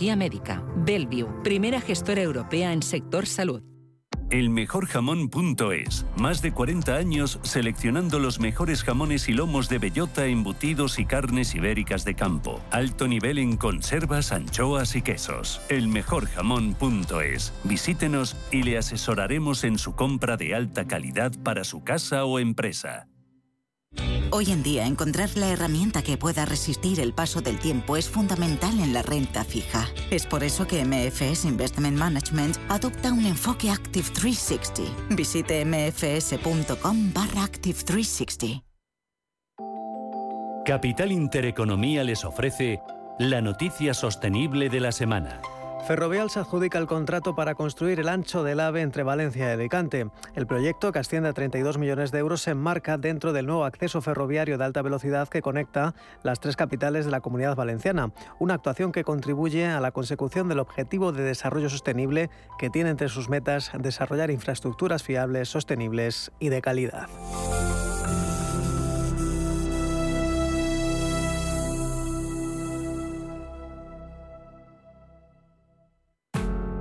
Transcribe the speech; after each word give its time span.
tecnología 0.00 0.16
médica. 0.16 0.62
Bellevue, 0.76 1.42
primera 1.42 1.80
gestora 1.80 2.22
europea 2.22 2.72
en 2.72 2.82
sector 2.82 3.26
salud. 3.26 3.62
Elmejorjamón.es. 4.30 6.06
Más 6.16 6.40
de 6.40 6.52
40 6.52 6.94
años 6.94 7.40
seleccionando 7.42 8.20
los 8.20 8.38
mejores 8.38 8.84
jamones 8.84 9.28
y 9.28 9.32
lomos 9.32 9.68
de 9.68 9.78
bellota, 9.78 10.26
embutidos 10.26 11.00
y 11.00 11.04
carnes 11.04 11.54
ibéricas 11.56 12.04
de 12.04 12.14
campo. 12.14 12.60
Alto 12.70 13.08
nivel 13.08 13.38
en 13.38 13.56
conservas, 13.56 14.30
anchoas 14.30 14.94
y 14.94 15.02
quesos. 15.02 15.60
Elmejorjamón.es. 15.68 17.52
Visítenos 17.64 18.36
y 18.52 18.62
le 18.62 18.78
asesoraremos 18.78 19.64
en 19.64 19.78
su 19.78 19.96
compra 19.96 20.36
de 20.36 20.54
alta 20.54 20.86
calidad 20.86 21.32
para 21.42 21.64
su 21.64 21.82
casa 21.82 22.24
o 22.24 22.38
empresa. 22.38 23.09
Hoy 24.32 24.52
en 24.52 24.62
día 24.62 24.86
encontrar 24.86 25.28
la 25.36 25.48
herramienta 25.48 26.02
que 26.02 26.16
pueda 26.16 26.44
resistir 26.44 27.00
el 27.00 27.12
paso 27.12 27.40
del 27.40 27.58
tiempo 27.58 27.96
es 27.96 28.08
fundamental 28.08 28.78
en 28.78 28.92
la 28.92 29.02
renta 29.02 29.44
fija. 29.44 29.88
Es 30.10 30.24
por 30.24 30.44
eso 30.44 30.68
que 30.68 30.84
MFS 30.84 31.46
Investment 31.46 31.98
Management 31.98 32.56
adopta 32.68 33.12
un 33.12 33.26
enfoque 33.26 33.70
Active 33.70 34.08
360. 34.08 35.14
Visite 35.16 35.64
mfs.com 35.64 37.12
barra 37.12 37.42
Active 37.42 37.78
360. 37.84 38.62
Capital 40.64 41.10
Intereconomía 41.10 42.04
les 42.04 42.24
ofrece 42.24 42.80
la 43.18 43.40
noticia 43.40 43.94
sostenible 43.94 44.70
de 44.70 44.78
la 44.78 44.92
semana. 44.92 45.42
Ferrovial 45.86 46.30
se 46.30 46.38
adjudica 46.38 46.78
el 46.78 46.86
contrato 46.86 47.34
para 47.34 47.54
construir 47.54 47.98
el 47.98 48.08
ancho 48.08 48.44
del 48.44 48.60
AVE 48.60 48.82
entre 48.82 49.02
Valencia 49.02 49.48
y 49.48 49.52
Alicante. 49.52 50.08
El 50.34 50.46
proyecto, 50.46 50.92
que 50.92 51.00
asciende 51.00 51.28
a 51.28 51.32
32 51.32 51.78
millones 51.78 52.12
de 52.12 52.18
euros, 52.18 52.42
se 52.42 52.52
enmarca 52.52 52.96
dentro 52.96 53.32
del 53.32 53.46
nuevo 53.46 53.64
acceso 53.64 54.00
ferroviario 54.00 54.56
de 54.56 54.64
alta 54.64 54.82
velocidad 54.82 55.28
que 55.28 55.42
conecta 55.42 55.94
las 56.22 56.38
tres 56.38 56.54
capitales 56.54 57.06
de 57.06 57.10
la 57.10 57.20
comunidad 57.20 57.56
valenciana. 57.56 58.12
Una 58.38 58.54
actuación 58.54 58.92
que 58.92 59.04
contribuye 59.04 59.66
a 59.66 59.80
la 59.80 59.90
consecución 59.90 60.48
del 60.48 60.60
objetivo 60.60 61.12
de 61.12 61.24
desarrollo 61.24 61.68
sostenible 61.68 62.30
que 62.58 62.70
tiene 62.70 62.90
entre 62.90 63.08
sus 63.08 63.28
metas 63.28 63.72
desarrollar 63.76 64.30
infraestructuras 64.30 65.02
fiables, 65.02 65.48
sostenibles 65.48 66.30
y 66.38 66.50
de 66.50 66.62
calidad. 66.62 67.08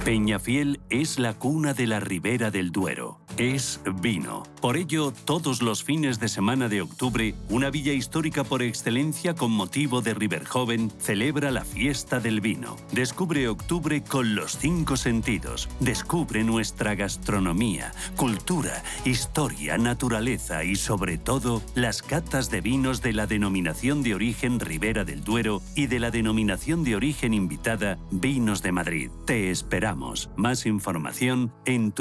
Peñafiel 0.09 0.79
es 0.89 1.19
la 1.19 1.35
cuna 1.35 1.75
de 1.75 1.85
la 1.85 1.99
Ribera 1.99 2.49
del 2.49 2.71
Duero. 2.71 3.19
Es 3.39 3.79
vino. 4.01 4.43
Por 4.59 4.75
ello, 4.75 5.13
todos 5.23 5.61
los 5.61 5.81
fines 5.81 6.19
de 6.19 6.27
semana 6.27 6.67
de 6.67 6.81
octubre, 6.81 7.33
una 7.47 7.69
villa 7.69 7.93
histórica 7.93 8.43
por 8.43 8.61
excelencia 8.61 9.33
con 9.33 9.51
motivo 9.51 10.01
de 10.01 10.13
River 10.13 10.43
Joven 10.43 10.91
celebra 10.99 11.49
la 11.49 11.63
fiesta 11.63 12.19
del 12.19 12.41
vino. 12.41 12.75
Descubre 12.91 13.47
octubre 13.47 14.03
con 14.03 14.35
los 14.35 14.57
cinco 14.57 14.97
sentidos. 14.97 15.69
Descubre 15.79 16.43
nuestra 16.43 16.95
gastronomía, 16.95 17.93
cultura, 18.17 18.83
historia, 19.05 19.77
naturaleza 19.77 20.65
y 20.65 20.75
sobre 20.75 21.17
todo 21.17 21.61
las 21.75 22.01
catas 22.01 22.51
de 22.51 22.59
vinos 22.59 23.01
de 23.01 23.13
la 23.13 23.25
denominación 23.25 24.03
de 24.03 24.15
origen 24.15 24.59
Ribera 24.59 25.05
del 25.05 25.23
Duero 25.23 25.61
y 25.77 25.87
de 25.87 26.01
la 26.01 26.11
denominación 26.11 26.83
de 26.83 26.97
origen 26.97 27.33
invitada 27.33 27.99
Vinos 28.11 28.61
de 28.61 28.73
Madrid. 28.73 29.11
Te 29.25 29.49
esperamos. 29.49 30.29
Más 30.35 30.65
información 30.65 31.53
en 31.63 31.93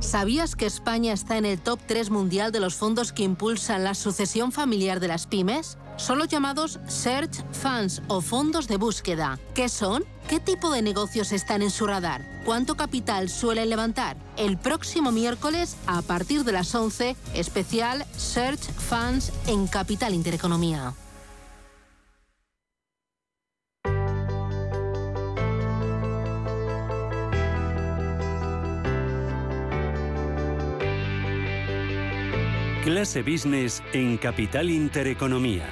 ¿Sabías 0.00 0.56
que 0.56 0.66
España 0.66 1.12
está 1.12 1.38
en 1.38 1.44
el 1.44 1.60
top 1.60 1.78
3 1.86 2.10
mundial 2.10 2.52
de 2.52 2.60
los 2.60 2.74
fondos 2.74 3.12
que 3.12 3.22
impulsan 3.22 3.84
la 3.84 3.94
sucesión 3.94 4.52
familiar 4.52 5.00
de 5.00 5.08
las 5.08 5.26
pymes? 5.26 5.78
Son 5.96 6.18
los 6.18 6.28
llamados 6.28 6.80
Search 6.88 7.44
Funds 7.52 8.02
o 8.08 8.20
fondos 8.20 8.66
de 8.66 8.76
búsqueda. 8.76 9.38
¿Qué 9.54 9.68
son? 9.68 10.04
¿Qué 10.28 10.40
tipo 10.40 10.70
de 10.70 10.82
negocios 10.82 11.32
están 11.32 11.62
en 11.62 11.70
su 11.70 11.86
radar? 11.86 12.42
¿Cuánto 12.44 12.76
capital 12.76 13.28
suelen 13.28 13.70
levantar? 13.70 14.16
El 14.36 14.58
próximo 14.58 15.12
miércoles, 15.12 15.76
a 15.86 16.02
partir 16.02 16.44
de 16.44 16.52
las 16.52 16.74
11, 16.74 17.16
especial 17.34 18.04
Search 18.16 18.72
Funds 18.72 19.32
en 19.46 19.66
Capital 19.66 20.14
Intereconomía. 20.14 20.94
Clase 32.82 33.22
Business 33.22 33.80
en 33.92 34.16
Capital 34.16 34.68
Intereconomía. 34.68 35.64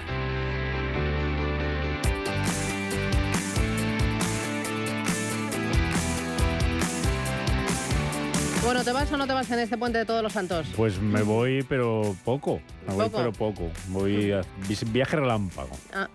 Bueno, 8.63 8.85
¿te 8.85 8.93
vas 8.93 9.11
o 9.11 9.17
no 9.17 9.27
te 9.27 9.33
vas 9.33 9.51
en 9.51 9.59
este 9.59 9.77
puente 9.77 9.99
de 9.99 10.05
todos 10.05 10.23
los 10.23 10.33
santos? 10.33 10.69
Pues 10.77 11.01
me 11.01 11.23
voy, 11.23 11.65
pero 11.69 12.15
poco. 12.25 12.61
Me 12.87 12.95
voy, 12.95 13.05
¿Poco? 13.07 13.17
pero 13.19 13.33
poco. 13.33 13.71
Voy 13.89 14.31
a 14.31 14.43
viaje 14.93 15.17
relámpago. 15.17 15.77
Ah, 15.93 16.09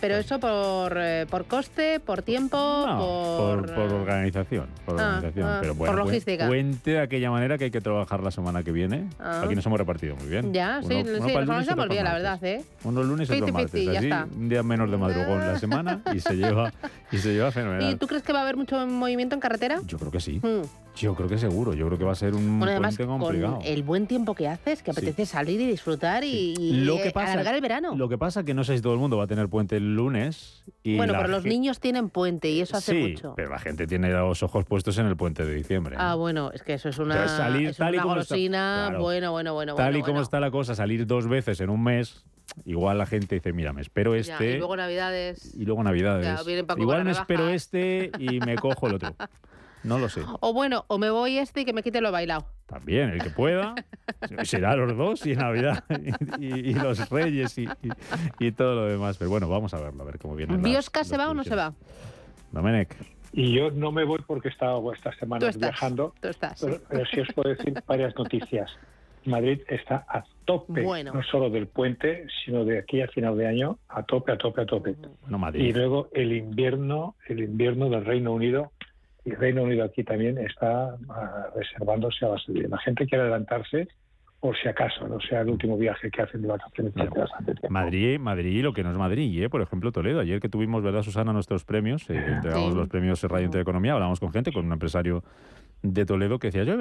pero 0.00 0.16
eso 0.16 0.38
por, 0.40 0.94
eh, 0.96 1.26
por 1.30 1.44
coste, 1.46 2.00
por 2.00 2.22
tiempo, 2.22 2.56
No, 2.56 2.98
por... 2.98 3.66
por, 3.66 3.74
por 3.74 3.92
organización. 3.92 4.66
Por, 4.84 5.00
Ah, 5.00 5.16
organización. 5.16 5.46
ah, 5.48 5.58
pero 5.60 5.74
por 5.74 5.86
bueno, 5.88 6.02
cuen- 6.02 6.06
logística. 6.06 6.46
Cuente 6.46 6.90
de 6.92 7.00
aquella 7.00 7.30
manera 7.30 7.58
que 7.58 7.64
hay 7.64 7.70
que 7.70 7.80
trabajar 7.80 8.22
la 8.22 8.30
semana 8.30 8.62
que 8.62 8.72
viene. 8.72 9.08
Ah. 9.18 9.42
Aquí 9.44 9.54
nos 9.54 9.64
hemos 9.66 9.78
repartido 9.78 10.16
muy 10.16 10.26
bien. 10.28 10.52
Ya, 10.52 10.80
sí, 10.82 10.86
Uno- 10.94 10.94
sí, 10.94 11.00
uno 11.10 11.26
nos 11.26 11.36
organizamos 11.36 11.84
otro 11.84 11.88
bien, 11.92 12.04
la 12.04 12.12
verdad. 12.14 12.44
¿eh? 12.44 12.64
Unos 12.84 13.06
lunes 13.06 13.28
y 13.30 13.32
otros 13.34 13.52
martes. 13.52 13.84
ya 13.84 13.98
así, 13.98 14.06
está. 14.06 14.26
un 14.36 14.48
día 14.48 14.62
menos 14.62 14.90
de 14.90 14.96
madrugón 14.96 15.40
la 15.40 15.58
semana 15.58 16.00
y 16.14 16.20
se 16.20 16.34
lleva, 16.36 16.72
y 17.12 17.18
se 17.18 17.32
lleva 17.34 17.48
¿Y 17.48 17.52
fenomenal. 17.52 17.98
tú 17.98 18.06
crees 18.06 18.22
que 18.22 18.32
va 18.32 18.40
a 18.40 18.42
haber 18.42 18.56
mucho 18.56 18.86
movimiento 18.86 19.34
en 19.34 19.40
carretera? 19.40 19.80
Yo 19.86 19.98
creo 19.98 20.10
que 20.10 20.20
sí. 20.20 20.40
Hmm. 20.42 20.62
Yo 20.96 21.14
creo 21.14 21.28
que 21.28 21.38
seguro. 21.38 21.74
Yo 21.74 21.86
creo 21.86 21.96
que 21.96 22.04
va 22.04 22.10
a 22.10 22.16
ser 22.16 22.34
un 22.34 22.58
Bueno, 22.58 22.72
además, 22.72 22.96
puente 22.96 23.06
con 23.08 23.20
complicado. 23.20 23.60
el 23.64 23.82
buen 23.84 24.08
tiempo 24.08 24.34
que 24.34 24.48
haces, 24.48 24.82
que 24.82 24.92
Sí. 24.92 24.98
apetece 24.98 25.26
salir 25.26 25.60
y 25.60 25.66
disfrutar 25.66 26.24
y, 26.24 26.54
y, 26.58 26.72
Lo 26.84 26.96
que 26.96 27.08
eh, 27.08 27.12
pasa, 27.12 27.34
alargar 27.34 27.54
el 27.54 27.60
verano. 27.60 27.94
Lo 27.94 28.08
que 28.08 28.18
pasa 28.18 28.42
que 28.42 28.52
no 28.52 28.64
sé 28.64 28.74
si 28.76 28.82
todo 28.82 28.94
el 28.94 28.98
mundo 28.98 29.16
va 29.16 29.24
a 29.24 29.26
tener 29.28 29.48
puente 29.48 29.67
el 29.76 29.94
lunes. 29.94 30.64
Y 30.82 30.96
bueno, 30.96 31.12
pero 31.16 31.28
los 31.28 31.44
niños 31.44 31.80
tienen 31.80 32.08
puente 32.10 32.50
y 32.50 32.60
eso 32.60 32.76
hace 32.76 32.92
sí, 32.92 33.08
mucho. 33.10 33.34
pero 33.36 33.50
la 33.50 33.58
gente 33.58 33.86
tiene 33.86 34.10
los 34.10 34.42
ojos 34.42 34.64
puestos 34.64 34.96
en 34.98 35.06
el 35.06 35.16
puente 35.16 35.44
de 35.44 35.54
diciembre. 35.54 35.96
Ah, 35.98 36.14
bueno, 36.14 36.50
es 36.52 36.62
que 36.62 36.74
eso 36.74 36.88
es 36.88 36.98
una, 36.98 37.14
O 37.14 37.28
sea, 37.28 37.36
salir 37.36 37.68
es 37.68 37.76
tal 37.76 37.94
y 37.94 37.98
una 37.98 38.02
como 38.02 38.16
está- 38.20 38.34
golosina. 38.34 38.84
claro. 38.88 39.02
Bueno, 39.02 39.32
bueno, 39.32 39.54
bueno. 39.54 39.74
Tal 39.74 39.86
bueno, 39.86 39.98
y 39.98 40.00
como 40.02 40.12
bueno. 40.14 40.22
está 40.22 40.40
la 40.40 40.50
cosa, 40.50 40.74
salir 40.74 41.06
dos 41.06 41.28
veces 41.28 41.60
en 41.60 41.70
un 41.70 41.82
mes, 41.82 42.24
igual 42.64 42.98
la 42.98 43.06
gente 43.06 43.34
dice, 43.36 43.52
mira, 43.52 43.72
me 43.72 43.82
espero 43.82 44.14
Ya, 44.14 44.20
este 44.34 44.52
y 44.54 44.58
luego 44.58 44.76
Navidades. 44.76 45.54
y 45.54 45.64
luego 45.64 45.82
Navidades. 45.82 46.24
Ya, 46.26 46.52
igual 46.78 47.04
me 47.04 47.10
espero 47.12 47.48
este 47.48 48.10
y 48.18 48.40
me 48.40 48.56
cojo 48.56 48.86
el 48.88 48.94
otro. 48.94 49.14
No 49.88 49.98
lo 49.98 50.08
sé. 50.08 50.22
O 50.40 50.52
bueno, 50.52 50.84
o 50.88 50.98
me 50.98 51.10
voy 51.10 51.38
este 51.38 51.62
y 51.62 51.64
que 51.64 51.72
me 51.72 51.82
quite 51.82 52.00
lo 52.00 52.12
bailado. 52.12 52.46
También, 52.66 53.10
el 53.10 53.22
que 53.22 53.30
pueda. 53.30 53.74
Será 54.44 54.76
los 54.76 54.96
dos 54.96 55.26
y 55.26 55.34
Navidad 55.34 55.84
y, 56.38 56.46
y- 56.46 56.70
y 56.70 56.74
los 56.74 57.08
Reyes 57.10 57.56
y, 57.58 57.64
y- 57.64 58.46
y 58.46 58.52
todo 58.52 58.74
lo 58.74 58.84
demás. 58.86 59.16
Pero 59.18 59.30
bueno, 59.30 59.48
vamos 59.48 59.72
a 59.74 59.80
verlo, 59.80 60.02
a 60.02 60.06
ver 60.06 60.18
cómo 60.18 60.36
viene. 60.36 60.56
¿Biosca 60.58 61.02
se 61.04 61.16
va 61.16 61.30
o 61.30 61.34
no 61.34 61.42
se 61.44 61.56
va? 61.56 61.72
Domenech. 62.52 62.94
Y 63.32 63.52
yo 63.54 63.70
no 63.70 63.92
me 63.92 64.04
voy 64.04 64.20
porque 64.26 64.48
he 64.48 64.50
estado 64.50 64.92
estas 64.92 65.14
Tú 65.14 65.20
semanas 65.20 65.48
estás. 65.50 65.70
viajando, 65.70 66.14
Tú 66.20 66.28
estás. 66.28 66.60
pero, 66.64 66.80
pero 66.88 67.04
sí 67.06 67.20
os 67.20 67.28
puedo 67.34 67.50
decir 67.50 67.74
varias 67.86 68.14
noticias. 68.16 68.70
Madrid 69.26 69.60
está 69.68 70.06
a 70.08 70.24
tope, 70.46 70.80
Bueno. 70.82 71.12
no 71.12 71.22
solo 71.22 71.50
del 71.50 71.66
puente, 71.66 72.26
sino 72.44 72.64
de 72.64 72.78
aquí 72.78 73.02
a 73.02 73.08
final 73.08 73.36
de 73.36 73.46
año, 73.46 73.78
a 73.88 74.02
tope, 74.04 74.32
a 74.32 74.38
tope, 74.38 74.62
a 74.62 74.66
tope. 74.66 74.96
No, 75.26 75.36
Y 75.36 75.40
Madrid. 75.40 75.76
luego 75.76 76.08
el 76.14 76.32
invierno, 76.32 77.16
el 77.26 77.40
invierno 77.40 77.90
del 77.90 78.06
Reino 78.06 78.32
Unido, 78.32 78.72
y 79.28 79.34
Reino 79.34 79.62
Unido 79.62 79.84
aquí 79.84 80.04
también 80.04 80.38
está 80.38 80.96
ah, 81.10 81.46
reservándose 81.54 82.24
a 82.24 82.30
la 82.30 82.38
salida. 82.38 82.68
La 82.68 82.78
gente 82.78 83.06
quiere 83.06 83.22
adelantarse 83.22 83.88
por 84.40 84.56
si 84.56 84.68
acaso, 84.68 85.08
no 85.08 85.18
sea 85.20 85.40
el 85.40 85.48
último 85.48 85.76
viaje 85.76 86.10
que 86.12 86.22
hacen 86.22 86.42
de 86.42 86.48
vacaciones 86.48 86.94
durante 86.94 87.18
bastante 87.18 87.54
tiempo. 87.54 87.70
Madrid, 87.70 88.20
Madrid, 88.20 88.62
lo 88.62 88.72
que 88.72 88.84
no 88.84 88.92
es 88.92 88.96
Madrid, 88.96 89.42
¿eh? 89.42 89.48
por 89.50 89.60
ejemplo, 89.62 89.90
Toledo. 89.90 90.20
Ayer 90.20 90.38
que 90.40 90.48
tuvimos, 90.48 90.80
¿verdad, 90.82 91.02
Susana, 91.02 91.32
nuestros 91.32 91.64
premios? 91.64 92.08
Eh, 92.08 92.14
entregamos 92.16 92.72
Sí. 92.72 92.78
los 92.78 92.88
premios 92.88 93.22
Radio 93.24 93.46
Intereconomía, 93.46 93.94
hablamos 93.94 94.20
con 94.20 94.30
gente, 94.32 94.52
con 94.52 94.66
un 94.66 94.72
empresario 94.72 95.24
de 95.82 96.06
Toledo 96.06 96.38
que 96.38 96.52
decía, 96.52 96.62
yo, 96.62 96.76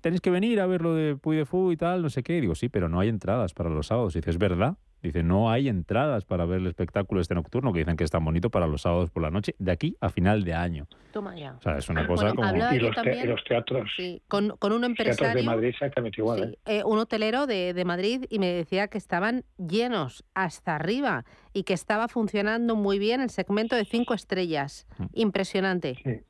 tenéis 0.00 0.20
que 0.22 0.30
venir 0.30 0.60
a 0.60 0.66
ver 0.66 0.80
lo 0.80 0.94
de 0.94 1.16
Puy 1.16 1.36
de 1.36 1.44
Fu 1.44 1.72
y 1.72 1.76
tal, 1.76 2.00
no 2.02 2.08
sé 2.08 2.22
qué. 2.22 2.38
Y 2.38 2.40
digo, 2.40 2.54
sí, 2.54 2.70
pero 2.70 2.88
no 2.88 3.00
hay 3.00 3.10
entradas 3.10 3.52
para 3.52 3.68
los 3.68 3.86
sábados. 3.88 4.16
Y 4.16 4.20
dice, 4.20 4.30
es 4.30 4.38
verdad. 4.38 4.76
Dice, 5.00 5.22
no 5.22 5.48
hay 5.50 5.68
entradas 5.68 6.24
para 6.24 6.44
ver 6.44 6.58
el 6.60 6.66
espectáculo 6.66 7.20
este 7.20 7.34
nocturno, 7.34 7.72
que 7.72 7.78
dicen 7.78 7.96
que 7.96 8.02
es 8.02 8.10
tan 8.10 8.24
bonito 8.24 8.50
para 8.50 8.66
los 8.66 8.82
sábados 8.82 9.10
por 9.10 9.22
la 9.22 9.30
noche, 9.30 9.54
de 9.58 9.70
aquí 9.70 9.96
a 10.00 10.08
final 10.08 10.42
de 10.42 10.54
año. 10.54 10.88
Toma 11.12 11.36
ya. 11.36 11.52
O 11.54 11.60
sea, 11.62 11.78
es 11.78 11.88
una 11.88 12.04
cosa 12.06 12.32
Bueno, 12.32 12.50
como... 12.50 12.74
Y 12.74 12.78
los, 12.80 12.90
te- 12.90 12.94
también. 12.96 13.28
los 13.30 13.44
teatros, 13.44 13.88
Sí, 13.96 14.20
con, 14.26 14.56
con 14.58 14.72
un 14.72 14.80
teatros 14.80 14.96
de 14.96 15.12
empresario. 15.12 15.44
Madrid 15.44 15.68
exactamente 15.68 16.20
igual. 16.20 16.56
Sí, 16.66 16.72
¿eh? 16.72 16.78
eh, 16.78 16.84
un 16.84 16.98
hotelero 16.98 17.46
de, 17.46 17.74
de 17.74 17.84
Madrid 17.84 18.24
y 18.28 18.40
me 18.40 18.48
decía 18.48 18.88
que 18.88 18.98
estaban 18.98 19.44
llenos 19.56 20.24
hasta 20.34 20.74
arriba 20.74 21.24
y 21.52 21.62
que 21.62 21.74
estaba 21.74 22.08
funcionando 22.08 22.74
muy 22.74 22.98
bien 22.98 23.20
el 23.20 23.30
segmento 23.30 23.76
de 23.76 23.84
cinco 23.84 24.14
estrellas. 24.14 24.86
Mm. 24.98 25.04
Impresionante. 25.14 25.94
Sí. 26.02 26.20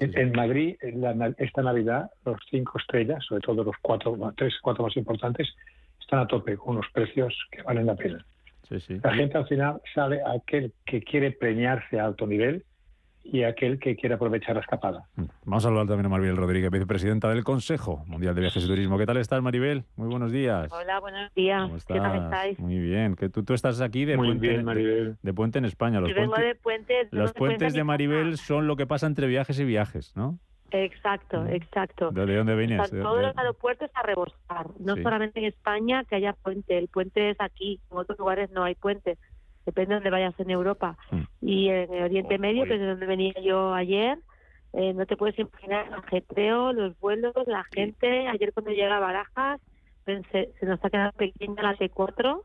En, 0.00 0.18
en 0.18 0.32
Madrid, 0.32 0.76
en 0.80 1.00
la 1.02 1.34
esta 1.38 1.62
Navidad, 1.62 2.10
los 2.24 2.38
cinco 2.50 2.78
estrellas, 2.78 3.22
sobre 3.28 3.42
todo 3.42 3.62
los 3.64 3.76
cuatro, 3.82 4.16
tres, 4.36 4.54
cuatro 4.62 4.84
más 4.84 4.96
importantes, 4.96 5.46
están 6.08 6.20
a 6.20 6.26
tope 6.26 6.56
con 6.56 6.76
unos 6.76 6.86
precios 6.94 7.38
que 7.50 7.60
valen 7.60 7.84
la 7.84 7.94
pena. 7.94 8.24
Sí, 8.66 8.80
sí. 8.80 8.98
La 9.04 9.14
gente 9.14 9.36
al 9.36 9.46
final 9.46 9.82
sale 9.94 10.20
aquel 10.26 10.72
que 10.86 11.02
quiere 11.02 11.32
preñarse 11.32 12.00
a 12.00 12.06
alto 12.06 12.26
nivel 12.26 12.64
y 13.22 13.42
aquel 13.42 13.78
que 13.78 13.94
quiere 13.94 14.14
aprovechar 14.14 14.54
la 14.54 14.62
escapada. 14.62 15.04
Mm. 15.16 15.24
Vamos 15.44 15.64
a 15.66 15.68
hablar 15.68 15.86
también 15.86 16.06
a 16.06 16.08
Maribel 16.08 16.38
Rodríguez, 16.38 16.70
vicepresidenta 16.70 17.28
del 17.28 17.44
Consejo 17.44 18.04
Mundial 18.06 18.34
de 18.34 18.40
Viajes 18.40 18.64
y 18.64 18.66
Turismo. 18.66 18.96
¿Qué 18.96 19.04
tal 19.04 19.18
estás, 19.18 19.42
Maribel? 19.42 19.84
Muy 19.96 20.08
buenos 20.08 20.32
días. 20.32 20.72
Hola, 20.72 20.98
buenos 20.98 21.34
días. 21.34 21.60
¿Cómo 21.64 21.76
¿Qué 21.76 21.84
tal 22.00 22.14
estás? 22.14 22.24
estáis? 22.24 22.58
Muy 22.58 22.78
bien. 22.78 23.14
Que 23.14 23.28
tú, 23.28 23.42
tú 23.44 23.52
estás 23.52 23.82
aquí 23.82 24.06
de, 24.06 24.16
Muy 24.16 24.28
puente, 24.28 24.48
bien, 24.48 24.64
Maribel. 24.64 25.16
de 25.22 25.34
puente 25.34 25.58
en 25.58 25.66
España. 25.66 26.00
Los 26.00 26.08
Yo 26.08 26.16
vengo 26.16 26.32
puentes, 26.32 26.54
de 26.56 26.62
puentes. 26.62 27.08
los 27.12 27.32
puentes 27.34 27.74
de 27.74 27.84
Maribel 27.84 28.38
son 28.38 28.66
lo 28.66 28.76
que 28.76 28.86
pasa 28.86 29.06
entre 29.06 29.26
viajes 29.26 29.60
y 29.60 29.64
viajes, 29.66 30.16
¿no? 30.16 30.38
Exacto, 30.70 31.46
exacto. 31.46 32.10
¿De, 32.10 32.26
de 32.26 32.36
dónde? 32.36 32.64
Están 32.64 32.90
De- 32.98 33.02
todos 33.02 33.22
los 33.22 33.36
aeropuertos 33.36 33.90
a 33.94 34.02
rebosar. 34.02 34.66
No 34.78 34.96
Sí. 34.96 35.02
solamente 35.02 35.38
en 35.40 35.46
España 35.46 36.04
que 36.04 36.16
haya 36.16 36.32
puente. 36.34 36.76
El 36.76 36.88
puente 36.88 37.30
es 37.30 37.40
aquí. 37.40 37.80
En 37.90 37.96
otros 37.98 38.18
lugares 38.18 38.50
no 38.50 38.64
hay 38.64 38.74
puente. 38.74 39.16
Depende 39.64 39.90
de 39.90 39.94
dónde 39.96 40.10
vayas 40.10 40.38
en 40.40 40.50
Europa. 40.50 40.96
Mm. 41.10 41.22
Y 41.42 41.68
en 41.70 41.92
el 41.94 42.02
Oriente 42.04 42.38
Medio, 42.38 42.64
que 42.64 42.74
es 42.74 42.80
de 42.80 42.86
donde 42.86 43.06
venía 43.06 43.34
yo 43.42 43.72
ayer, 43.74 44.18
eh, 44.74 44.92
no 44.94 45.06
te 45.06 45.16
puedes 45.16 45.38
imaginar 45.38 45.86
el 45.86 45.94
ajetreo, 45.94 46.72
los 46.72 46.98
vuelos, 47.00 47.34
la 47.46 47.64
gente. 47.72 48.28
Ayer 48.28 48.52
cuando 48.52 48.70
llegué 48.70 48.84
a 48.90 48.98
Barajas, 49.00 49.60
pensé, 50.04 50.52
se 50.60 50.66
nos 50.66 50.82
ha 50.84 50.90
quedado 50.90 51.12
pequeña 51.12 51.62
la 51.62 51.76
T4. 51.76 52.42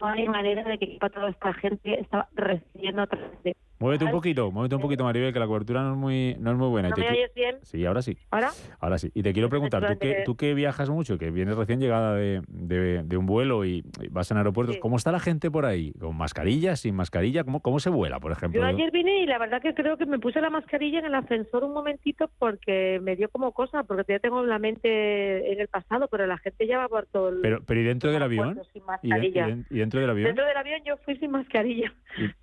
No 0.00 0.06
hay 0.06 0.28
manera 0.28 0.62
de 0.64 0.78
que 0.78 0.92
quepa 0.92 1.10
toda 1.10 1.30
esta 1.30 1.52
gente. 1.54 2.00
Estaba 2.00 2.28
recibiendo 2.34 3.02
otra 3.02 3.18
vez. 3.44 3.56
Muévete 3.80 4.04
un 4.04 4.10
poquito, 4.10 4.50
muévete 4.50 4.74
un 4.74 4.80
poquito, 4.80 5.04
Maribel, 5.04 5.32
que 5.32 5.38
la 5.38 5.46
cobertura 5.46 5.82
no 5.82 5.92
es 5.92 5.96
muy, 5.98 6.36
no 6.40 6.50
es 6.50 6.56
muy 6.56 6.68
buena. 6.68 6.88
Y 6.88 6.90
¿No 6.90 6.94
te 6.96 7.02
me 7.02 7.08
oyes 7.10 7.32
bien? 7.34 7.56
Sí, 7.62 7.84
ahora 7.86 8.02
sí. 8.02 8.16
¿Ahora? 8.30 8.50
Ahora 8.80 8.98
sí. 8.98 9.10
Y 9.14 9.22
te 9.22 9.32
quiero 9.32 9.48
preguntar, 9.48 9.86
tú 9.86 9.98
que, 9.98 10.22
tú 10.24 10.36
que 10.36 10.54
viajas 10.54 10.90
mucho, 10.90 11.16
que 11.16 11.30
vienes 11.30 11.56
recién 11.56 11.78
llegada 11.80 12.14
de, 12.16 12.42
de- 12.48 13.02
de 13.04 13.16
un 13.16 13.26
vuelo 13.26 13.64
y, 13.64 13.84
vas 14.10 14.30
en 14.32 14.36
aeropuertos, 14.38 14.74
Sí. 14.76 14.80
¿cómo 14.80 14.96
está 14.96 15.12
la 15.12 15.20
gente 15.20 15.50
por 15.50 15.64
ahí? 15.64 15.92
¿Con 16.00 16.16
mascarilla, 16.16 16.74
sin 16.76 16.94
mascarilla? 16.96 17.44
¿Cómo, 17.44 17.60
cómo 17.60 17.78
se 17.78 17.90
vuela, 17.90 18.18
por 18.18 18.32
ejemplo? 18.32 18.60
Yo 18.60 18.66
ayer 18.66 18.90
vine 18.90 19.20
y 19.22 19.26
la 19.26 19.38
verdad 19.38 19.62
que 19.62 19.72
creo 19.74 19.96
que 19.96 20.06
me 20.06 20.18
puse 20.18 20.40
la 20.40 20.50
mascarilla 20.50 20.98
en 20.98 21.06
el 21.06 21.14
ascensor 21.14 21.62
un 21.62 21.72
momentito 21.72 22.30
porque 22.38 22.98
me 23.02 23.14
dio 23.14 23.28
como 23.28 23.52
cosa, 23.52 23.84
porque 23.84 24.12
ya 24.14 24.18
tengo 24.18 24.42
la 24.44 24.58
mente 24.58 25.52
en 25.52 25.60
el 25.60 25.68
pasado, 25.68 26.08
pero 26.10 26.26
la 26.26 26.38
gente 26.38 26.66
ya 26.66 26.78
va 26.78 26.88
por 26.88 27.06
todo 27.06 27.28
el 27.28 27.40
Pero, 27.42 27.62
pero 27.64 27.80
¿y 27.80 27.84
dentro 27.84 28.10
del 28.10 28.22
avión? 28.22 28.50
¿Y, 28.50 28.54
de- 28.54 28.64
y 28.74 28.80
mascarilla. 28.80 29.46
den- 29.46 29.66
y 29.70 29.78
dentro 29.78 30.00
del 30.00 30.10
avión? 30.10 30.26
Dentro 30.26 30.44
del 30.46 30.56
avión 30.56 30.80
yo 30.84 30.96
fui 30.98 31.16
sin 31.18 31.30
mascarilla. 31.30 31.92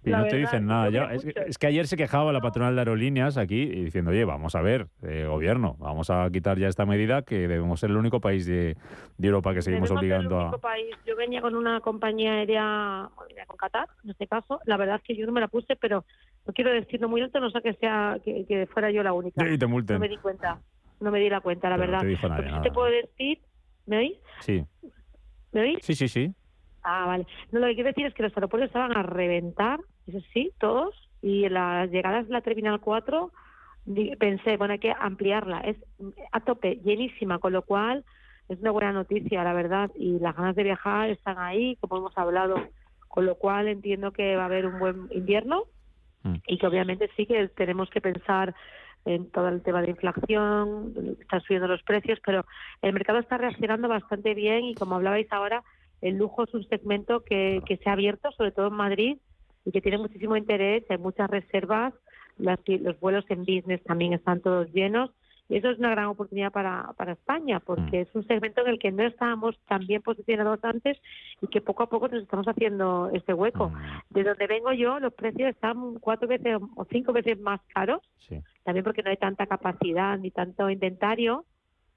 Y, 0.06 0.10
no 0.10 0.26
te 0.28 0.38
dicen 0.38 0.66
nada 0.66 0.90
ya. 0.90 1.10
Es 1.28 1.34
que, 1.34 1.40
escucho. 1.40 1.50
es 1.50 1.58
que 1.58 1.68
ayer 1.68 1.88
se 1.88 1.98
quejaba 1.98 2.32
la 2.34 2.40
patronal 2.42 2.76
de 2.76 2.82
aerolíneas 2.82 3.38
aquí 3.38 3.66
diciendo, 3.66 4.12
oye, 4.12 4.26
vamos 4.26 4.56
a 4.56 4.62
ver, 4.62 4.88
eh, 5.02 5.26
gobierno, 5.28 5.76
vamos 5.80 6.10
a 6.10 6.30
quitar 6.32 6.58
ya 6.60 6.68
esta 6.68 6.86
medida 6.86 7.24
que 7.24 7.48
debemos 7.48 7.80
ser 7.80 7.90
el 7.90 7.98
único 7.98 8.20
país 8.22 8.46
de, 8.46 8.76
de 9.18 9.28
Europa 9.28 9.54
que 9.54 9.62
seguimos 9.62 9.90
Debemos 9.90 10.02
obligando 10.04 10.36
el 10.36 10.42
a... 10.42 10.44
único 10.50 10.60
país. 10.60 10.96
Yo 11.06 11.16
venía 11.16 11.42
con 11.42 11.56
una 11.56 11.80
compañía 11.82 12.34
aérea, 12.34 13.10
con 13.48 13.58
Qatar, 13.58 13.88
en 14.04 14.12
este 14.12 14.28
caso. 14.28 14.60
La 14.66 14.78
verdad 14.78 14.98
es 14.98 15.02
que 15.04 15.16
yo 15.16 15.26
no 15.26 15.32
me 15.32 15.42
la 15.42 15.48
puse, 15.48 15.76
pero 15.76 16.06
no 16.46 16.54
quiero 16.54 16.72
decirlo 16.72 17.10
muy 17.10 17.22
alto, 17.22 17.40
no 17.40 17.50
sé 17.50 17.62
que 17.62 17.74
sea 17.74 18.18
que, 18.24 18.46
que 18.46 18.68
fuera 18.68 18.92
yo 18.92 19.02
la 19.04 19.14
única. 19.14 19.48
Y 19.50 19.58
te 19.58 19.66
multen. 19.68 19.96
No 19.96 20.00
me 20.02 20.10
di 20.10 20.18
cuenta, 20.18 20.60
no 21.00 21.12
me 21.12 21.20
di 21.20 21.30
la 21.30 21.42
cuenta, 21.42 21.70
la 21.70 21.76
Pero 21.78 21.86
no 21.88 21.92
verdad. 21.92 22.02
te 22.02 22.08
dijo 22.08 22.28
nadie 22.30 22.38
Lo 22.38 22.44
que 22.44 22.50
sí 22.50 22.52
nada. 22.54 22.64
te 22.64 22.72
puedo 22.72 22.88
decir, 22.92 23.40
¿me 23.88 23.98
oís? 23.98 24.18
Sí, 24.42 24.64
¿Me 25.52 25.62
oís? 25.62 25.80
sí, 25.82 25.96
sí, 25.96 26.08
sí. 26.08 26.32
Ah, 26.84 27.06
vale. 27.08 27.26
No, 27.52 27.60
lo 27.62 27.68
que 27.68 27.74
quiero 27.76 27.90
decir 27.90 28.06
es 28.06 28.14
que 28.14 28.22
los 28.24 28.36
aeropuertos 28.38 28.68
estaban 28.68 28.96
a 28.96 29.02
reventar, 29.02 29.80
eso 30.06 30.20
sí, 30.34 30.52
todos, 30.60 30.94
y 31.26 31.50
las 31.50 31.90
llegadas 31.90 32.28
de 32.28 32.34
la 32.34 32.42
Terminal 32.42 32.80
4 32.80 33.32
di- 33.84 34.16
pensé, 34.16 34.58
bueno, 34.58 34.74
hay 34.74 34.80
que 34.80 34.94
ampliarla. 34.98 35.62
Es 35.62 35.78
a 36.32 36.40
tope, 36.42 36.76
llenísima, 36.84 37.40
con 37.40 37.52
lo 37.52 37.64
cual 37.64 38.06
es 38.48 38.60
una 38.60 38.70
buena 38.70 38.92
noticia, 38.92 39.44
la 39.44 39.54
verdad, 39.54 39.90
y 39.96 40.20
las 40.20 40.36
ganas 40.36 40.56
de 40.56 40.62
viajar 40.64 41.10
están 41.10 41.40
ahí, 41.40 41.78
como 41.82 41.98
hemos 41.98 42.16
hablado, 42.16 42.56
con 43.08 43.26
lo 43.26 43.36
cual 43.36 43.68
entiendo 43.68 44.12
que 44.12 44.36
va 44.36 44.44
a 44.44 44.46
haber 44.46 44.68
un 44.68 44.78
buen 44.80 45.08
invierno 45.12 45.64
Mm. 46.24 46.36
y 46.48 46.58
que 46.58 46.68
obviamente 46.68 47.10
sí 47.16 47.26
que 47.28 47.48
tenemos 47.50 47.90
que 47.92 48.02
pensar 48.02 48.56
en 49.06 49.30
todo 49.32 49.48
el 49.48 49.62
tema 49.62 49.82
de 49.84 49.92
inflación, 49.92 50.94
están 51.22 51.42
subiendo 51.42 51.68
los 51.68 51.84
precios, 51.84 52.20
pero 52.26 52.46
el 52.82 52.94
mercado 52.94 53.20
está 53.20 53.38
reaccionando 53.38 53.88
bastante 53.88 54.34
bien 54.34 54.64
y 54.66 54.74
como 54.76 54.96
hablabais 54.96 55.32
ahora, 55.32 55.64
el 56.02 56.18
lujo 56.18 56.44
es 56.44 56.54
un 56.56 56.64
segmento 56.68 57.24
que, 57.24 57.62
que 57.68 57.78
se 57.78 57.90
ha 57.90 57.94
abierto, 57.94 58.32
sobre 58.32 58.52
todo 58.52 58.68
en 58.68 58.74
Madrid, 58.74 59.18
y 59.66 59.72
que 59.72 59.82
tiene 59.82 59.98
muchísimo 59.98 60.38
interés, 60.38 60.84
hay 60.90 60.98
muchas 60.98 61.30
reservas, 61.30 61.94
las- 62.38 62.60
los 62.68 63.00
vuelos 63.00 63.26
en 63.30 63.40
business 63.40 63.84
también 63.84 64.14
están 64.14 64.42
todos 64.42 64.72
llenos, 64.72 65.12
y 65.48 65.58
eso 65.58 65.70
es 65.70 65.78
una 65.78 65.92
gran 65.92 66.06
oportunidad 66.06 66.52
para, 66.52 66.92
para 66.98 67.12
España, 67.14 67.60
porque 67.60 68.02
es 68.02 68.16
un 68.16 68.26
segmento 68.26 68.62
en 68.62 68.68
el 68.68 68.80
que 68.80 68.92
no 68.92 69.04
estábamos 69.04 69.56
tan 69.68 69.86
bien 69.86 70.02
posicionados 70.02 70.60
antes 70.64 70.98
y 71.40 71.46
que 71.48 71.62
poco 71.62 71.84
a 71.84 71.88
poco 71.90 72.08
nos 72.08 72.24
estamos 72.24 72.48
haciendo 72.48 73.12
ese 73.14 73.32
hueco. 73.32 73.72
De 74.10 74.24
donde 74.24 74.48
vengo 74.48 74.74
yo, 74.74 75.00
los 75.00 75.14
precios 75.14 75.50
están 75.52 76.00
cuatro 76.00 76.28
veces 76.28 76.58
o 76.76 76.86
cinco 76.86 77.14
veces 77.14 77.40
más 77.40 77.62
caros, 77.76 78.02
Sí. 78.28 78.42
también 78.64 78.84
porque 78.84 79.04
no 79.04 79.12
hay 79.12 79.18
tanta 79.18 79.46
capacidad 79.46 80.18
ni 80.18 80.32
tanto 80.32 80.68
inventario 80.68 81.46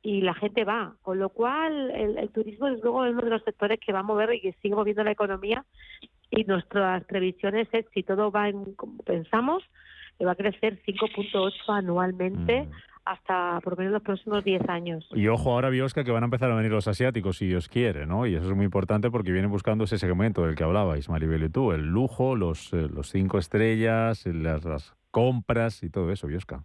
y 0.03 0.21
la 0.21 0.35
gente 0.35 0.65
va, 0.65 0.97
con 1.01 1.19
lo 1.19 1.31
cual 1.31 1.91
el, 1.93 2.19
el 2.19 2.29
turismo 2.29 2.67
desde 2.67 2.83
luego 2.83 3.07
es 3.07 3.13
uno 3.15 3.23
de 3.23 3.31
los 3.31 3.43
sectores 3.45 3.81
que 3.81 3.95
va 3.95 4.01
a 4.01 4.03
mover 4.03 4.35
y 4.35 4.43
que 4.43 4.53
sigue 4.61 4.75
moviendo 4.75 5.03
la 5.05 5.13
economía 5.13 5.65
y 6.31 6.45
nuestras 6.45 7.05
previsiones 7.05 7.69
es 7.73 7.87
si 7.95 8.03
todo 8.03 8.31
va 8.31 8.49
en 8.49 8.75
como 8.75 9.03
pensamos 9.03 9.63
que 10.19 10.25
va 10.25 10.33
a 10.33 10.37
crecer 10.37 10.79
5.8 10.85 11.53
anualmente 11.69 12.63
Mm. 12.65 12.71
hasta 13.05 13.61
por 13.63 13.73
lo 13.73 13.77
menos 13.79 13.93
los 13.95 14.03
próximos 14.03 14.45
10 14.45 14.69
años. 14.69 15.09
Y 15.15 15.29
ojo 15.29 15.53
ahora, 15.53 15.71
Biosca, 15.71 16.05
que 16.05 16.11
van 16.11 16.25
a 16.25 16.27
empezar 16.27 16.51
a 16.51 16.55
venir 16.57 16.71
los 16.71 16.89
asiáticos, 16.89 17.39
si 17.39 17.47
Dios 17.47 17.69
quiere, 17.69 18.05
¿no? 18.05 18.27
Y 18.27 18.35
eso 18.35 18.49
es 18.51 18.55
muy 18.55 18.67
importante 18.67 19.11
porque 19.11 19.33
vienen 19.33 19.51
buscando 19.51 19.85
ese 19.85 19.97
segmento 19.97 20.45
del 20.45 20.57
que 20.57 20.65
hablabais, 20.65 21.09
Maribel 21.09 21.45
y 21.45 21.49
tú, 21.49 21.73
el 21.73 21.87
lujo, 21.87 22.37
los, 22.37 22.73
eh, 22.75 22.89
los 22.93 23.09
cinco 23.09 23.39
estrellas, 23.39 24.27
las, 24.27 24.65
las 24.65 24.95
compras 25.11 25.83
y 25.83 25.89
todo 25.89 26.13
eso, 26.13 26.27
Biosca. 26.27 26.65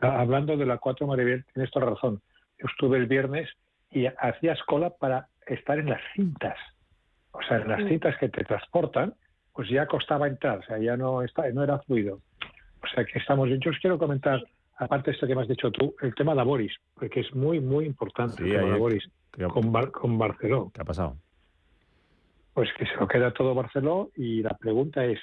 Ah, 0.00 0.20
Hablando 0.20 0.56
de 0.56 0.66
la 0.66 0.78
4 0.78 1.06
Maribel, 1.06 1.44
tienes 1.52 1.70
toda 1.70 1.86
la 1.86 1.92
razón. 1.92 2.20
Yo 2.58 2.66
estuve 2.68 2.98
el 2.98 3.06
viernes 3.06 3.48
y 3.92 4.06
hacías 4.06 4.60
cola 4.64 4.90
para 4.90 5.28
estar 5.46 5.78
en 5.78 5.90
las 5.90 6.00
cintas. 6.16 6.56
O 7.32 7.42
sea, 7.42 7.58
en 7.58 7.68
las 7.68 7.86
cintas 7.88 8.16
que 8.18 8.28
te 8.28 8.44
transportan, 8.44 9.14
pues 9.54 9.68
ya 9.68 9.86
costaba 9.86 10.28
entrar, 10.28 10.58
o 10.58 10.62
sea, 10.62 10.78
ya 10.78 10.96
no, 10.96 11.22
está, 11.22 11.48
no 11.50 11.62
era 11.64 11.78
fluido. 11.80 12.20
O 12.82 12.86
sea, 12.94 13.04
que 13.04 13.18
estamos 13.18 13.48
bien. 13.48 13.60
Yo 13.60 13.70
os 13.70 13.78
quiero 13.78 13.98
comentar, 13.98 14.42
aparte 14.78 15.10
de 15.10 15.14
esto 15.14 15.26
que 15.26 15.34
me 15.34 15.42
has 15.42 15.48
dicho 15.48 15.70
tú, 15.70 15.94
el 16.02 16.14
tema 16.14 16.34
de 16.34 16.40
Aboris, 16.40 16.72
porque 16.94 17.20
es 17.20 17.34
muy, 17.34 17.60
muy 17.60 17.84
importante 17.86 18.36
Sí, 18.36 18.42
el 18.44 18.50
tema 18.50 18.62
ahí- 18.62 18.68
de 18.70 18.74
Aboris 18.76 19.08
¿Qué 19.32 19.44
ha, 19.44 19.48
con, 19.48 19.72
Bar- 19.72 19.90
con 19.92 20.18
Barceló. 20.18 20.70
qué 20.74 20.80
ha 20.82 20.84
pasado? 20.84 21.16
Pues 22.54 22.68
que 22.78 22.84
se 22.86 22.94
lo 22.96 23.08
queda 23.08 23.32
todo 23.32 23.54
Barceló 23.54 24.10
y 24.16 24.42
la 24.42 24.50
pregunta 24.58 25.04
es, 25.04 25.18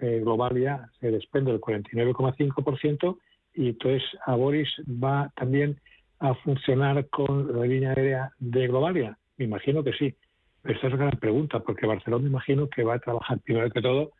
eh, 0.00 0.20
Globalia 0.22 0.88
se 0.98 1.10
desprende 1.10 1.52
del 1.52 1.60
49,5% 1.60 3.18
y 3.54 3.68
entonces 3.70 4.02
Aboris 4.24 4.68
va 4.88 5.30
también 5.36 5.78
a 6.20 6.34
funcionar 6.36 7.06
con 7.08 7.58
la 7.58 7.66
línea 7.66 7.90
aérea 7.90 8.30
de 8.38 8.66
Globalia. 8.66 9.18
Me 9.36 9.44
imagino 9.46 9.82
que 9.84 9.92
sí. 9.92 10.14
Esta 10.64 10.88
es 10.88 10.94
una 10.94 11.06
gran 11.06 11.18
pregunta 11.18 11.60
porque 11.60 11.86
Barceló 11.86 12.18
me 12.18 12.28
imagino 12.28 12.68
que 12.68 12.84
va 12.84 12.94
a 12.94 12.98
trabajar 12.98 13.38
primero 13.40 13.70
que 13.70 13.80
todo 13.80 14.12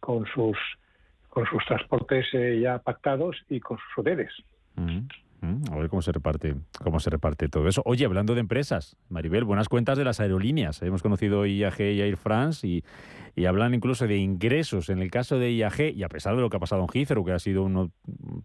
con 0.00 0.26
sus 0.34 0.56
con 1.36 1.44
sus 1.46 1.62
transportes 1.66 2.24
eh, 2.32 2.60
ya 2.62 2.78
pactados 2.78 3.36
y 3.50 3.60
con 3.60 3.76
sus 3.76 3.98
hoteles. 3.98 4.32
Mm, 4.76 5.00
mm, 5.42 5.64
A 5.70 5.76
ver 5.76 5.90
cómo 5.90 6.00
se 6.00 6.10
reparte, 6.10 6.54
cómo 6.82 6.98
se 6.98 7.10
reparte 7.10 7.48
todo 7.50 7.68
eso. 7.68 7.82
Oye, 7.84 8.06
hablando 8.06 8.34
de 8.34 8.40
empresas, 8.40 8.96
Maribel, 9.10 9.44
buenas 9.44 9.68
cuentas 9.68 9.98
de 9.98 10.04
las 10.04 10.18
aerolíneas. 10.18 10.80
Hemos 10.80 11.02
conocido 11.02 11.44
IAG 11.44 11.78
y 11.80 12.00
Air 12.00 12.16
France 12.16 12.66
y, 12.66 12.82
hablan 13.44 13.74
incluso 13.74 14.06
de 14.06 14.16
ingresos. 14.16 14.88
En 14.88 15.02
el 15.02 15.10
caso 15.10 15.38
de 15.38 15.52
IAG, 15.52 15.94
y 15.94 16.04
a 16.04 16.08
pesar 16.08 16.36
de 16.36 16.40
lo 16.40 16.48
que 16.48 16.56
ha 16.56 16.60
pasado 16.60 16.80
en 16.80 16.88
Heathrow, 16.88 17.22
que 17.22 17.32
ha 17.32 17.38
sido 17.38 17.64
un 17.64 17.92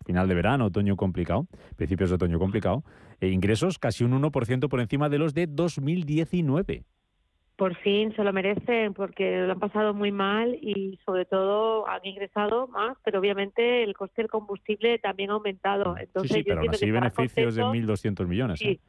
final 0.05 0.27
de 0.27 0.35
verano, 0.35 0.65
otoño 0.65 0.97
complicado, 0.97 1.47
principios 1.77 2.09
de 2.09 2.15
otoño 2.15 2.39
complicado, 2.39 2.83
eh, 3.21 3.29
ingresos 3.29 3.79
casi 3.79 4.03
un 4.03 4.11
1% 4.21 4.67
por 4.67 4.81
encima 4.81 5.07
de 5.07 5.17
los 5.17 5.33
de 5.33 5.47
2019. 5.47 6.83
Por 7.61 7.75
fin 7.75 8.11
se 8.15 8.23
lo 8.23 8.33
merecen 8.33 8.95
porque 8.95 9.41
lo 9.41 9.51
han 9.51 9.59
pasado 9.59 9.93
muy 9.93 10.11
mal 10.11 10.55
y 10.55 10.97
sobre 11.05 11.25
todo 11.25 11.87
han 11.87 12.03
ingresado 12.03 12.67
más, 12.67 12.97
pero 13.03 13.19
obviamente 13.19 13.83
el 13.83 13.93
coste 13.95 14.23
del 14.23 14.31
combustible 14.31 14.97
también 14.97 15.29
ha 15.29 15.33
aumentado. 15.33 15.95
Entonces, 15.95 16.31
sí, 16.31 16.37
sí, 16.37 16.39
yo 16.39 16.43
pero 16.55 16.61
aún 16.61 16.69
así 16.71 16.85
beneficios 16.87 17.55
de 17.55 17.61
contentos. 17.61 18.03
1.200 18.03 18.27
millones. 18.27 18.59
Sí, 18.59 18.67
¿eh? 18.67 18.79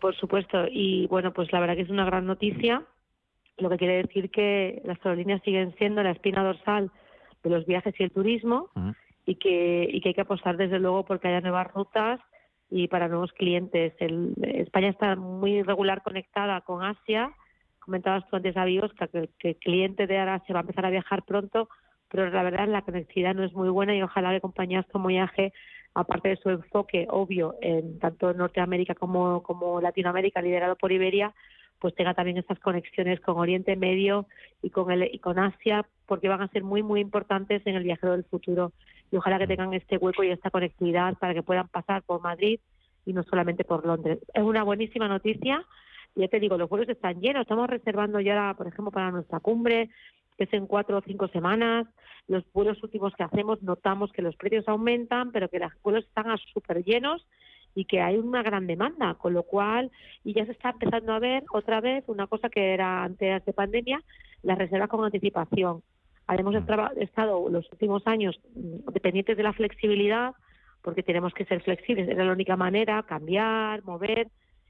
por 0.00 0.16
supuesto. 0.16 0.66
Y 0.68 1.06
bueno, 1.06 1.32
pues 1.32 1.52
la 1.52 1.60
verdad 1.60 1.76
que 1.76 1.82
es 1.82 1.88
una 1.88 2.04
gran 2.04 2.26
noticia, 2.26 2.84
lo 3.58 3.70
que 3.70 3.76
quiere 3.76 4.02
decir 4.02 4.28
que 4.32 4.82
las 4.84 4.98
aerolíneas 5.06 5.40
siguen 5.44 5.72
siendo 5.76 6.02
la 6.02 6.10
espina 6.10 6.42
dorsal 6.42 6.90
de 7.44 7.50
los 7.50 7.64
viajes 7.64 7.94
y 7.96 8.02
el 8.02 8.10
turismo 8.10 8.70
y 9.24 9.36
que, 9.36 9.88
y 9.88 10.00
que 10.00 10.08
hay 10.08 10.14
que 10.16 10.22
apostar 10.22 10.56
desde 10.56 10.80
luego 10.80 11.04
porque 11.04 11.28
haya 11.28 11.42
nuevas 11.42 11.72
rutas 11.72 12.18
y 12.72 12.88
para 12.88 13.06
nuevos 13.06 13.32
clientes. 13.34 13.94
El- 14.00 14.34
España 14.42 14.88
está 14.88 15.14
muy 15.14 15.62
regular 15.62 16.02
conectada 16.02 16.60
con 16.62 16.82
Asia. 16.82 17.32
Comentabas 17.86 18.28
tú 18.28 18.36
antes, 18.36 18.56
Avios, 18.56 18.92
que, 18.92 19.30
que 19.38 19.48
el 19.50 19.56
cliente 19.56 20.06
de 20.06 20.18
Asia 20.18 20.52
va 20.52 20.60
a 20.60 20.62
empezar 20.62 20.84
a 20.84 20.90
viajar 20.90 21.22
pronto, 21.22 21.68
pero 22.08 22.28
la 22.28 22.42
verdad 22.42 22.68
la 22.68 22.82
conectividad 22.82 23.34
no 23.34 23.44
es 23.44 23.54
muy 23.54 23.68
buena 23.68 23.94
y 23.96 24.02
ojalá 24.02 24.32
que 24.32 24.40
compañías 24.40 24.84
como 24.92 25.08
IAG, 25.08 25.52
aparte 25.94 26.30
de 26.30 26.36
su 26.36 26.50
enfoque 26.50 27.06
obvio 27.08 27.54
en 27.62 27.98
tanto 27.98 28.34
Norteamérica 28.34 28.94
como, 28.94 29.42
como 29.42 29.80
Latinoamérica, 29.80 30.42
liderado 30.42 30.76
por 30.76 30.92
Iberia, 30.92 31.32
pues 31.78 31.94
tenga 31.94 32.14
también 32.14 32.38
esas 32.38 32.58
conexiones 32.58 33.20
con 33.20 33.38
Oriente 33.38 33.76
Medio 33.76 34.26
y 34.62 34.70
con 34.70 34.90
el, 34.90 35.08
y 35.12 35.18
con 35.18 35.38
Asia, 35.38 35.86
porque 36.06 36.28
van 36.28 36.42
a 36.42 36.48
ser 36.48 36.64
muy 36.64 36.82
muy 36.82 37.00
importantes 37.00 37.62
en 37.66 37.76
el 37.76 37.84
viajero 37.84 38.12
del 38.12 38.24
futuro. 38.24 38.72
Y 39.10 39.16
ojalá 39.16 39.38
que 39.38 39.46
tengan 39.46 39.74
este 39.74 39.96
hueco 39.96 40.24
y 40.24 40.30
esta 40.30 40.50
conectividad 40.50 41.14
para 41.18 41.34
que 41.34 41.42
puedan 41.42 41.68
pasar 41.68 42.02
por 42.02 42.20
Madrid 42.20 42.60
y 43.04 43.12
no 43.12 43.22
solamente 43.22 43.64
por 43.64 43.86
Londres. 43.86 44.18
Es 44.34 44.42
una 44.42 44.64
buenísima 44.64 45.06
noticia. 45.08 45.64
Ya 46.16 46.28
te 46.28 46.40
digo, 46.40 46.56
los 46.56 46.68
vuelos 46.68 46.88
están 46.88 47.20
llenos. 47.20 47.42
Estamos 47.42 47.68
reservando 47.68 48.20
ya, 48.20 48.54
por 48.56 48.66
ejemplo, 48.66 48.90
para 48.90 49.10
nuestra 49.10 49.38
cumbre, 49.38 49.90
que 50.36 50.44
es 50.44 50.52
en 50.52 50.66
cuatro 50.66 50.98
o 50.98 51.02
cinco 51.02 51.28
semanas. 51.28 51.86
Los 52.26 52.42
vuelos 52.52 52.82
últimos 52.82 53.14
que 53.14 53.22
hacemos 53.22 53.62
notamos 53.62 54.10
que 54.12 54.22
los 54.22 54.34
precios 54.34 54.66
aumentan, 54.66 55.30
pero 55.30 55.48
que 55.48 55.58
los 55.58 55.72
vuelos 55.82 56.04
están 56.04 56.36
súper 56.52 56.82
llenos 56.84 57.26
y 57.74 57.84
que 57.84 58.00
hay 58.00 58.16
una 58.16 58.42
gran 58.42 58.66
demanda, 58.66 59.14
con 59.14 59.34
lo 59.34 59.42
cual, 59.42 59.92
y 60.24 60.32
ya 60.32 60.46
se 60.46 60.52
está 60.52 60.70
empezando 60.70 61.12
a 61.12 61.18
ver 61.18 61.44
otra 61.52 61.82
vez 61.82 62.04
una 62.06 62.26
cosa 62.26 62.48
que 62.48 62.72
era 62.72 63.04
antes 63.04 63.44
de 63.44 63.52
pandemia, 63.52 64.02
las 64.42 64.56
reservas 64.56 64.88
con 64.88 65.04
anticipación. 65.04 65.82
Hemos 66.26 66.54
mm. 66.54 67.02
estado 67.02 67.48
los 67.50 67.70
últimos 67.70 68.06
años 68.06 68.40
mm, 68.54 68.90
dependientes 68.92 69.36
de 69.36 69.42
la 69.42 69.52
flexibilidad, 69.52 70.32
porque 70.80 71.02
tenemos 71.02 71.34
que 71.34 71.44
ser 71.44 71.62
flexibles, 71.62 72.08
era 72.08 72.24
la 72.24 72.32
única 72.32 72.56
manera, 72.56 73.02
cambiar, 73.02 73.84
mover, 73.84 74.28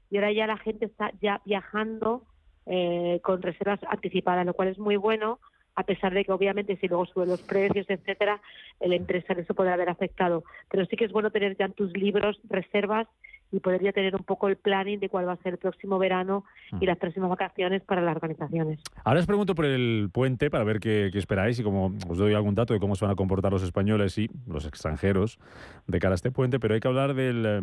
y 0.09 0.17
ahora 0.17 0.31
ya 0.31 0.47
la 0.47 0.57
gente 0.57 0.85
está 0.85 1.11
ya 1.21 1.41
viajando 1.45 2.23
eh, 2.65 3.19
con 3.23 3.41
reservas 3.41 3.79
anticipadas, 3.89 4.45
lo 4.45 4.53
cual 4.53 4.69
es 4.69 4.79
muy 4.79 4.95
bueno 4.95 5.39
a 5.77 5.83
pesar 5.83 6.11
de 6.11 6.25
que 6.25 6.31
obviamente 6.31 6.75
si 6.77 6.87
luego 6.87 7.05
suben 7.05 7.29
los 7.29 7.43
precios, 7.43 7.85
etcétera, 7.87 8.41
el 8.79 8.93
empresario 8.93 9.43
eso 9.43 9.53
puede 9.53 9.71
haber 9.71 9.89
afectado. 9.89 10.43
Pero 10.71 10.87
sí 10.87 10.97
que 10.97 11.05
es 11.05 11.11
bueno 11.11 11.29
tener 11.29 11.55
ya 11.55 11.65
en 11.65 11.73
tus 11.73 11.95
libros 11.95 12.39
reservas 12.49 13.07
y 13.51 13.59
poder 13.59 13.81
ya 13.81 13.91
tener 13.91 14.15
un 14.15 14.23
poco 14.23 14.47
el 14.47 14.57
planning 14.57 14.99
de 14.99 15.09
cuál 15.09 15.27
va 15.27 15.33
a 15.33 15.37
ser 15.37 15.53
el 15.53 15.59
próximo 15.59 15.97
verano 15.97 16.43
y 16.73 16.85
mm. 16.85 16.87
las 16.87 16.97
próximas 16.97 17.29
vacaciones 17.29 17.81
para 17.83 18.01
las 18.01 18.15
organizaciones. 18.15 18.79
Ahora 19.03 19.19
os 19.19 19.25
pregunto 19.25 19.55
por 19.55 19.65
el 19.65 20.09
puente 20.11 20.49
para 20.49 20.63
ver 20.63 20.79
qué, 20.79 21.09
esperáis 21.13 21.59
y 21.59 21.63
como 21.63 21.93
os 22.07 22.17
doy 22.17 22.33
algún 22.33 22.55
dato 22.55 22.73
de 22.73 22.79
cómo 22.79 22.95
se 22.95 23.05
van 23.05 23.13
a 23.13 23.15
comportar 23.15 23.51
los 23.51 23.63
españoles 23.63 24.17
y 24.17 24.29
los 24.47 24.65
extranjeros 24.65 25.39
de 25.87 25.99
cara 25.99 26.13
a 26.13 26.15
este 26.15 26.31
puente, 26.31 26.59
pero 26.59 26.73
hay 26.73 26.79
que 26.79 26.87
hablar 26.87 27.13
del 27.13 27.45
eh, 27.45 27.61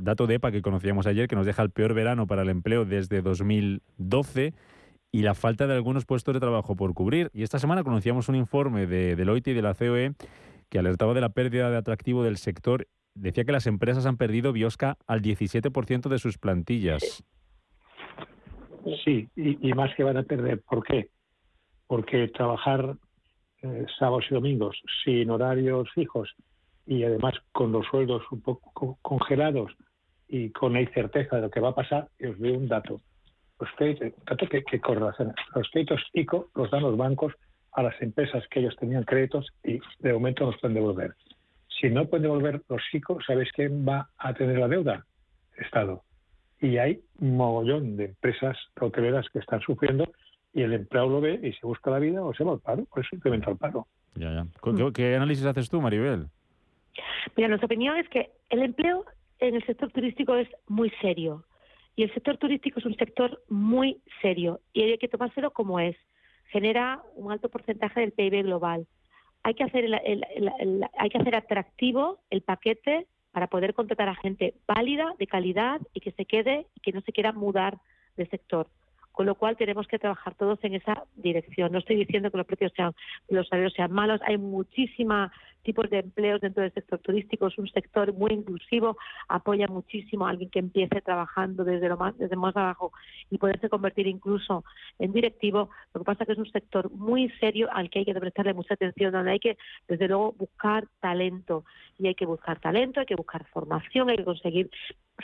dato 0.00 0.26
de 0.26 0.36
EPA 0.36 0.50
que 0.50 0.62
conocíamos 0.62 1.06
ayer 1.06 1.28
que 1.28 1.36
nos 1.36 1.46
deja 1.46 1.62
el 1.62 1.70
peor 1.70 1.94
verano 1.94 2.26
para 2.26 2.42
el 2.42 2.48
empleo 2.48 2.84
desde 2.84 3.22
2012 3.22 4.54
y 5.10 5.22
la 5.22 5.34
falta 5.34 5.66
de 5.66 5.74
algunos 5.74 6.04
puestos 6.04 6.34
de 6.34 6.40
trabajo 6.40 6.76
por 6.76 6.94
cubrir. 6.94 7.30
Y 7.32 7.42
esta 7.42 7.58
semana 7.58 7.84
conocíamos 7.84 8.28
un 8.28 8.36
informe 8.36 8.86
de 8.86 9.16
Deloitte 9.16 9.48
y 9.48 9.54
de 9.54 9.62
la 9.62 9.74
COE 9.74 10.14
que 10.68 10.78
alertaba 10.78 11.14
de 11.14 11.20
la 11.20 11.30
pérdida 11.30 11.70
de 11.70 11.76
atractivo 11.76 12.22
del 12.22 12.36
sector. 12.36 12.86
Decía 13.18 13.44
que 13.44 13.52
las 13.52 13.66
empresas 13.66 14.06
han 14.06 14.16
perdido 14.16 14.52
biosca 14.52 14.96
al 15.06 15.22
17% 15.22 16.08
de 16.08 16.18
sus 16.18 16.38
plantillas. 16.38 17.24
Sí, 19.04 19.28
y, 19.36 19.72
más 19.74 19.94
que 19.96 20.04
van 20.04 20.16
a 20.16 20.22
perder. 20.22 20.62
¿Por 20.62 20.84
qué? 20.84 21.10
Porque 21.86 22.28
trabajar 22.28 22.96
eh, 23.62 23.86
sábados 23.98 24.24
y 24.30 24.34
domingos 24.34 24.80
sin 25.04 25.30
horarios 25.30 25.90
fijos 25.94 26.32
y 26.86 27.04
además 27.04 27.34
con 27.52 27.72
los 27.72 27.86
sueldos 27.86 28.22
un 28.30 28.40
poco 28.40 28.98
congelados 29.02 29.72
y 30.26 30.50
con 30.50 30.72
la 30.72 30.80
incerteza 30.80 31.36
de 31.36 31.42
lo 31.42 31.50
que 31.50 31.60
va 31.60 31.70
a 31.70 31.74
pasar, 31.74 32.08
os 32.20 32.38
doy 32.38 32.50
un 32.50 32.68
dato 32.68 33.00
los 33.60 33.70
créditos, 33.76 34.12
que, 34.48 34.62
que 34.62 34.80
los 35.54 35.70
créditos 35.70 36.00
ICO 36.12 36.48
los 36.54 36.70
dan 36.70 36.82
los 36.82 36.96
bancos 36.96 37.32
a 37.72 37.82
las 37.82 38.00
empresas 38.00 38.44
que 38.50 38.60
ellos 38.60 38.76
tenían 38.78 39.04
créditos 39.04 39.46
y 39.64 39.80
de 39.98 40.12
momento 40.12 40.46
los 40.46 40.58
pueden 40.60 40.74
devolver. 40.74 41.14
Si 41.80 41.88
no 41.88 42.06
pueden 42.06 42.24
devolver 42.24 42.62
los 42.68 42.82
ICO, 42.92 43.18
¿sabéis 43.22 43.50
quién 43.52 43.86
va 43.86 44.08
a 44.18 44.34
tener 44.34 44.58
la 44.58 44.68
deuda? 44.68 45.06
Estado. 45.56 46.02
Y 46.60 46.78
hay 46.78 47.00
un 47.20 47.36
mogollón 47.36 47.96
de 47.96 48.06
empresas 48.06 48.56
hoteleras 48.80 49.26
que 49.32 49.38
están 49.38 49.60
sufriendo 49.60 50.10
y 50.52 50.62
el 50.62 50.72
empleado 50.72 51.08
lo 51.08 51.20
ve 51.20 51.38
y 51.42 51.52
se 51.52 51.66
busca 51.66 51.90
la 51.90 52.00
vida 52.00 52.22
o 52.22 52.34
se 52.34 52.42
va 52.42 52.52
al 52.52 52.60
paro, 52.60 52.84
por 52.86 53.04
eso 53.04 53.14
incrementa 53.14 53.50
el 53.50 53.56
paro. 53.56 53.86
Ya, 54.16 54.32
ya. 54.32 54.46
¿Qué, 54.62 54.92
¿Qué 54.92 55.14
análisis 55.14 55.44
haces 55.44 55.68
tú, 55.68 55.80
Maribel? 55.80 56.26
Mira, 57.36 57.48
nuestra 57.48 57.66
opinión 57.66 57.96
es 57.96 58.08
que 58.08 58.30
el 58.50 58.62
empleo 58.62 59.04
en 59.38 59.54
el 59.54 59.64
sector 59.64 59.92
turístico 59.92 60.34
es 60.34 60.48
muy 60.66 60.90
serio. 61.00 61.44
Y 61.94 62.02
el 62.02 62.14
sector 62.14 62.38
turístico 62.38 62.80
es 62.80 62.86
un 62.86 62.96
sector 62.96 63.42
muy 63.48 64.00
serio 64.22 64.60
y 64.72 64.82
hay 64.82 64.98
que 64.98 65.08
tomárselo 65.08 65.52
como 65.52 65.80
es. 65.80 65.96
Genera 66.46 67.02
un 67.14 67.30
alto 67.30 67.48
porcentaje 67.48 68.00
del 68.00 68.12
PIB 68.12 68.44
global. 68.44 68.86
Hay 69.42 69.54
que 69.54 69.64
hacer, 69.64 69.84
hay 70.98 71.10
que 71.10 71.18
hacer 71.18 71.36
atractivo 71.36 72.18
el 72.30 72.42
paquete 72.42 73.06
para 73.32 73.46
poder 73.46 73.74
contratar 73.74 74.08
a 74.08 74.14
gente 74.14 74.54
válida, 74.66 75.14
de 75.18 75.26
calidad 75.26 75.80
y 75.94 76.00
que 76.00 76.12
se 76.12 76.24
quede 76.24 76.66
y 76.74 76.80
que 76.80 76.92
no 76.92 77.00
se 77.02 77.12
quiera 77.12 77.32
mudar 77.32 77.78
del 78.16 78.28
sector 78.30 78.68
con 79.18 79.26
lo 79.26 79.34
cual 79.34 79.56
tenemos 79.56 79.88
que 79.88 79.98
trabajar 79.98 80.36
todos 80.36 80.60
en 80.62 80.76
esa 80.76 81.02
dirección. 81.16 81.72
No 81.72 81.80
estoy 81.80 81.96
diciendo 81.96 82.30
que 82.30 82.36
los 82.36 82.46
precios 82.46 82.70
sean, 82.76 82.92
los 83.28 83.48
salarios 83.48 83.72
sean 83.72 83.90
malos, 83.90 84.20
hay 84.24 84.38
muchísimos 84.38 85.32
tipos 85.64 85.90
de 85.90 85.98
empleos 85.98 86.40
dentro 86.40 86.62
del 86.62 86.72
sector 86.72 87.00
turístico, 87.00 87.48
es 87.48 87.58
un 87.58 87.66
sector 87.66 88.12
muy 88.12 88.30
inclusivo, 88.30 88.96
apoya 89.26 89.66
muchísimo 89.66 90.24
a 90.24 90.30
alguien 90.30 90.50
que 90.50 90.60
empiece 90.60 91.00
trabajando 91.00 91.64
desde 91.64 91.88
lo 91.88 91.96
más, 91.96 92.16
desde 92.16 92.36
más 92.36 92.56
abajo 92.56 92.92
y 93.28 93.38
poderse 93.38 93.68
convertir 93.68 94.06
incluso 94.06 94.62
en 95.00 95.12
directivo. 95.12 95.68
Lo 95.94 96.02
que 96.02 96.04
pasa 96.04 96.22
es 96.22 96.28
que 96.28 96.32
es 96.34 96.38
un 96.38 96.52
sector 96.52 96.88
muy 96.92 97.28
serio 97.40 97.68
al 97.72 97.90
que 97.90 97.98
hay 97.98 98.04
que 98.04 98.14
prestarle 98.14 98.54
mucha 98.54 98.74
atención, 98.74 99.10
donde 99.10 99.32
hay 99.32 99.40
que, 99.40 99.58
desde 99.88 100.06
luego, 100.06 100.30
buscar 100.38 100.86
talento. 101.00 101.64
Y 101.98 102.06
hay 102.06 102.14
que 102.14 102.24
buscar 102.24 102.60
talento, 102.60 103.00
hay 103.00 103.06
que 103.06 103.16
buscar 103.16 103.44
formación, 103.48 104.10
hay 104.10 104.16
que 104.18 104.24
conseguir 104.24 104.70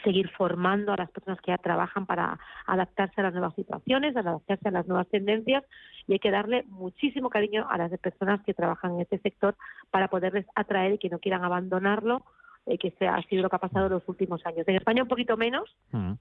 seguir 0.02 0.28
formando 0.30 0.92
a 0.92 0.96
las 0.96 1.10
personas 1.10 1.40
que 1.40 1.52
ya 1.52 1.58
trabajan 1.58 2.06
para 2.06 2.38
adaptarse 2.66 3.20
a 3.20 3.24
las 3.24 3.32
nuevas 3.32 3.54
situaciones, 3.54 4.16
adaptarse 4.16 4.68
a 4.68 4.72
las 4.72 4.86
nuevas 4.86 5.08
tendencias 5.08 5.64
y 6.06 6.14
hay 6.14 6.18
que 6.18 6.30
darle 6.30 6.64
muchísimo 6.68 7.30
cariño 7.30 7.66
a 7.70 7.78
las 7.78 7.96
personas 7.98 8.42
que 8.44 8.54
trabajan 8.54 8.94
en 8.94 9.00
este 9.02 9.18
sector 9.18 9.54
para 9.90 10.08
poderles 10.08 10.46
atraer 10.54 10.94
y 10.94 10.98
que 10.98 11.10
no 11.10 11.18
quieran 11.18 11.44
abandonarlo, 11.44 12.24
eh, 12.66 12.78
que 12.78 12.92
ha 13.06 13.22
sido 13.22 13.42
lo 13.42 13.50
que 13.50 13.56
ha 13.56 13.60
pasado 13.60 13.86
en 13.86 13.92
los 13.92 14.08
últimos 14.08 14.44
años. 14.46 14.66
En 14.66 14.76
España 14.76 15.02
un 15.02 15.08
poquito 15.08 15.36
menos, 15.36 15.74
mm. 15.92 16.12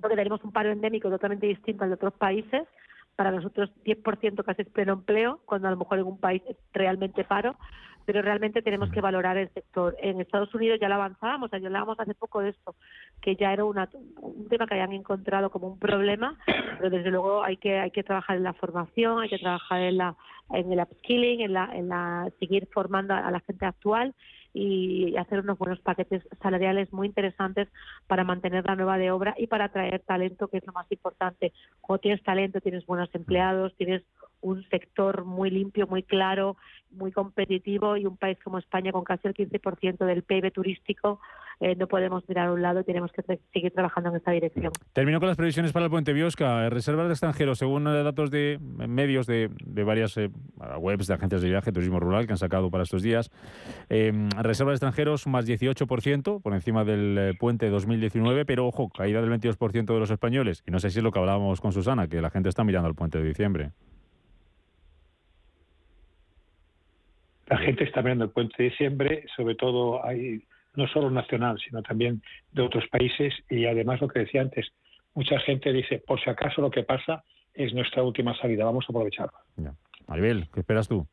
porque 0.00 0.16
tenemos 0.16 0.42
un 0.42 0.52
paro 0.52 0.70
endémico 0.70 1.08
totalmente 1.08 1.46
distinto 1.46 1.84
al 1.84 1.90
de 1.90 1.94
otros 1.94 2.14
países, 2.14 2.66
para 3.16 3.30
nosotros 3.30 3.70
10% 3.84 4.44
casi 4.44 4.62
es 4.62 4.68
pleno 4.68 4.94
empleo, 4.94 5.40
cuando 5.44 5.68
a 5.68 5.70
lo 5.70 5.76
mejor 5.76 5.98
en 5.98 6.06
un 6.06 6.18
país 6.18 6.42
es 6.48 6.56
realmente 6.72 7.24
paro, 7.24 7.56
pero 8.04 8.22
realmente 8.22 8.62
tenemos 8.62 8.90
que 8.90 9.00
valorar 9.00 9.36
el 9.36 9.48
sector. 9.50 9.96
En 10.00 10.20
Estados 10.20 10.52
Unidos 10.54 10.78
ya 10.80 10.88
lo 10.88 10.96
avanzábamos, 10.96 11.50
ya 11.50 11.58
hablábamos 11.58 12.00
hace 12.00 12.14
poco 12.14 12.40
de 12.40 12.50
esto, 12.50 12.74
que 13.20 13.36
ya 13.36 13.52
era 13.52 13.64
una, 13.64 13.88
un 14.20 14.48
tema 14.48 14.66
que 14.66 14.74
habían 14.74 14.92
encontrado 14.92 15.50
como 15.50 15.68
un 15.68 15.78
problema, 15.78 16.36
pero 16.78 16.90
desde 16.90 17.10
luego 17.10 17.44
hay 17.44 17.56
que 17.56 17.78
hay 17.78 17.90
que 17.90 18.02
trabajar 18.02 18.36
en 18.36 18.42
la 18.42 18.54
formación, 18.54 19.20
hay 19.20 19.28
que 19.28 19.38
trabajar 19.38 19.80
en 19.80 19.98
la 19.98 20.16
en 20.50 20.72
el 20.72 20.80
upskilling, 20.80 21.40
en 21.40 21.52
la, 21.54 21.70
en 21.72 21.88
la 21.88 22.28
seguir 22.38 22.68
formando 22.72 23.14
a 23.14 23.30
la 23.30 23.40
gente 23.40 23.64
actual 23.64 24.14
y 24.54 25.16
hacer 25.16 25.40
unos 25.40 25.58
buenos 25.58 25.80
paquetes 25.80 26.22
salariales 26.42 26.92
muy 26.92 27.06
interesantes 27.06 27.68
para 28.06 28.24
mantener 28.24 28.64
la 28.64 28.76
nueva 28.76 28.98
de 28.98 29.10
obra 29.10 29.34
y 29.38 29.46
para 29.46 29.66
atraer 29.66 30.00
talento, 30.00 30.48
que 30.48 30.58
es 30.58 30.66
lo 30.66 30.72
más 30.72 30.90
importante. 30.90 31.52
Cuando 31.80 32.00
tienes 32.00 32.22
talento, 32.22 32.60
tienes 32.60 32.84
buenos 32.86 33.08
empleados, 33.14 33.74
tienes 33.76 34.02
un 34.42 34.62
sector 34.68 35.24
muy 35.24 35.50
limpio, 35.50 35.86
muy 35.86 36.02
claro, 36.02 36.56
muy 36.90 37.10
competitivo 37.12 37.96
y 37.96 38.04
un 38.06 38.16
país 38.16 38.38
como 38.44 38.58
España 38.58 38.92
con 38.92 39.04
casi 39.04 39.28
el 39.28 39.34
15% 39.34 40.04
del 40.04 40.22
PIB 40.22 40.52
turístico, 40.52 41.20
eh, 41.60 41.74
no 41.76 41.86
podemos 41.86 42.28
mirar 42.28 42.48
a 42.48 42.52
un 42.52 42.60
lado 42.60 42.82
tenemos 42.82 43.12
que 43.12 43.22
seguir 43.52 43.72
trabajando 43.72 44.10
en 44.10 44.16
esta 44.16 44.32
dirección. 44.32 44.72
Termino 44.92 45.20
con 45.20 45.28
las 45.28 45.36
previsiones 45.36 45.72
para 45.72 45.84
el 45.84 45.90
puente 45.90 46.12
Biosca. 46.12 46.68
Reservas 46.68 47.06
de 47.06 47.12
extranjeros, 47.12 47.58
según 47.58 47.84
datos 47.84 48.30
de 48.30 48.58
medios 48.60 49.26
de, 49.26 49.48
varias 49.84 50.16
eh, 50.16 50.28
webs 50.78 51.06
de 51.06 51.14
agencias 51.14 51.40
de 51.40 51.48
viaje, 51.48 51.72
turismo 51.72 52.00
rural 52.00 52.26
que 52.26 52.32
han 52.32 52.38
sacado 52.38 52.70
para 52.70 52.82
estos 52.82 53.02
días, 53.02 53.30
eh, 53.88 54.12
reservas 54.38 54.72
de 54.72 54.76
extranjeros 54.76 55.26
más 55.26 55.46
18% 55.46 56.42
por 56.42 56.54
encima 56.54 56.84
del 56.84 57.16
eh, 57.18 57.34
puente 57.38 57.70
2019, 57.70 58.44
pero 58.44 58.66
ojo, 58.66 58.88
caída 58.88 59.20
del 59.20 59.30
22% 59.30 59.84
de 59.84 60.00
los 60.00 60.10
españoles. 60.10 60.62
Y 60.66 60.72
no 60.72 60.80
sé 60.80 60.90
si 60.90 60.98
es 60.98 61.04
lo 61.04 61.12
que 61.12 61.18
hablábamos 61.18 61.60
con 61.60 61.72
Susana, 61.72 62.08
que 62.08 62.20
la 62.20 62.30
gente 62.30 62.48
está 62.48 62.64
mirando 62.64 62.88
al 62.88 62.94
puente 62.94 63.18
de 63.18 63.28
diciembre. 63.28 63.70
La 67.52 67.58
gente 67.58 67.84
está 67.84 68.00
mirando 68.00 68.24
el 68.24 68.30
puente 68.30 68.54
de 68.56 68.70
diciembre, 68.70 69.26
sobre 69.36 69.54
todo 69.56 70.02
hay 70.06 70.42
no 70.74 70.86
solo 70.86 71.10
nacional, 71.10 71.58
sino 71.62 71.82
también 71.82 72.22
de 72.50 72.62
otros 72.62 72.88
países 72.88 73.34
y 73.50 73.66
además 73.66 74.00
lo 74.00 74.08
que 74.08 74.20
decía 74.20 74.40
antes, 74.40 74.72
mucha 75.12 75.38
gente 75.40 75.70
dice, 75.70 75.98
por 75.98 76.18
si 76.18 76.30
acaso 76.30 76.62
lo 76.62 76.70
que 76.70 76.82
pasa 76.82 77.22
es 77.52 77.74
nuestra 77.74 78.02
última 78.02 78.34
salida, 78.38 78.64
vamos 78.64 78.86
a 78.88 78.92
aprovecharlo. 78.92 79.36
Maribel, 80.06 80.48
¿qué 80.50 80.60
esperas 80.60 80.88
tú? 80.88 81.06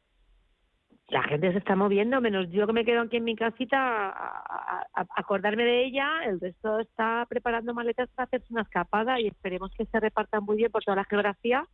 La 1.09 1.23
gente 1.23 1.51
se 1.51 1.57
está 1.57 1.75
moviendo, 1.75 2.21
menos 2.21 2.49
yo 2.51 2.65
que 2.65 2.71
me 2.71 2.85
quedo 2.85 3.01
aquí 3.01 3.17
en 3.17 3.25
mi 3.25 3.35
casita 3.35 4.07
a, 4.07 4.85
acordarme 5.17 5.65
de 5.65 5.83
ella, 5.87 6.23
el 6.25 6.39
resto 6.39 6.79
está 6.79 7.25
preparando 7.27 7.73
maletas 7.73 8.07
para 8.15 8.27
hacerse 8.27 8.53
una 8.53 8.61
escapada 8.61 9.19
y 9.19 9.27
esperemos 9.27 9.71
que 9.77 9.83
se 9.83 9.99
repartan 9.99 10.45
muy 10.45 10.55
bien 10.55 10.71
por 10.71 10.85
toda 10.85 10.95
la 10.95 11.03
geografía 11.03 11.67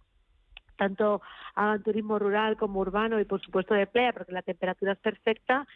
tanto 0.77 1.22
hagan 1.55 1.84
turismo 1.84 2.20
rural 2.20 2.58
como 2.58 2.79
urbano 2.79 3.20
y 3.20 3.25
por 3.25 3.41
supuesto 3.41 3.74
de 3.74 3.88
playa, 3.88 4.13
porque 4.13 4.32
la 4.32 4.41
temperatura 4.41 4.94
es 4.94 5.00
perfecta 5.00 5.67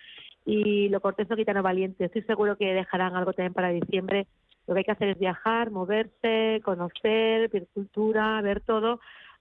y 0.45 0.89
lo 0.89 1.01
cortés 1.01 1.29
no 1.29 1.35
quita 1.35 1.53
no 1.53 1.63
valiente. 1.63 2.05
Estoy 2.05 2.23
seguro 2.23 2.57
que 2.57 2.73
dejarán 2.73 3.15
algo 3.15 3.33
también 3.33 3.53
para 3.53 3.69
diciembre 3.69 4.27
Lo 4.67 4.73
que 4.73 4.79
hay 4.79 4.85
que 4.85 4.91
hacer 4.91 5.09
es 5.09 5.19
viajar, 5.19 5.71
moverse, 5.71 6.61
conocer, 6.63 7.49
ver 7.49 7.67
cultura, 7.73 8.41
ver 8.41 8.61
todo 8.61 8.99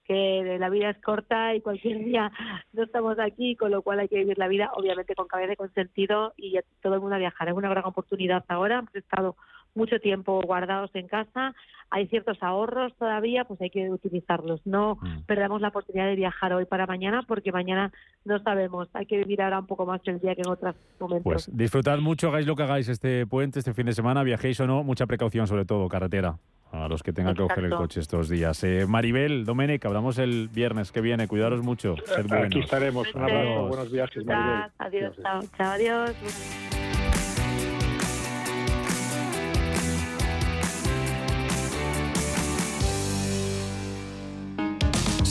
que 0.09 0.57
la 0.59 0.69
vida 0.69 0.89
es 0.89 0.97
corta 1.01 1.53
y 1.53 1.61
cualquier 1.61 1.99
día 2.03 2.31
no 2.73 2.83
estamos 2.83 3.19
aquí, 3.19 3.55
con 3.55 3.69
lo 3.69 3.83
cual 3.83 3.99
hay 3.99 4.07
que 4.07 4.17
vivir 4.17 4.39
la 4.39 4.47
vida, 4.47 4.71
obviamente 4.73 5.13
con 5.13 5.27
cabeza 5.27 5.53
y 5.53 5.55
con 5.55 5.71
sentido, 5.73 6.33
y 6.35 6.57
todo 6.81 6.95
el 6.95 7.01
mundo 7.01 7.15
a 7.15 7.19
viajar. 7.19 7.47
Es 7.47 7.53
una 7.53 7.69
gran 7.69 7.85
oportunidad 7.85 8.43
ahora, 8.47 8.79
hemos 8.79 8.95
estado 8.95 9.35
mucho 9.75 9.99
tiempo 9.99 10.41
guardados 10.41 10.91
en 10.93 11.07
casa, 11.07 11.53
hay 11.91 12.07
ciertos 12.07 12.37
ahorros 12.41 12.93
todavía, 12.97 13.45
pues 13.45 13.59
hay 13.61 13.69
que 13.69 13.89
utilizarlos. 13.89 14.61
No 14.65 14.97
mm. 15.01 15.23
perdamos 15.25 15.61
la 15.61 15.69
oportunidad 15.69 16.07
de 16.07 16.15
viajar 16.15 16.53
hoy 16.53 16.65
para 16.65 16.85
mañana, 16.85 17.23
porque 17.27 17.51
mañana 17.51 17.91
no 18.25 18.39
sabemos. 18.39 18.87
Hay 18.93 19.05
que 19.05 19.17
vivir 19.17 19.41
ahora 19.41 19.59
un 19.59 19.65
poco 19.65 19.85
más 19.85 20.01
el 20.05 20.19
día 20.19 20.35
que 20.35 20.41
en 20.41 20.49
otros 20.49 20.75
momentos. 20.99 21.23
Pues 21.23 21.49
disfrutad 21.51 21.97
mucho, 21.99 22.29
hagáis 22.29 22.45
lo 22.45 22.55
que 22.55 22.63
hagáis 22.63 22.89
este 22.89 23.25
puente, 23.25 23.59
este 23.59 23.73
fin 23.73 23.87
de 23.87 23.93
semana, 23.93 24.23
viajéis 24.23 24.59
o 24.59 24.67
no, 24.67 24.83
mucha 24.83 25.07
precaución 25.07 25.47
sobre 25.47 25.65
todo, 25.65 25.87
carretera. 25.87 26.37
A 26.71 26.87
los 26.87 27.01
que 27.01 27.11
tengan 27.11 27.33
que 27.33 27.41
coger 27.41 27.65
el 27.65 27.71
coche 27.71 27.99
estos 27.99 28.29
días. 28.29 28.63
Eh, 28.63 28.85
Maribel, 28.87 29.43
Domenech, 29.43 29.83
hablamos 29.85 30.19
el 30.19 30.49
viernes 30.49 30.91
que 30.91 31.01
viene. 31.01 31.27
Cuidaros 31.27 31.63
mucho. 31.63 31.95
Aquí 32.43 32.59
estaremos. 32.59 33.11
Un 33.15 33.23
abrazo. 33.23 33.67
Buenos 33.67 33.91
viajes, 33.91 34.23
Maribel. 34.23 34.71
Adiós. 34.77 35.15
Chao, 35.19 35.41
chao. 35.57 35.71
Adiós. 35.71 36.88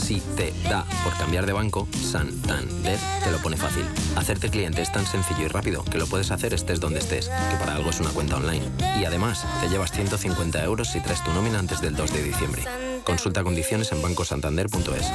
Si 0.09 0.19
te 0.35 0.51
da 0.67 0.85
por 1.03 1.15
cambiar 1.19 1.45
de 1.45 1.53
banco, 1.53 1.87
Santander 1.91 2.97
te 3.23 3.29
lo 3.29 3.37
pone 3.37 3.57
fácil. 3.57 3.85
Hacerte 4.15 4.49
cliente 4.49 4.81
es 4.81 4.91
tan 4.91 5.05
sencillo 5.05 5.45
y 5.45 5.47
rápido 5.49 5.83
que 5.83 5.99
lo 5.99 6.07
puedes 6.07 6.31
hacer 6.31 6.51
estés 6.55 6.79
donde 6.79 6.97
estés, 6.97 7.29
que 7.29 7.57
para 7.57 7.75
algo 7.75 7.91
es 7.91 7.99
una 7.99 8.09
cuenta 8.09 8.37
online. 8.37 8.65
Y 8.99 9.05
además, 9.05 9.45
te 9.61 9.69
llevas 9.69 9.91
150 9.91 10.63
euros 10.63 10.87
si 10.87 10.99
traes 10.99 11.23
tu 11.23 11.31
nómina 11.31 11.59
antes 11.59 11.79
del 11.79 11.95
2 11.95 12.11
de 12.11 12.23
diciembre. 12.23 12.63
Consulta 13.03 13.43
condiciones 13.43 13.91
en 13.91 14.01
bancosantander.es. 14.01 15.11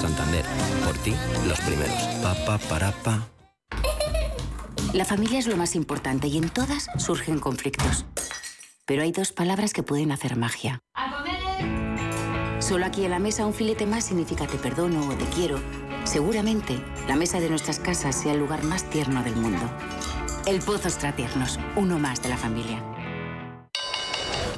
Santander, 0.00 0.44
por 0.84 0.98
ti, 0.98 1.14
los 1.46 1.60
primeros. 1.60 2.02
Pa, 2.20 2.34
pa, 2.44 2.58
para, 2.58 2.90
pa. 2.90 3.28
La 4.92 5.04
familia 5.04 5.38
es 5.38 5.46
lo 5.46 5.56
más 5.56 5.76
importante 5.76 6.26
y 6.26 6.38
en 6.38 6.48
todas 6.48 6.88
surgen 6.98 7.38
conflictos. 7.38 8.06
Pero 8.86 9.02
hay 9.02 9.12
dos 9.12 9.30
palabras 9.30 9.72
que 9.72 9.84
pueden 9.84 10.10
hacer 10.10 10.34
magia. 10.34 10.80
Solo 12.62 12.86
aquí 12.86 13.04
en 13.04 13.10
la 13.10 13.18
mesa 13.18 13.44
un 13.44 13.52
filete 13.52 13.86
más 13.86 14.04
significa 14.04 14.46
te 14.46 14.56
perdono 14.56 15.08
o 15.08 15.14
te 15.14 15.24
quiero. 15.34 15.58
Seguramente 16.04 16.78
la 17.08 17.16
mesa 17.16 17.40
de 17.40 17.50
nuestras 17.50 17.80
casas 17.80 18.14
sea 18.14 18.34
el 18.34 18.38
lugar 18.38 18.62
más 18.62 18.88
tierno 18.88 19.24
del 19.24 19.34
mundo. 19.34 19.68
El 20.46 20.60
Pozo 20.60 20.88
Tiernos, 21.16 21.58
uno 21.74 21.98
más 21.98 22.22
de 22.22 22.28
la 22.28 22.36
familia. 22.36 22.80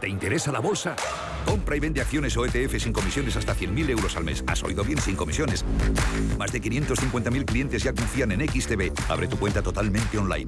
¿Te 0.01 0.09
interesa 0.09 0.53
la 0.53 0.61
bolsa? 0.61 0.97
Compra 1.47 1.77
y 1.77 1.81
vende 1.81 2.03
acciones 2.03 2.37
o 2.37 2.45
ETF 2.45 2.79
sin 2.79 2.93
comisiones 2.93 3.37
hasta 3.37 3.57
100.000 3.57 3.91
euros 3.91 4.17
al 4.17 4.25
mes. 4.25 4.45
¿Has 4.47 4.63
oído 4.63 4.85
bien? 4.85 5.01
Sin 5.01 5.17
comisiones. 5.17 5.65
Más 6.39 6.53
de 6.53 6.61
550.000 6.61 7.45
clientes 7.47 7.83
ya 7.83 7.95
confían 7.95 8.33
en 8.33 8.47
XTB. 8.47 8.93
Abre 9.09 9.29
tu 9.29 9.39
cuenta 9.39 9.63
totalmente 9.63 10.19
online. 10.19 10.47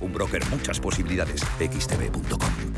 Un 0.00 0.12
broker, 0.14 0.44
muchas 0.46 0.80
posibilidades. 0.80 1.42
xtb.com. 1.58 2.77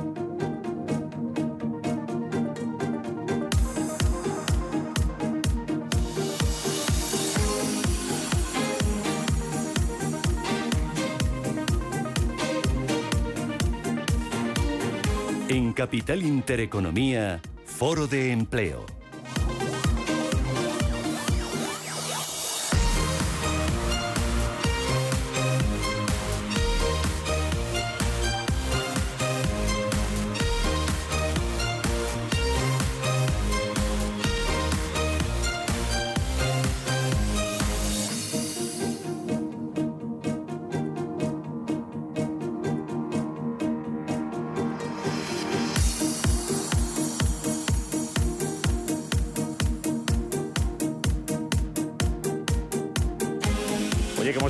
En 15.53 15.73
Capital 15.73 16.23
Intereconomía, 16.23 17.41
Foro 17.65 18.07
de 18.07 18.31
Empleo. 18.31 18.85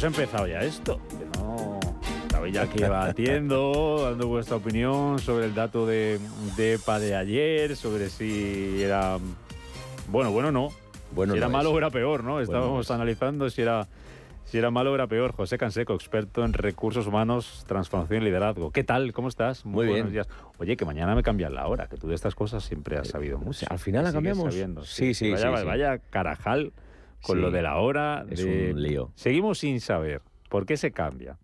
Empezado 0.08 0.48
ya 0.48 0.62
esto, 0.62 1.00
que 1.10 1.40
no 1.40 1.80
estabais 2.24 2.54
ya 2.54 2.64
aquí 2.64 2.80
debatiendo, 2.80 4.02
dando 4.10 4.28
vuestra 4.28 4.56
opinión 4.56 5.20
sobre 5.20 5.46
el 5.46 5.54
dato 5.54 5.86
de, 5.86 6.20
de 6.58 6.74
EPA 6.74 7.00
de 7.00 7.16
ayer, 7.16 7.76
sobre 7.76 8.10
si 8.10 8.82
era 8.82 9.18
bueno, 10.10 10.32
bueno 10.32 10.52
no, 10.52 10.70
bueno 11.14 11.34
si 11.34 11.38
era 11.38 11.50
malo 11.50 11.72
o 11.72 11.78
era 11.78 11.90
peor, 11.90 12.24
¿no? 12.24 12.40
Estábamos 12.40 12.90
analizando 12.92 13.50
si 13.50 13.62
era 13.62 13.88
si 14.46 14.58
era 14.58 14.70
malo 14.70 14.92
o 14.92 14.96
era 14.96 15.08
peor. 15.08 15.32
José 15.32 15.58
Canseco, 15.58 15.94
experto 15.94 16.44
en 16.44 16.52
recursos 16.52 17.08
humanos, 17.08 17.64
transformación 17.68 18.22
y 18.22 18.26
liderazgo. 18.26 18.72
¿Qué 18.72 18.84
tal? 18.84 19.14
¿Cómo 19.14 19.30
estás? 19.30 19.66
Muy, 19.66 19.88
bien. 19.88 20.12
Días. 20.12 20.28
Oye, 20.58 20.76
que 20.76 20.84
mañana 20.84 21.16
me 21.16 21.24
cambian 21.24 21.56
la 21.56 21.68
hora, 21.68 21.88
que 21.88 21.96
tú 21.96 22.10
de 22.10 22.16
estas 22.16 22.36
cosas 22.36 22.64
siempre 22.64 22.98
has 22.98 23.08
sabido 23.08 23.38
mucho. 23.38 23.66
al 23.70 23.80
final 23.80 24.04
la 24.04 24.12
cambiamos. 24.12 24.54
Sí, 24.84 25.14
sí, 25.14 25.32
vaya, 25.32 25.58
sí, 25.58 25.66
Vaya 25.66 25.98
carajal 26.00 26.74
con 27.22 27.42
lo 27.42 27.52
de 27.52 27.62
la 27.62 27.78
hora. 27.78 28.26
Es 28.30 28.44
un 28.44 28.82
lío. 28.82 29.12
Seguimos 29.16 29.60
sin 29.60 29.80
saber 29.80 30.22
por 30.50 30.66
qué 30.66 30.78
se 30.78 30.92
cambia. 30.92 31.38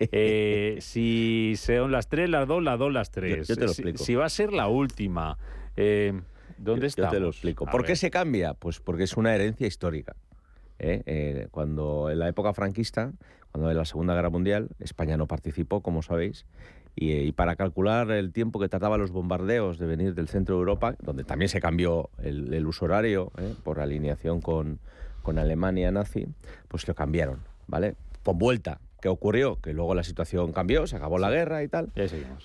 Eh, 0.00 0.76
si 0.80 1.54
son 1.56 1.92
las 1.92 2.08
3, 2.08 2.28
las 2.30 2.48
2, 2.48 2.62
las 2.62 2.78
2, 2.78 2.92
las 2.92 3.10
3. 3.10 3.46
Yo, 3.46 3.54
te 3.54 3.60
lo 3.60 3.70
explico. 3.70 4.02
Si, 4.02 4.14
va 4.14 4.24
a 4.24 4.30
ser 4.30 4.52
la 4.52 4.68
última. 4.68 5.38
Eh, 5.76 6.18
¿Dónde 6.58 6.86
está? 6.86 7.04
Yo 7.04 7.10
te 7.10 7.20
lo 7.20 7.28
explico. 7.28 7.66
¿Por 7.66 7.84
qué 7.84 7.96
se 7.96 8.10
cambia? 8.10 8.54
Pues 8.54 8.80
porque 8.80 9.04
es 9.04 9.16
una 9.16 9.34
herencia 9.34 9.66
histórica. 9.66 10.16
¿eh? 10.78 11.48
cuando 11.50 12.10
en 12.10 12.18
la 12.18 12.28
época 12.28 12.52
franquista, 12.52 13.12
cuando 13.50 13.70
en 13.70 13.76
la 13.76 13.84
Segunda 13.84 14.14
Guerra 14.14 14.30
Mundial, 14.30 14.68
España 14.78 15.16
no 15.16 15.26
participó, 15.26 15.80
como 15.80 16.02
sabéis, 16.02 16.46
y, 16.94 17.32
para 17.32 17.56
calcular 17.56 18.10
el 18.10 18.32
tiempo 18.32 18.58
que 18.58 18.68
trataba 18.68 18.96
los 18.96 19.10
bombardeos 19.10 19.78
de 19.78 19.86
venir 19.86 20.14
del 20.14 20.28
centro 20.28 20.54
de 20.54 20.60
Europa, 20.60 20.96
donde 21.02 21.24
también 21.24 21.50
se 21.50 21.60
cambió 21.60 22.08
el, 22.22 22.52
el 22.54 22.66
uso 22.66 22.86
horario 22.86 23.32
por 23.64 23.80
alineación 23.80 24.40
con, 24.40 24.80
con 25.26 25.40
Alemania 25.40 25.90
nazi, 25.90 26.28
pues 26.68 26.86
lo 26.86 26.94
cambiaron, 26.94 27.40
¿vale? 27.66 27.96
Con 28.22 28.38
vuelta, 28.38 28.78
¿Qué 29.00 29.08
ocurrió? 29.08 29.60
Que 29.60 29.72
luego 29.72 29.94
la 29.94 30.04
situación 30.04 30.52
cambió, 30.52 30.86
se 30.86 30.96
acabó 30.96 31.18
la 31.18 31.30
guerra 31.30 31.62
y 31.64 31.68
tal, 31.68 31.90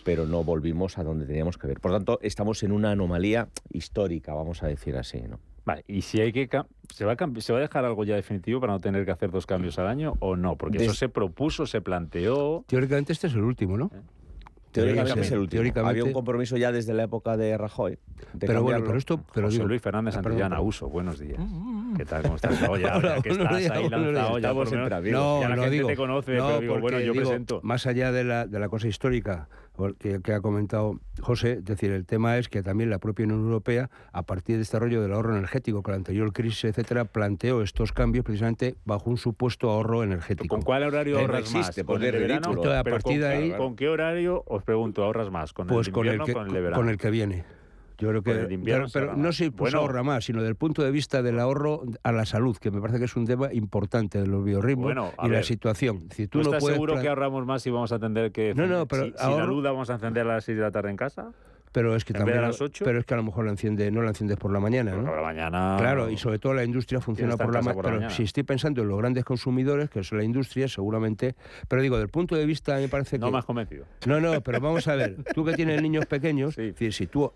pero 0.04 0.26
no 0.26 0.44
volvimos 0.44 0.98
a 0.98 1.04
donde 1.04 1.26
teníamos 1.26 1.58
que 1.58 1.68
ver. 1.68 1.80
Por 1.80 1.92
tanto, 1.92 2.20
estamos 2.22 2.62
en 2.64 2.72
una 2.72 2.92
anomalía 2.92 3.50
histórica, 3.70 4.34
vamos 4.34 4.64
a 4.64 4.68
decir 4.68 4.98
así, 4.98 5.22
¿no? 5.22 5.40
Vale, 5.64 5.86
y 5.88 6.02
si 6.02 6.20
hay 6.20 6.34
que 6.34 6.50
se 6.92 7.06
va, 7.06 7.14
a 7.14 7.40
¿se 7.40 7.54
va 7.54 7.60
a 7.60 7.62
dejar 7.62 7.86
algo 7.86 8.04
ya 8.04 8.16
definitivo 8.16 8.60
para 8.60 8.74
no 8.74 8.80
tener 8.80 9.06
que 9.06 9.12
hacer 9.12 9.30
dos 9.30 9.46
cambios 9.46 9.78
al 9.78 9.88
año 9.88 10.16
o 10.20 10.36
no? 10.36 10.56
Porque 10.58 10.80
eso 10.80 10.96
se 10.96 11.08
propuso, 11.08 11.68
se 11.68 11.82
planteó. 11.82 12.66
Teóricamente 12.68 13.14
este 13.14 13.28
es 13.28 13.34
el 13.36 13.44
último, 13.44 13.78
¿no? 13.78 13.92
Eh. 13.94 14.02
Teóricamente, 14.72 15.22
es 15.22 15.78
Había 15.78 16.04
un 16.04 16.14
compromiso 16.14 16.56
ya 16.58 16.72
desde 16.72 16.94
la 16.94 17.04
época 17.04 17.36
de 17.36 17.58
Rajoy. 17.58 18.00
Pero 18.40 18.64
bueno, 18.64 18.84
pero 18.86 18.98
esto. 18.98 19.22
Pero 19.34 19.48
José 19.48 19.64
Luis 19.64 19.82
Fernández 19.82 20.16
ah, 20.16 20.24
Santillana, 20.24 20.62
uso, 20.62 20.88
buenos 20.88 21.20
días. 21.20 21.40
Mm, 21.40 21.44
mm, 21.44 21.81
¿Qué 21.96 22.06
tal? 22.06 22.24
¿Cómo 22.24 22.36
estás? 22.36 22.62
No, 22.62 22.72
Hola, 22.72 23.16
ya 23.16 23.22
que 23.22 23.30
estás 23.30 23.58
días, 23.58 23.72
ahí 23.72 23.90
lanzado, 23.90 24.40
ya 24.40 24.54
por 24.54 24.72
menos, 24.72 24.90
no, 25.12 25.42
ya 25.42 25.70
digo, 25.70 25.88
te 25.88 25.96
conoce, 25.96 26.36
no, 26.36 26.60
porque, 26.68 27.06
yo 27.06 27.14
presento. 27.14 27.60
Más 27.64 27.86
allá 27.88 28.12
de 28.12 28.24
la, 28.24 28.48
de 28.48 28.60
la 28.60 28.70
cosa 28.70 28.88
histórica 28.88 29.48
que, 30.00 30.34
ha 30.34 30.42
comentado 30.42 31.00
José, 31.22 31.54
es 31.54 31.66
decir, 31.66 31.92
el 31.92 32.06
tema 32.06 32.38
es 32.38 32.50
que 32.50 32.62
también 32.62 32.90
la 32.90 33.00
propia 33.00 33.26
Unión 33.26 33.42
Europea, 33.42 33.90
a 34.12 34.24
partir 34.24 34.58
de 34.58 34.64
este 34.64 34.78
rollo 34.80 35.02
del 35.02 35.14
ahorro 35.14 35.36
energético, 35.36 35.82
con 35.82 35.94
la 35.94 35.98
anterior 35.98 36.32
crisis, 36.34 36.66
etcétera, 36.66 37.06
planteó 37.06 37.62
estos 37.62 37.92
cambios 37.92 38.26
precisamente 38.26 38.76
bajo 38.86 39.10
un 39.10 39.18
supuesto 39.18 39.70
ahorro 39.70 40.04
energético. 40.04 40.56
¿Con 40.56 40.64
cuál 40.64 40.84
horario 40.84 41.18
eh, 41.18 41.22
ahorras 41.22 41.54
más? 41.54 41.72
¿Con 41.86 42.04
el 42.04 42.12
verano? 42.12 42.52
A 42.52 42.84
partir 42.84 43.02
con, 43.02 43.20
de 43.20 43.28
ahí, 43.28 43.52
¿Con 43.52 43.76
qué 43.76 43.90
horario, 43.90 44.44
os 44.46 44.64
pregunto, 44.64 45.04
ahorras 45.04 45.32
más? 45.32 45.54
¿Con 45.54 45.68
pues 45.68 45.88
el 45.88 45.96
invierno, 45.96 46.26
con, 46.26 46.56
el 46.56 46.64
que. 46.64 46.72
Con 46.72 46.90
el 46.90 46.98
que 46.98 47.10
viene. 47.10 47.61
Yo 48.02 48.10
creo 48.10 48.24
que. 48.24 48.58
Pues 48.58 48.92
pero 48.92 49.16
no 49.16 49.32
se 49.32 49.52
ahorra 49.74 50.02
más, 50.02 50.26
sino 50.26 50.42
del 50.42 50.56
punto 50.56 50.84
de 50.84 50.90
vista 50.90 51.22
del 51.22 51.40
ahorro 51.40 51.84
a 52.04 52.12
la 52.12 52.26
salud, 52.26 52.58
que 52.58 52.72
me 52.72 52.82
parece 52.82 52.98
que 52.98 53.06
es 53.06 53.16
un 53.16 53.28
tema 53.28 53.54
importante 53.54 54.20
de 54.20 54.28
los 54.28 54.44
biorritmos 54.44 54.86
bueno, 54.86 55.14
y 55.22 55.30
la 55.30 55.44
situación. 55.44 56.10
Si 56.12 56.28
tú 56.28 56.40
no 56.40 56.46
estás 56.46 56.66
seguro 56.66 57.00
que 57.00 57.08
ahorramos 57.08 57.46
más 57.46 57.62
si 57.62 57.70
vamos 57.70 57.92
a 57.92 57.96
atender 57.96 58.32
que. 58.32 58.56
No, 58.56 58.66
no, 58.66 58.88
pero. 58.88 59.06
Si, 59.06 59.12
la 59.12 59.72
vamos 59.72 59.90
a 59.92 59.94
encender 59.94 60.24
a 60.26 60.34
las 60.36 60.46
6 60.46 60.58
de 60.58 60.64
la 60.64 60.72
tarde 60.72 60.90
en 60.90 60.98
casa? 60.98 61.32
Pero 61.72 61.96
es 61.96 62.04
que 62.04 62.14
también 62.14 62.42
pero 62.84 63.00
es 63.00 63.06
que 63.06 63.14
a 63.14 63.18
lo 63.18 63.24
mejor 63.24 63.46
no 63.46 64.02
la 64.02 64.10
enciendes 64.10 64.38
por 64.38 64.52
la 64.52 64.60
mañana, 64.60 64.92
¿no? 64.92 65.06
Por 65.06 65.16
la 65.16 65.22
mañana. 65.22 65.78
Claro, 65.80 66.10
y 66.10 66.18
sobre 66.18 66.40
todo 66.40 66.54
la 66.54 66.64
industria 66.64 67.00
funciona 67.00 67.38
por 67.38 67.54
la, 67.54 67.62
mañana. 67.62 67.82
Pero 67.82 68.10
si 68.10 68.24
estoy 68.24 68.44
pensando 68.44 68.82
en 68.82 68.90
los 68.90 68.98
grandes 68.98 69.24
consumidores, 69.24 69.90
que 69.90 70.00
es 70.00 70.12
la 70.12 70.24
industria, 70.24 70.68
seguramente, 70.68 71.36
pero 71.68 71.82
digo, 71.82 71.98
del 71.98 72.10
punto 72.10 72.36
de 72.36 72.46
vista 72.46 72.76
me 72.78 72.88
parece 72.88 73.18
no 73.18 73.28
que 73.28 73.28
No 73.28 73.32
me 73.32 73.40
has 73.40 73.46
convencido. 73.46 73.86
No, 74.06 74.20
no, 74.20 74.42
pero 74.42 74.60
vamos 74.60 74.88
a 74.88 74.96
ver, 74.96 75.18
tú 75.34 75.46
que 75.46 75.54
tienes 75.54 75.82
niños 75.82 76.06
pequeños, 76.06 76.56
si 76.92 77.08
tú 77.08 77.32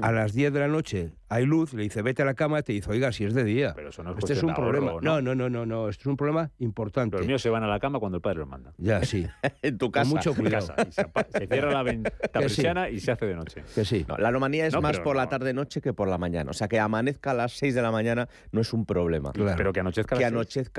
a 0.00 0.12
las 0.12 0.32
10 0.32 0.52
de 0.52 0.60
la 0.60 0.68
noche 0.68 1.12
hay 1.28 1.46
luz, 1.46 1.72
le 1.72 1.82
dice, 1.82 2.02
"Vete 2.02 2.22
a 2.22 2.24
la 2.24 2.34
cama", 2.34 2.62
te 2.62 2.72
dice, 2.72 2.90
"Oiga, 2.90 3.10
si 3.10 3.24
es 3.24 3.34
de 3.34 3.44
día." 3.44 3.72
Pero 3.74 3.88
eso 3.88 4.02
no 4.02 4.12
es 4.12 4.18
Este 4.18 4.34
es 4.34 4.42
un 4.42 4.54
problema. 4.54 4.92
¿no? 5.00 5.20
no, 5.20 5.34
no, 5.34 5.48
no, 5.48 5.66
no, 5.66 5.88
esto 5.88 6.02
es 6.02 6.06
un 6.06 6.16
problema 6.16 6.50
importante. 6.58 7.16
Los 7.16 7.26
míos 7.26 7.40
se 7.40 7.48
van 7.48 7.62
a 7.62 7.68
la 7.68 7.80
cama 7.80 7.98
cuando 7.98 8.16
el 8.16 8.22
padre 8.22 8.40
los 8.40 8.48
manda. 8.48 8.72
Ya, 8.76 9.02
sí. 9.04 9.26
en 9.62 9.78
tu 9.78 9.90
casa. 9.90 10.10
Con 10.10 10.18
mucho 10.18 10.34
cuidado. 10.34 10.68
Casa, 10.68 10.88
y 10.88 10.92
se, 10.92 11.38
se, 11.38 11.46
cierra 11.46 11.72
la 11.72 11.82
ventana 11.82 12.88
y 12.90 13.00
se 13.00 13.10
hace 13.10 13.26
de 13.26 13.34
noche. 13.34 13.62
Que 13.74 13.84
sí. 13.84 14.06
La 14.18 14.28
anomalía 14.28 14.66
es 14.66 14.80
más 14.80 15.00
por 15.00 15.16
la 15.16 15.28
tarde-noche 15.28 15.80
que 15.80 15.92
por 15.92 16.08
la 16.08 16.18
mañana. 16.18 16.50
O 16.50 16.54
sea, 16.54 16.68
que 16.68 16.78
amanezca 16.78 17.32
a 17.32 17.34
las 17.34 17.52
6 17.52 17.74
de 17.74 17.82
la 17.82 17.90
mañana 17.90 18.28
no 18.50 18.60
es 18.60 18.72
un 18.72 18.84
problema. 18.84 19.32
Claro. 19.32 19.54
Pero 19.56 19.72
que 19.72 19.80
anochezca, 19.80 20.16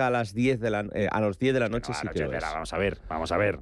a 0.07 0.09
las, 0.09 0.33
que 0.33 0.33
10 0.33 0.59
de 0.59 0.69
la, 0.69 0.85
eh, 0.93 1.07
a 1.11 1.21
los 1.21 1.37
10 1.39 1.53
de 1.53 1.59
la 1.59 1.69
noche 1.69 1.93
sí 1.93 2.07
que. 2.07 2.25
Vamos 2.25 2.73
a 2.73 2.77
ver, 2.77 2.97
vamos 3.07 3.31
a 3.31 3.37
ver. 3.37 3.59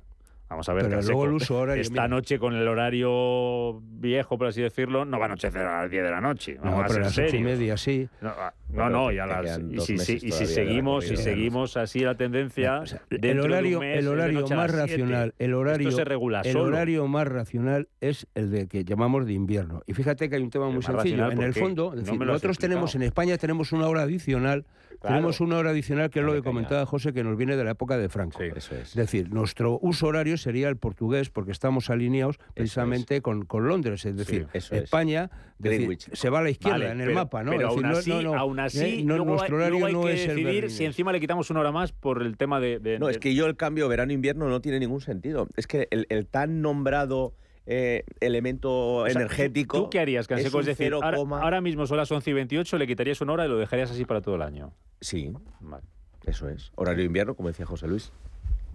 Vamos 0.51 0.67
a 0.67 0.73
ver. 0.73 0.89
Pero 0.89 1.01
luego 1.01 1.25
el 1.25 1.31
uso 1.31 1.57
ahora. 1.59 1.77
Esta 1.77 2.09
noche 2.09 2.37
con 2.37 2.53
el 2.53 2.67
horario 2.67 3.79
viejo, 3.81 4.37
por 4.37 4.47
así 4.47 4.61
decirlo, 4.61 5.05
no 5.05 5.17
va 5.17 5.23
a 5.23 5.27
anochecer 5.27 5.61
a 5.61 5.83
las 5.83 5.89
10 5.89 6.03
de 6.03 6.11
la 6.11 6.19
noche. 6.19 6.57
No, 6.61 6.71
no 6.71 6.83
pero 6.85 6.99
a 6.99 7.03
las 7.03 7.17
8 7.17 7.37
y 7.37 7.39
media 7.39 7.77
sí. 7.77 8.09
No, 8.19 8.31
ah, 8.37 8.89
no, 8.89 9.13
ya 9.13 9.25
las. 9.25 9.59
Y 9.59 9.79
si, 9.79 9.93
y 9.93 10.31
seguimos, 10.31 11.05
si 11.05 11.15
seguimos 11.15 11.77
así 11.77 12.01
la 12.01 12.15
tendencia. 12.15 12.83
El 13.09 13.39
horario, 13.39 13.81
el 13.81 14.05
horario 14.09 14.45
más 14.49 14.71
racional, 14.71 15.33
el 15.39 15.53
horario, 15.53 15.89
se 15.89 16.03
regula 16.03 16.41
el 16.41 16.57
horario 16.57 17.07
más 17.07 17.27
racional 17.27 17.87
es 18.01 18.27
el 18.35 18.51
de 18.51 18.67
que 18.67 18.83
llamamos 18.83 19.25
de 19.25 19.33
invierno. 19.33 19.83
Y 19.85 19.93
fíjate 19.93 20.29
que 20.29 20.35
hay 20.35 20.43
un 20.43 20.49
tema 20.49 20.69
muy 20.69 20.83
sencillo. 20.83 21.31
En 21.31 21.41
el 21.41 21.53
fondo, 21.53 21.95
nosotros 21.95 22.57
tenemos 22.57 22.93
en 22.95 23.03
España 23.03 23.37
tenemos 23.37 23.71
una 23.71 23.87
hora 23.87 24.01
adicional 24.01 24.65
Claro. 25.01 25.15
Tenemos 25.15 25.41
una 25.41 25.57
hora 25.57 25.71
adicional 25.71 26.11
que 26.11 26.19
es 26.19 26.25
lo 26.25 26.33
que 26.33 26.43
comentaba 26.43 26.85
José, 26.85 27.11
que 27.11 27.23
nos 27.23 27.35
viene 27.35 27.57
de 27.57 27.63
la 27.63 27.71
época 27.71 27.97
de 27.97 28.07
Franco. 28.07 28.37
Sí, 28.37 28.49
eso 28.55 28.75
es. 28.75 28.89
es. 28.89 28.93
decir, 28.93 29.33
nuestro 29.33 29.79
uso 29.81 30.05
horario 30.05 30.37
sería 30.37 30.69
el 30.69 30.77
portugués 30.77 31.31
porque 31.31 31.51
estamos 31.51 31.89
alineados 31.89 32.37
precisamente 32.53 33.15
es. 33.15 33.21
con, 33.21 33.45
con, 33.45 33.67
Londres. 33.67 34.05
Es 34.05 34.15
decir, 34.15 34.47
sí, 34.51 34.57
eso 34.59 34.75
España 34.75 35.31
es. 35.33 35.51
Decir, 35.57 35.97
se 36.13 36.29
va 36.29 36.39
a 36.39 36.43
la 36.43 36.51
izquierda 36.51 36.77
vale, 36.77 36.91
en 36.91 37.01
el 37.01 37.07
pero, 37.07 37.19
mapa. 37.19 37.43
¿no? 37.43 37.51
Pero 37.51 37.69
aún, 37.69 37.85
así, 37.85 38.11
no, 38.11 38.21
no, 38.21 38.35
aún, 38.35 38.59
así, 38.59 38.99
eh, 38.99 39.03
no, 39.03 39.15
luego, 39.17 39.31
nuestro 39.33 39.55
horario 39.55 39.79
luego 39.79 39.87
hay 39.87 39.93
no 39.93 40.07
es 40.07 40.27
decidir 40.27 40.65
el 40.65 40.69
si 40.69 40.85
encima 40.85 41.11
le 41.11 41.19
quitamos 41.19 41.49
una 41.49 41.61
hora 41.61 41.71
más 41.71 41.91
por 41.91 42.21
el 42.21 42.37
tema 42.37 42.59
de... 42.59 42.77
de 42.77 42.99
no, 42.99 43.07
de... 43.07 43.13
es 43.13 43.17
que 43.17 43.33
yo 43.33 43.47
el 43.47 43.55
cambio 43.55 43.87
verano-invierno 43.87 44.49
no 44.49 44.61
tiene 44.61 44.79
ningún 44.79 45.01
sentido. 45.01 45.47
Es 45.55 45.65
que 45.65 45.87
el, 45.89 46.05
el 46.09 46.27
tan 46.27 46.61
nombrado 46.61 47.33
eh, 47.73 48.03
elemento 48.19 48.95
o 48.95 49.05
sea, 49.05 49.13
energético. 49.13 49.83
¿Tú 49.83 49.89
qué 49.89 49.99
harías, 49.99 50.27
Canseco? 50.27 50.59
Es, 50.59 50.67
es 50.67 50.77
decir, 50.77 50.87
0, 50.87 50.99
ahora, 51.01 51.17
ahora, 51.41 51.61
mismo 51.61 51.87
son 51.87 51.97
las 51.97 52.11
11 52.11 52.29
y 52.29 52.33
28, 52.33 52.77
le 52.77 52.85
quitarías 52.85 53.21
una 53.21 53.33
hora 53.33 53.45
y 53.45 53.47
lo 53.47 53.57
dejarías 53.57 53.89
así 53.89 54.03
para 54.03 54.19
todo 54.19 54.35
el 54.35 54.41
año. 54.41 54.73
Sí, 54.99 55.31
vale. 55.61 55.83
eso 56.25 56.49
es. 56.49 56.71
Horario 56.75 57.05
invierno, 57.05 57.33
como 57.33 57.47
decía 57.47 57.65
José 57.65 57.87
Luis. 57.87 58.11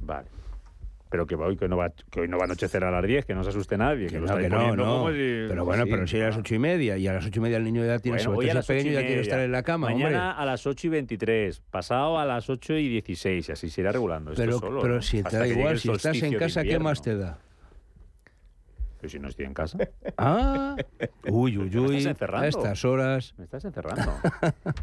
Vale 0.01 0.29
pero 1.09 1.27
que 1.27 1.35
hoy, 1.37 1.57
que, 1.57 1.69
no 1.69 1.77
va, 1.77 1.91
que 2.11 2.21
hoy 2.21 2.29
no 2.29 2.37
va 2.37 2.45
a 2.45 2.47
anochecer 2.47 2.83
a 2.83 2.91
las 2.91 3.05
10, 3.05 3.25
que 3.25 3.35
no 3.35 3.45
se 3.45 3.51
asuste 3.51 3.79
nadie. 3.79 4.07
Que, 4.07 4.15
que, 4.15 4.21
no, 4.21 4.37
que 4.37 4.49
no, 4.49 4.77
no. 4.77 5.11
Y... 5.11 5.47
Pero 5.49 5.65
bueno, 5.65 5.85
sí, 5.85 5.91
pero 5.91 6.07
si 6.07 6.21
a 6.21 6.27
las 6.27 6.37
8 6.37 6.55
y 6.55 6.59
media, 6.59 6.99
y 6.99 7.07
a 7.07 7.13
las 7.13 7.25
8 7.25 7.39
y 7.39 7.43
media 7.43 7.57
el 7.59 7.65
niño 7.65 7.85
ya 7.85 7.99
tiene, 7.99 8.19
bueno, 8.19 8.33
sobre 8.33 8.49
todo 8.49 8.63
si 8.63 8.69
pequeño, 8.69 8.93
ya 8.93 9.01
tiene 9.01 9.15
que 9.15 9.21
estar 9.21 9.41
en 9.41 9.53
la 9.53 9.63
cama. 9.63 9.89
Mañana 9.89 10.31
hombre. 10.31 10.43
a 10.43 10.47
las 10.47 10.67
8 10.67 10.87
y 10.87 10.91
23, 10.91 11.61
pasado 11.71 12.19
a 12.19 12.25
las 12.25 12.51
8 12.51 12.75
y 12.75 12.89
16, 12.89 13.49
y 13.49 13.53
así 13.53 13.71
se 13.71 13.81
irá 13.83 13.93
regulando. 13.93 14.33
Pero, 14.35 14.57
esto 14.57 14.67
solo, 14.67 14.83
pero 14.83 15.01
si 15.01 15.23
te 15.23 15.37
da 15.39 15.47
igual, 15.47 15.79
si 15.79 15.91
estás 15.91 16.21
en 16.23 16.35
casa, 16.35 16.65
¿qué 16.65 16.79
más 16.79 17.01
te 17.03 17.17
da? 17.17 17.39
Si 19.09 19.19
no 19.19 19.29
estoy 19.29 19.47
en 19.47 19.55
casa. 19.55 19.79
Ah, 20.19 20.77
uy, 21.29 21.59
uy, 21.59 21.77
uy. 21.77 21.89
¿Me 21.89 21.99
estás 21.99 22.07
encerrando? 22.13 22.45
A 22.45 22.49
estas 22.49 22.85
horas. 22.87 23.35
Me 23.37 23.45
estás 23.45 23.65
encerrando. 23.65 24.13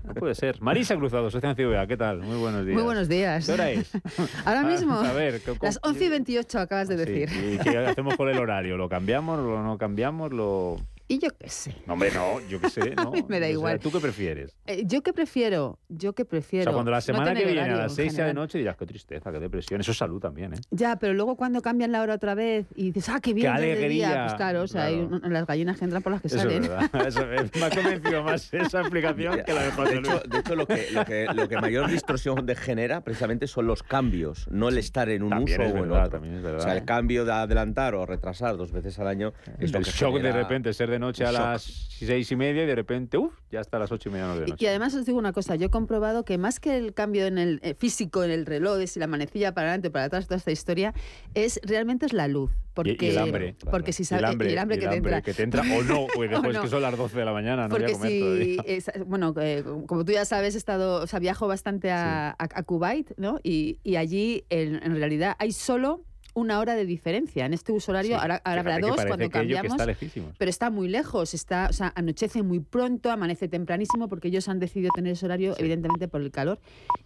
No 0.04 0.14
puede 0.14 0.36
ser. 0.36 0.62
Marisa 0.62 0.96
Cruzado, 0.96 1.32
Sociedad 1.32 1.56
CVA, 1.56 1.88
¿qué 1.88 1.98
tal? 1.98 2.20
Muy 2.20 2.38
buenos 2.38 2.66
días. 2.66 2.76
Muy 2.76 2.84
buenos 2.84 3.10
días. 3.10 3.46
¿Qué 3.46 3.52
hora 3.52 3.72
es? 3.72 3.92
Ahora 4.46 4.62
ah, 4.62 4.64
mismo. 4.64 4.94
A 4.94 5.12
ver, 5.14 5.42
¿cómo? 5.42 5.58
las 5.62 5.80
11 5.82 6.06
y 6.06 6.10
28 6.10 6.60
acabas 6.60 6.88
de 6.88 6.98
decir. 6.98 7.30
¿Y 7.32 7.58
qué 7.58 7.78
hacemos 7.80 8.16
con 8.16 8.30
el 8.30 8.38
horario? 8.38 8.78
¿Lo 8.78 8.88
cambiamos? 8.90 9.40
¿Lo 9.40 9.64
no 9.64 9.78
cambiamos? 9.78 10.32
¿Lo.? 10.32 10.78
Yo 11.20 11.30
qué 11.38 11.50
sé. 11.50 11.76
No, 11.86 11.94
hombre, 11.94 12.12
no, 12.14 12.40
yo 12.48 12.60
qué 12.60 12.70
sé, 12.70 12.96
no. 12.96 13.12
Me 13.28 13.40
da 13.40 13.50
igual. 13.50 13.78
O 13.78 13.80
¿Tú 13.80 13.92
qué 13.92 14.00
prefieres? 14.00 14.56
Eh, 14.66 14.84
yo 14.86 15.02
qué 15.02 15.14
prefiero, 15.14 15.80
yo 15.90 16.14
qué 16.14 16.26
prefiero. 16.26 16.64
O 16.64 16.66
sea, 16.66 16.74
cuando 16.74 16.92
la 16.92 17.02
semana 17.02 17.34
que 17.34 17.46
viene 17.46 17.62
a 17.62 17.76
las 17.76 17.96
6 17.96 18.16
de 18.16 18.34
noche 18.34 18.58
dirás, 18.58 18.78
qué 18.78 18.86
tristeza, 18.86 19.32
qué 19.32 19.40
depresión, 19.40 19.82
eso 19.82 19.92
es 19.92 19.98
salud 19.98 20.20
también, 20.20 20.54
¿eh? 20.54 20.58
Ya, 20.72 20.98
pero 20.98 21.14
luego 21.14 21.36
cuando 21.36 21.62
cambian 21.62 21.92
la 21.92 22.02
hora 22.02 22.16
otra 22.16 22.36
vez 22.36 22.68
y 22.76 22.92
dices, 22.92 23.10
ah, 23.10 23.20
qué 23.22 23.34
bien, 23.34 23.48
qué 23.48 23.58
alegría. 23.58 24.24
Pues 24.26 24.36
claro, 24.36 24.64
o 24.64 24.68
sea, 24.68 24.86
hay 24.86 25.08
las 25.24 25.46
gallinas 25.46 25.78
que 25.78 25.86
entran 25.86 26.02
por 26.02 26.12
las 26.12 26.22
que 26.22 26.28
eso 26.28 26.38
salen. 26.38 26.64
Es 26.64 26.70
verdad. 26.70 27.08
Eso 27.08 27.32
es, 27.32 27.56
me 27.56 27.66
ha 27.66 27.70
convencido 27.70 28.24
más 28.24 28.54
esa 28.54 28.82
explicación 28.82 29.42
que 29.46 29.54
la 29.54 29.64
de 29.64 29.72
José 29.72 30.02
De 30.02 30.40
hecho, 30.40 30.56
lo, 30.56 30.68
que, 30.68 31.58
mayor 31.62 31.90
distorsión 31.90 32.46
genera 32.56 33.02
precisamente 33.02 33.48
son 33.48 33.68
los 33.68 33.84
cambios, 33.84 34.48
no 34.50 34.70
el 34.70 34.78
estar 34.78 35.10
en 35.10 35.24
un 35.24 35.34
uso 35.34 35.62
o 35.62 35.84
en 35.84 35.92
O 35.92 36.60
sea, 36.60 36.74
el 36.74 36.80
¿eh? 36.80 36.86
cambio 36.86 37.26
de 37.26 37.32
adelantar 37.32 37.96
o 37.96 38.06
retrasar 38.06 38.58
dos 38.58 38.72
veces 38.72 39.00
al 39.00 39.08
año 39.08 39.34
es 39.60 39.74
el 39.74 39.80
lo 39.80 39.80
que 39.80 39.92
shock 39.92 40.20
de 40.20 40.32
repente 40.32 40.74
ser 40.74 40.90
de 40.90 41.00
noche 41.04 41.26
a 41.26 41.32
las 41.32 41.64
seis 41.64 42.32
y 42.32 42.36
media 42.36 42.64
y 42.64 42.66
de 42.66 42.76
repente, 42.76 43.18
uff, 43.18 43.34
ya 43.52 43.60
hasta 43.60 43.80
las 43.80 43.92
ocho 43.92 44.10
y 44.10 44.14
media 44.14 44.28
de 44.28 44.48
noche. 44.48 44.56
Y 44.58 44.66
además 44.68 44.94
os 44.96 45.06
digo 45.06 45.18
una 45.18 45.34
cosa, 45.34 45.56
yo 45.56 45.68
he 45.68 45.70
comprobado 45.70 46.26
que 46.26 46.38
más 46.38 46.60
que 46.60 46.78
el 46.78 46.94
cambio 46.94 47.26
en 47.26 47.38
el 47.38 47.60
eh, 47.64 47.76
físico 47.76 48.24
en 48.24 48.32
el 48.32 48.46
reloj, 48.46 48.78
de 48.78 48.88
si 48.88 49.00
la 49.00 49.08
manecilla 49.08 49.54
para 49.54 49.70
adelante 49.70 49.90
o 49.90 49.92
para 49.92 50.06
atrás, 50.06 50.26
toda 50.26 50.38
esta 50.38 50.52
historia, 50.52 50.94
es 51.34 51.60
realmente 51.64 52.06
es 52.06 52.14
la 52.14 52.28
luz. 52.28 52.52
Porque, 52.74 52.98
y, 53.00 53.10
el 53.10 53.18
hambre. 53.20 53.56
Porque 53.70 53.94
si 53.94 54.04
sabe, 54.04 54.20
el 54.20 54.26
hambre, 54.26 54.52
el 54.52 54.58
hambre, 54.58 54.80
que, 54.80 54.86
el 54.86 54.90
te 54.90 54.98
hambre 54.98 55.22
que, 55.22 55.34
te 55.34 55.44
entra. 55.44 55.62
o 55.62 55.84
no, 55.84 56.08
después 56.30 56.58
que 56.58 56.68
son 56.68 56.82
las 56.82 56.98
12 56.98 57.20
de 57.20 57.26
la 57.26 57.34
mañana, 57.34 57.68
no 57.68 57.70
porque 57.70 57.94
voy 57.94 58.58
a 58.58 58.64
comer 58.64 59.06
bueno, 59.06 59.34
eh, 59.40 59.64
como 59.86 60.04
tú 60.04 60.12
ya 60.12 60.26
sabes, 60.26 60.56
he 60.56 60.58
estado, 60.58 61.04
o 61.04 61.08
sea, 61.08 61.20
viajo 61.20 61.48
bastante 61.48 61.92
a, 61.92 62.30
a, 62.30 62.36
a 62.38 62.64
Kuwait, 62.64 63.12
¿no? 63.18 63.40
Y, 63.44 63.78
allí 63.96 64.44
en 64.50 64.96
realidad 64.96 65.36
hay 65.38 65.52
solo 65.52 66.04
una 66.34 66.60
hora 66.60 66.76
de 66.76 66.86
diferencia. 66.86 67.46
En 67.46 67.54
este 67.54 67.72
uso 67.72 67.92
horario 67.92 68.20
ahora, 68.20 68.42
ahora 68.44 68.62
habrá 68.62 68.80
dos 68.80 69.06
cuando 69.06 69.30
cambiamos. 69.30 69.80
Está 69.80 69.96
pero 70.38 70.50
está 70.50 70.70
muy 70.70 70.88
lejos, 70.88 71.34
está, 71.34 71.68
o 71.70 71.74
sea, 71.74 71.92
anochece 71.96 72.44
muy 72.44 72.60
pronto, 72.60 73.12
amanece 73.12 73.48
tempranísimo, 73.48 74.10
porque 74.10 74.30
ellos 74.30 74.48
han 74.50 74.60
decidido 74.60 74.90
tener 74.96 75.14
ese 75.14 75.26
horario, 75.26 75.56
evidentemente, 75.58 76.08
por 76.08 76.22
el 76.22 76.32
calor. 76.32 76.60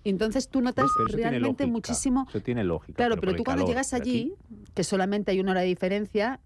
Y 0.03 0.09
entonces 0.09 0.49
tú 0.49 0.61
notas 0.61 0.89
realmente 1.09 1.65
muchísimo. 1.65 2.25
Eso 2.29 2.41
tiene 2.41 2.63
lógica. 2.63 2.95
Claro, 2.95 3.17
pero, 3.19 3.35
tú 3.35 3.43
cuando 3.43 3.65
llegas 3.65 3.93
allí, 3.93 4.33
que 4.73 4.83
solamente 4.83 5.31
hay 5.31 5.39
una 5.39 5.51
hora 5.51 5.61
de 5.61 5.67
diferencia, 5.67 6.39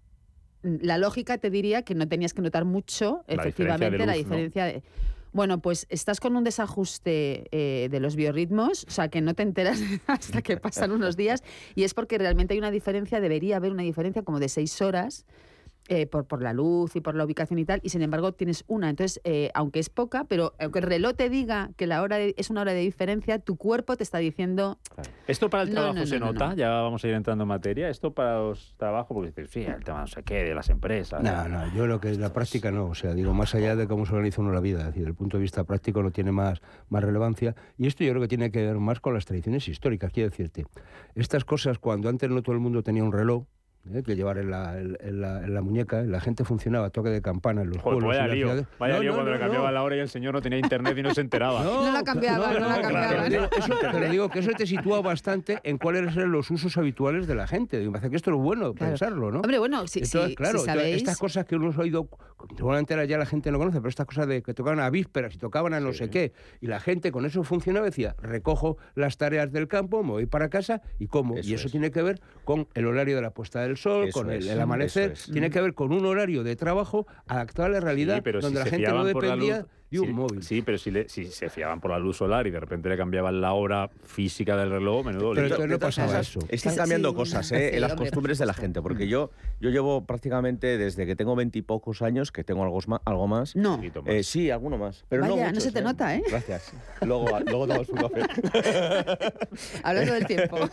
mm, 0.62 0.76
la 0.82 0.98
lógica 0.98 1.38
te 1.38 1.50
diría 1.50 1.82
que 1.82 1.94
no 1.94 2.08
tenías 2.08 2.34
que 2.34 2.42
notar 2.42 2.64
mucho, 2.64 3.24
la 3.28 3.34
efectivamente, 3.34 3.90
diferencia 3.90 4.06
luz, 4.06 4.06
la 4.06 4.14
diferencia 4.14 4.64
de 4.64 4.82
bueno, 5.32 5.60
pues 5.60 5.86
estás 5.88 6.20
con 6.20 6.36
un 6.36 6.44
desajuste 6.44 7.48
eh, 7.52 7.88
de 7.90 8.00
los 8.00 8.16
biorritmos, 8.16 8.84
o 8.86 8.90
sea, 8.90 9.08
que 9.08 9.22
no 9.22 9.34
te 9.34 9.42
enteras 9.42 9.80
hasta 10.06 10.42
que 10.42 10.58
pasan 10.58 10.92
unos 10.92 11.16
días, 11.16 11.42
y 11.74 11.84
es 11.84 11.94
porque 11.94 12.18
realmente 12.18 12.52
hay 12.54 12.58
una 12.58 12.70
diferencia, 12.70 13.20
debería 13.20 13.56
haber 13.56 13.72
una 13.72 13.82
diferencia 13.82 14.22
como 14.22 14.40
de 14.40 14.48
seis 14.48 14.80
horas 14.82 15.24
eh, 15.88 16.06
por, 16.06 16.26
por, 16.26 16.42
la 16.42 16.52
luz 16.52 16.94
y 16.96 17.00
por 17.00 17.14
la 17.14 17.24
ubicación 17.24 17.58
y 17.58 17.64
tal, 17.64 17.80
y 17.82 17.88
sin 17.88 18.02
embargo 18.02 18.32
tienes 18.32 18.64
una. 18.68 18.88
Entonces, 18.88 19.20
eh, 19.24 19.50
aunque 19.54 19.80
es 19.80 19.88
poca, 19.88 20.24
pero 20.24 20.54
aunque 20.60 20.78
el 20.78 20.84
reloj 20.84 21.14
te 21.14 21.28
diga 21.28 21.70
que 21.76 21.86
la 21.86 22.02
hora 22.02 22.16
de, 22.16 22.34
es 22.38 22.50
una 22.50 22.60
hora 22.60 22.72
de 22.72 22.80
diferencia, 22.80 23.38
tu 23.38 23.56
cuerpo 23.56 23.96
te 23.96 24.04
está 24.04 24.18
diciendo... 24.18 24.78
Esto 25.26 25.50
para 25.50 25.64
el 25.64 25.70
trabajo 25.70 26.06
se 26.06 26.20
nota, 26.20 26.54
ya 26.54 26.70
vamos 26.70 27.02
a 27.04 27.08
ir 27.08 27.14
entrando 27.14 27.42
en 27.42 27.48
materia, 27.48 27.88
esto 27.88 28.12
para 28.12 28.38
los 28.38 28.74
trabajos, 28.76 29.14
porque 29.14 29.30
dices, 29.30 29.50
sí, 29.50 29.62
el 29.62 29.82
tema 29.82 30.00
no 30.00 30.06
sé 30.06 30.22
qué, 30.22 30.44
de 30.44 30.54
las 30.54 30.70
empresas... 30.70 31.22
No, 31.22 31.48
no, 31.48 31.74
yo 31.74 31.86
lo 31.86 32.00
que 32.00 32.10
es 32.10 32.18
la 32.18 32.32
práctica 32.32 32.70
no, 32.70 32.86
o 32.86 32.94
sea, 32.94 33.14
digo, 33.14 33.34
más 33.34 33.54
allá 33.54 33.74
de 33.74 33.88
cómo 33.88 34.06
se 34.06 34.12
organiza 34.12 34.40
uno 34.40 34.52
la 34.52 34.60
vida, 34.60 34.80
es 34.80 34.86
decir, 34.86 35.00
desde 35.00 35.10
el 35.10 35.16
punto 35.16 35.36
de 35.36 35.42
vista 35.42 35.64
práctico 35.64 36.02
no 36.02 36.10
tiene 36.10 36.32
más, 36.32 36.60
más 36.88 37.02
relevancia, 37.02 37.54
y 37.76 37.86
esto 37.86 38.04
yo 38.04 38.10
creo 38.10 38.22
que 38.22 38.28
tiene 38.28 38.50
que 38.50 38.64
ver 38.64 38.78
más 38.78 39.00
con 39.00 39.14
las 39.14 39.24
tradiciones 39.24 39.66
históricas, 39.68 40.12
quiero 40.12 40.30
decirte, 40.30 40.66
estas 41.14 41.44
cosas 41.44 41.78
cuando 41.78 42.08
antes 42.08 42.30
no 42.30 42.42
todo 42.42 42.54
el 42.54 42.60
mundo 42.60 42.82
tenía 42.82 43.02
un 43.02 43.12
reloj, 43.12 43.44
¿eh? 43.92 44.02
que 44.02 44.16
llevar 44.16 44.38
en 44.38 44.50
la, 44.50 44.78
en, 44.78 44.96
en 45.00 45.20
la, 45.20 45.42
en 45.44 45.54
la 45.54 45.60
muñeca. 45.62 46.02
La 46.02 46.20
gente 46.20 46.44
funcionaba 46.44 46.86
a 46.86 46.90
toque 46.90 47.10
de 47.10 47.22
campana 47.22 47.62
en 47.62 47.68
los 47.70 47.78
Joder, 47.78 47.98
pueblos. 48.00 48.16
vaya 48.18 48.32
lío, 48.34 48.46
ciudades. 48.48 48.66
vaya 48.78 48.94
No, 48.96 49.00
lío 49.02 49.10
no, 49.10 49.16
cuando 49.16 49.30
no, 49.30 49.36
le 49.36 49.40
cambiaba 49.42 49.66
no. 49.68 49.72
la 49.74 49.82
hora 49.82 49.96
y 49.96 49.98
el 50.00 50.08
señor 50.08 50.34
no 50.34 50.42
tenía 50.42 50.58
internet 50.58 50.96
y 50.98 51.02
no 51.02 51.14
se 51.14 51.20
enteraba. 51.20 51.62
No 51.82 51.92
la 51.92 52.02
cambiaba, 52.02 52.52
no, 52.52 52.68
la 52.68 52.80
cambiaba. 52.80 53.24
Pero 53.28 53.44
eso, 53.56 53.74
pero 53.80 54.08
digo 54.10 54.28
que 54.28 54.38
eso 54.40 54.50
te 54.56 54.66
sitúa 54.66 55.00
bastante 55.00 55.58
en 55.64 55.78
cuáles 55.78 56.14
eran 56.16 56.30
los 56.32 56.50
usos 56.50 56.76
habituales 56.76 57.26
de 57.26 57.34
la 57.34 57.46
gente. 57.46 57.78
Me 57.80 57.90
parece 57.90 58.10
que 58.10 58.16
esto 58.16 58.30
es 58.30 58.36
bueno 58.36 58.72
Claro. 58.74 58.92
pensarlo, 58.92 59.30
¿no? 59.30 59.40
Hombre, 59.40 59.58
bueno, 59.58 59.86
si, 59.86 60.00
Entonces, 60.00 60.30
si- 60.30 60.34
claro, 60.36 60.58
si 60.58 60.64
entonces, 60.64 60.82
sabéis... 60.82 60.96
estas 60.96 61.18
cosas 61.18 61.44
que 61.44 61.56
uno 61.56 61.72
ha 61.76 61.80
oído, 61.80 62.08
seguramente 62.56 62.94
ahora 62.94 63.04
ya 63.06 63.18
la 63.18 63.26
gente 63.26 63.50
no 63.50 63.58
conoce, 63.58 63.78
pero 63.78 63.88
estas 63.88 64.06
cosas 64.06 64.26
de 64.28 64.42
que 64.42 64.54
tocaban 64.54 64.80
a 64.80 64.90
vísperas 64.90 65.34
y 65.34 65.38
tocaban 65.38 65.74
a 65.74 65.80
no 65.80 65.92
sé 65.92 66.10
qué, 66.10 66.32
y 66.60 66.66
la 66.66 66.80
gente 66.80 67.10
con 67.12 67.24
eso 67.26 67.42
funcionaba, 67.44 67.86
decía, 67.86 68.14
recojo 68.20 68.76
las 68.94 69.16
tareas 69.16 69.50
del 69.52 69.68
campo, 69.68 70.02
me 70.02 70.10
voy 70.12 70.26
para 70.26 70.48
casa 70.48 70.82
y 70.98 71.06
como. 71.06 71.36
Y 71.38 71.54
eso 71.54 71.66
es. 71.66 71.72
tiene 71.72 71.90
que 71.90 72.02
ver 72.02 72.20
con 72.44 72.68
el 72.74 72.86
horario 72.86 73.16
de 73.16 73.22
la 73.22 73.30
puesta 73.30 73.60
del 73.72 73.76
sol, 73.78 74.08
Eso 74.08 74.20
con 74.20 74.30
el, 74.30 74.38
es, 74.40 74.46
el 74.48 74.60
amanecer, 74.60 75.12
es. 75.12 75.24
tiene 75.32 75.50
que 75.50 75.60
ver 75.60 75.74
con 75.74 75.92
un 75.92 76.04
horario 76.06 76.42
de 76.44 76.54
trabajo 76.56 77.06
adaptado 77.26 77.66
a 77.66 77.70
la 77.70 77.80
realidad, 77.80 78.16
Sí, 78.16 78.20
pero 78.22 78.40
donde 78.40 78.58
si 78.60 78.64
la 78.64 78.70
gente 78.70 78.88
no 78.92 79.12
por 79.12 79.24
la 79.24 79.30
dependía 79.34 79.58
luz- 79.60 79.66
un 80.00 80.06
sí, 80.06 80.12
móvil. 80.12 80.42
Sí, 80.42 80.62
pero 80.62 80.78
si, 80.78 80.90
le- 80.90 81.08
si 81.08 81.26
se 81.26 81.50
fiaban 81.50 81.80
por 81.80 81.90
la 81.90 81.98
luz 81.98 82.16
solar 82.16 82.46
y 82.46 82.50
de 82.50 82.60
repente 82.60 82.88
le 82.88 82.96
cambiaban 82.96 83.40
la 83.40 83.52
hora 83.52 83.90
física 84.04 84.56
del 84.56 84.70
reloj, 84.70 85.06
menudo 85.06 85.32
Pero 85.34 85.66
no 85.66 85.78
pasaba 85.78 86.20
eso. 86.20 86.40
Están 86.48 86.76
cambiando 86.76 87.10
sí, 87.10 87.14
cosas 87.16 87.52
¿eh? 87.52 87.70
sí, 87.70 87.76
en 87.76 87.80
las 87.80 87.92
hombre, 87.92 88.06
costumbres 88.08 88.38
de 88.38 88.46
la 88.46 88.54
gente, 88.54 88.80
porque 88.82 89.06
yo, 89.08 89.30
yo 89.60 89.70
llevo 89.70 90.04
prácticamente 90.06 90.78
desde 90.78 91.06
que 91.06 91.16
tengo 91.16 91.36
veintipocos 91.36 92.02
años, 92.02 92.32
que 92.32 92.44
tengo 92.44 92.62
algo, 92.64 92.80
algo 93.04 93.26
más. 93.26 93.54
No. 93.56 93.80
Eh, 94.06 94.22
sí, 94.22 94.50
alguno 94.50 94.78
más. 94.78 95.04
Pero 95.08 95.22
no, 95.24 95.30
Vaya, 95.32 95.44
no 95.44 95.48
muchos, 95.50 95.64
se 95.64 95.72
te 95.72 95.82
nota, 95.82 96.14
¿eh? 96.14 96.22
Gracias. 96.28 96.72
Luego, 97.02 97.26
luego 97.46 97.66
tomamos 97.66 97.88
un 97.88 97.96
café. 97.96 98.22
Hablando 99.82 100.12
del 100.14 100.26
tiempo. 100.26 100.58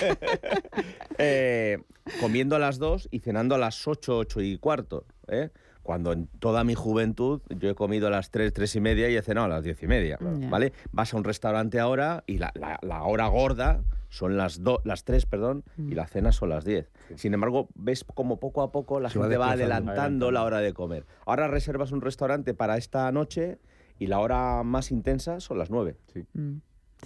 Eh, 1.21 1.79
comiendo 2.21 2.55
a 2.55 2.59
las 2.59 2.77
2 2.79 3.09
y 3.11 3.19
cenando 3.19 3.55
a 3.55 3.57
las 3.57 3.85
8, 3.87 4.17
8 4.19 4.41
y 4.41 4.57
cuarto. 4.57 5.05
¿eh? 5.27 5.49
Cuando 5.89 6.13
en 6.13 6.27
toda 6.37 6.63
mi 6.63 6.75
juventud 6.75 7.41
yo 7.49 7.67
he 7.67 7.73
comido 7.73 8.05
a 8.05 8.09
las 8.11 8.29
3, 8.29 8.53
3 8.53 8.75
y 8.75 8.79
media 8.79 9.09
y 9.09 9.15
he 9.15 9.23
cenado 9.23 9.45
a 9.47 9.49
las 9.49 9.63
10 9.63 9.81
y 9.81 9.87
media. 9.87 10.19
Ya. 10.21 10.47
¿vale? 10.47 10.71
Vas 10.91 11.15
a 11.15 11.17
un 11.17 11.23
restaurante 11.23 11.79
ahora 11.79 12.23
y 12.27 12.37
la, 12.37 12.51
la- 12.53 12.77
la 12.83 13.01
hora 13.05 13.25
gorda 13.25 13.81
son 14.09 14.37
las, 14.37 14.61
do- 14.61 14.81
las 14.83 15.03
3 15.03 15.25
perdón, 15.25 15.63
Mm. 15.77 15.91
y 15.91 15.95
la 15.95 16.05
cena 16.05 16.31
son 16.31 16.49
las 16.49 16.63
10. 16.63 16.91
Sin 17.15 17.33
embargo, 17.33 17.69
ves 17.73 18.03
como 18.03 18.39
poco 18.39 18.61
a 18.61 18.71
poco 18.71 18.99
la 18.99 19.09
Se 19.09 19.17
gente 19.19 19.37
va 19.37 19.49
adelantando 19.53 20.29
la 20.29 20.43
hora 20.43 20.59
de 20.59 20.73
comer. 20.73 21.07
Ahora 21.25 21.47
reservas 21.47 21.91
un 21.91 22.01
restaurante 22.01 22.53
para 22.53 22.77
esta 22.77 23.11
noche 23.11 23.57
y 23.97 24.05
la 24.05 24.19
hora 24.19 24.61
más 24.61 24.91
intensa 24.91 25.39
son 25.39 25.57
las 25.57 25.71
9. 25.71 25.95
Mm. 26.33 26.57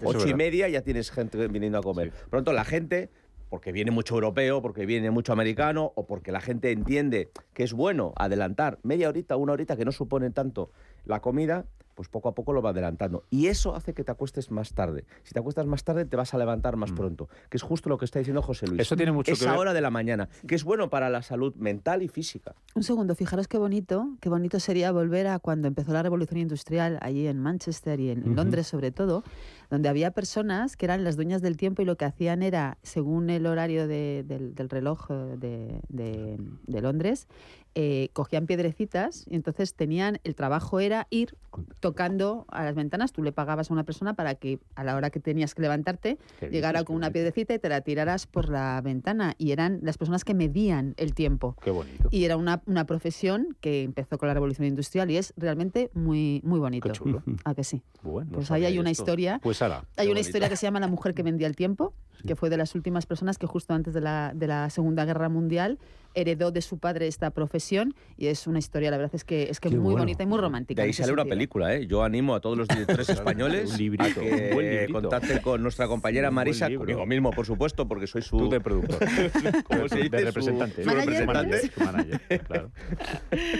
Ocho 0.04 0.28
y 0.28 0.34
media 0.34 0.68
ya 0.68 0.82
tienes 0.82 1.10
gente 1.10 1.48
viniendo 1.48 1.78
a 1.78 1.82
comer. 1.84 2.12
Pronto 2.30 2.52
la 2.52 2.66
gente, 2.66 3.12
porque 3.54 3.72
viene 3.72 3.92
mucho 3.92 4.16
europeo, 4.16 4.64
porque 4.64 4.88
viene 4.88 5.12
mucho 5.12 5.32
americano, 5.32 5.92
o 5.94 6.08
porque 6.08 6.32
la 6.32 6.42
gente 6.42 6.72
entiende 6.72 7.30
que 7.54 7.62
es 7.62 7.72
bueno 7.72 8.12
adelantar 8.16 8.80
media 8.82 9.08
horita, 9.08 9.36
una 9.36 9.54
horita, 9.54 9.78
que 9.78 9.86
no 9.86 9.92
supone 9.92 10.32
tanto 10.32 10.72
la 11.06 11.22
comida, 11.22 11.66
pues 11.96 12.10
poco 12.10 12.28
a 12.28 12.34
poco 12.34 12.54
lo 12.54 12.62
va 12.64 12.72
adelantando. 12.72 13.24
Y 13.30 13.48
eso 13.48 13.76
hace 13.76 13.94
que 13.94 14.04
te 14.04 14.12
acuestes 14.12 14.50
más 14.50 14.74
tarde. 14.74 15.06
Si 15.22 15.32
te 15.34 15.40
acuestas 15.40 15.68
más 15.68 15.84
tarde, 15.84 16.06
te 16.06 16.18
vas 16.18 16.34
a 16.34 16.40
levantar 16.40 16.76
más 16.76 16.92
pronto, 16.92 17.30
que 17.52 17.58
es 17.58 17.62
justo 17.62 17.88
lo 17.88 18.00
que 18.00 18.06
está 18.06 18.18
diciendo 18.18 18.42
José 18.42 18.66
Luis. 18.66 18.80
Mm. 18.80 18.82
Eso 18.82 18.96
tiene 18.96 19.12
mucho 19.12 19.28
que 19.28 19.34
Esa 19.34 19.52
ver- 19.52 19.60
hora 19.60 19.74
de 19.74 19.82
la 19.82 19.92
mañana, 19.92 20.28
que 20.48 20.56
es 20.56 20.64
bueno 20.64 20.90
para 20.90 21.12
la 21.12 21.22
salud 21.22 21.54
mental 21.54 22.02
y 22.02 22.08
física. 22.08 22.56
Un 22.74 22.82
segundo, 22.82 23.14
fijaros 23.14 23.48
qué 23.48 23.60
bonito, 23.60 24.10
qué 24.22 24.30
bonito 24.30 24.60
sería 24.60 24.92
volver 24.92 25.28
a 25.28 25.38
cuando 25.38 25.68
empezó 25.68 25.94
la 25.94 26.02
revolución 26.02 26.40
industrial 26.40 26.98
allí 27.02 27.28
en 27.28 27.38
Manchester 27.40 28.00
y 28.00 28.10
en. 28.10 28.36
Londres 28.36 28.66
sobre 28.66 28.92
todo, 28.92 29.24
donde 29.70 29.88
había 29.88 30.10
personas 30.10 30.76
que 30.76 30.86
eran 30.88 31.04
las 31.04 31.16
dueñas 31.16 31.44
del 31.44 31.58
tiempo 31.58 31.84
y 31.84 31.86
lo 31.86 31.96
que 31.96 32.06
hacían 32.06 32.42
era, 32.42 32.80
según 32.82 33.30
el 33.30 33.46
horario 33.46 33.88
de- 33.88 34.24
del, 34.28 34.56
del 34.56 34.70
reloj 34.70 35.12
eh, 35.12 35.36
de, 35.38 35.80
de- 35.90 36.38
de 36.66 36.82
Londres, 36.82 37.28
eh, 37.76 38.10
cogían 38.14 38.46
piedrecitas 38.46 39.26
y 39.28 39.36
entonces 39.36 39.74
tenían, 39.74 40.20
el 40.24 40.36
trabajo 40.36 40.80
era 40.80 41.08
ir 41.10 41.36
tocando 41.80 42.46
a 42.50 42.64
las 42.64 42.76
ventanas, 42.76 43.12
tú 43.12 43.24
le 43.24 43.32
pagabas 43.32 43.70
a 43.70 43.74
una 43.74 43.84
persona 43.84 44.14
para 44.16 44.36
que 44.36 44.60
a 44.76 44.84
la 44.84 44.96
hora 44.96 45.10
que 45.10 45.20
tenías 45.20 45.56
que 45.56 45.62
levantarte 45.62 46.18
llegara 46.52 46.84
con 46.84 46.96
una 46.96 47.12
piedrecita 47.12 47.54
y 47.54 47.60
te 47.60 47.70
la 47.70 47.82
tiraras 47.82 48.28
por 48.28 48.50
la 48.50 48.80
ventana 48.82 49.34
y 49.38 49.52
eran 49.52 49.80
las 49.82 49.98
personas 49.98 50.24
que 50.24 50.34
medían 50.34 50.94
el 50.98 51.14
tiempo. 51.14 51.56
Qué 51.62 51.72
bonito. 51.72 52.10
Y 52.12 52.26
era 52.26 52.38
una, 52.38 52.62
una 52.66 52.86
profesión 52.86 53.56
que 53.62 53.84
empezó 53.84 54.18
con 54.18 54.28
la 54.28 54.34
revolución 54.34 54.68
industrial 54.68 55.10
y 55.12 55.18
es 55.18 55.34
realmente 55.38 55.90
muy, 55.94 56.42
muy 56.44 56.60
bonito. 56.60 56.88
Qué 56.90 56.94
chulo. 56.94 57.24
¿A 57.46 57.54
que 57.56 57.64
sí? 57.64 57.82
Bueno, 58.02 58.32
no 58.32 58.38
Pues 58.38 58.52
ahí 58.52 58.66
hay 58.66 58.80
una 58.80 58.92
esto. 58.92 59.04
historia. 59.04 59.40
Pues 59.42 59.62
ahora. 59.62 59.86
Hay 59.98 60.08
una 60.08 60.14
bonito. 60.16 60.28
historia 60.28 60.50
que 60.50 60.56
se 60.56 60.66
llama 60.66 60.80
La 60.80 60.88
mujer 60.88 61.14
que 61.14 61.24
vendía 61.24 61.48
el 61.48 61.56
tiempo, 61.56 61.94
que 62.26 62.36
fue 62.36 62.50
de 62.50 62.58
las 62.58 62.76
últimas 62.76 63.06
personas 63.06 63.38
que 63.38 63.48
justo 63.48 63.74
antes 63.74 63.94
de 63.94 64.02
la, 64.02 64.32
de 64.36 64.48
la 64.48 64.70
Segunda 64.70 65.06
Guerra 65.06 65.30
Mundial 65.30 65.80
heredó 66.14 66.52
de 66.52 66.62
su 66.62 66.78
padre 66.78 67.08
esta 67.08 67.32
profesión 67.32 67.94
y 68.18 68.28
es 68.28 68.48
una 68.48 68.60
historia, 68.60 68.92
la 68.92 68.98
verdad 68.98 69.16
es 69.16 69.24
que 69.24 69.50
es 69.50 69.60
que 69.60 69.70
Qué 69.70 69.76
muy 69.76 69.84
bueno. 69.86 70.00
bonita 70.00 70.24
y 70.24 70.26
muy 70.26 70.40
romántica. 70.40 70.82
De 70.82 70.88
ahí 70.88 70.94
sale 70.94 71.12
una 71.14 71.26
película, 71.26 71.74
¿eh? 71.76 71.88
Yo 71.88 72.04
animo 72.04 72.36
a 72.36 72.40
todos 72.42 72.58
los 72.58 72.68
directores 72.68 73.10
españoles 73.10 73.72
Un 73.72 73.78
librito, 73.78 74.20
a 74.20 74.24
que 74.24 74.48
un 74.50 74.56
buen 74.56 74.92
contacten 74.92 75.40
con 75.40 75.62
nuestra 75.62 75.88
compañera 75.88 76.30
Un 76.30 76.36
Marisa, 76.36 76.70
conmigo 76.74 77.06
mismo, 77.06 77.32
por 77.32 77.46
supuesto, 77.46 77.88
porque 77.88 78.08
soy 78.08 78.22
su... 78.22 78.38
Tú 78.38 78.50
de 78.50 78.60
productor. 78.62 79.00
¿Cómo 79.64 79.88
se 79.90 79.96
de 79.98 80.04
dice? 80.04 80.20
Su- 80.20 80.26
representante. 80.26 80.84
su 80.84 80.90
Manager. 80.90 81.20
representante. 81.28 81.70
Su 81.72 81.80
manager, 81.84 82.44
claro. 82.46 82.72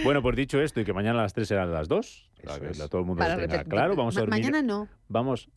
Bueno, 0.04 0.22
pues 0.22 0.36
dicho 0.36 0.60
esto 0.60 0.80
y 0.80 0.84
que 0.84 0.92
mañana 0.92 1.18
a 1.20 1.22
las 1.22 1.32
3 1.34 1.46
serán 1.48 1.72
las 1.72 1.88
2, 1.88 2.30
para 2.44 2.56
Eso 2.56 2.64
que 2.64 2.70
es. 2.70 2.90
todo 2.90 3.00
el 3.00 3.06
mundo 3.06 3.18
Para 3.20 3.36
lo 3.36 3.42
tenga 3.48 3.64
claro, 3.64 3.96
vamos 3.96 4.16
a 4.16 4.20
dormir. 4.20 4.40
Mañana 4.40 4.62
no. 4.62 4.88
Vamos. 5.08 5.48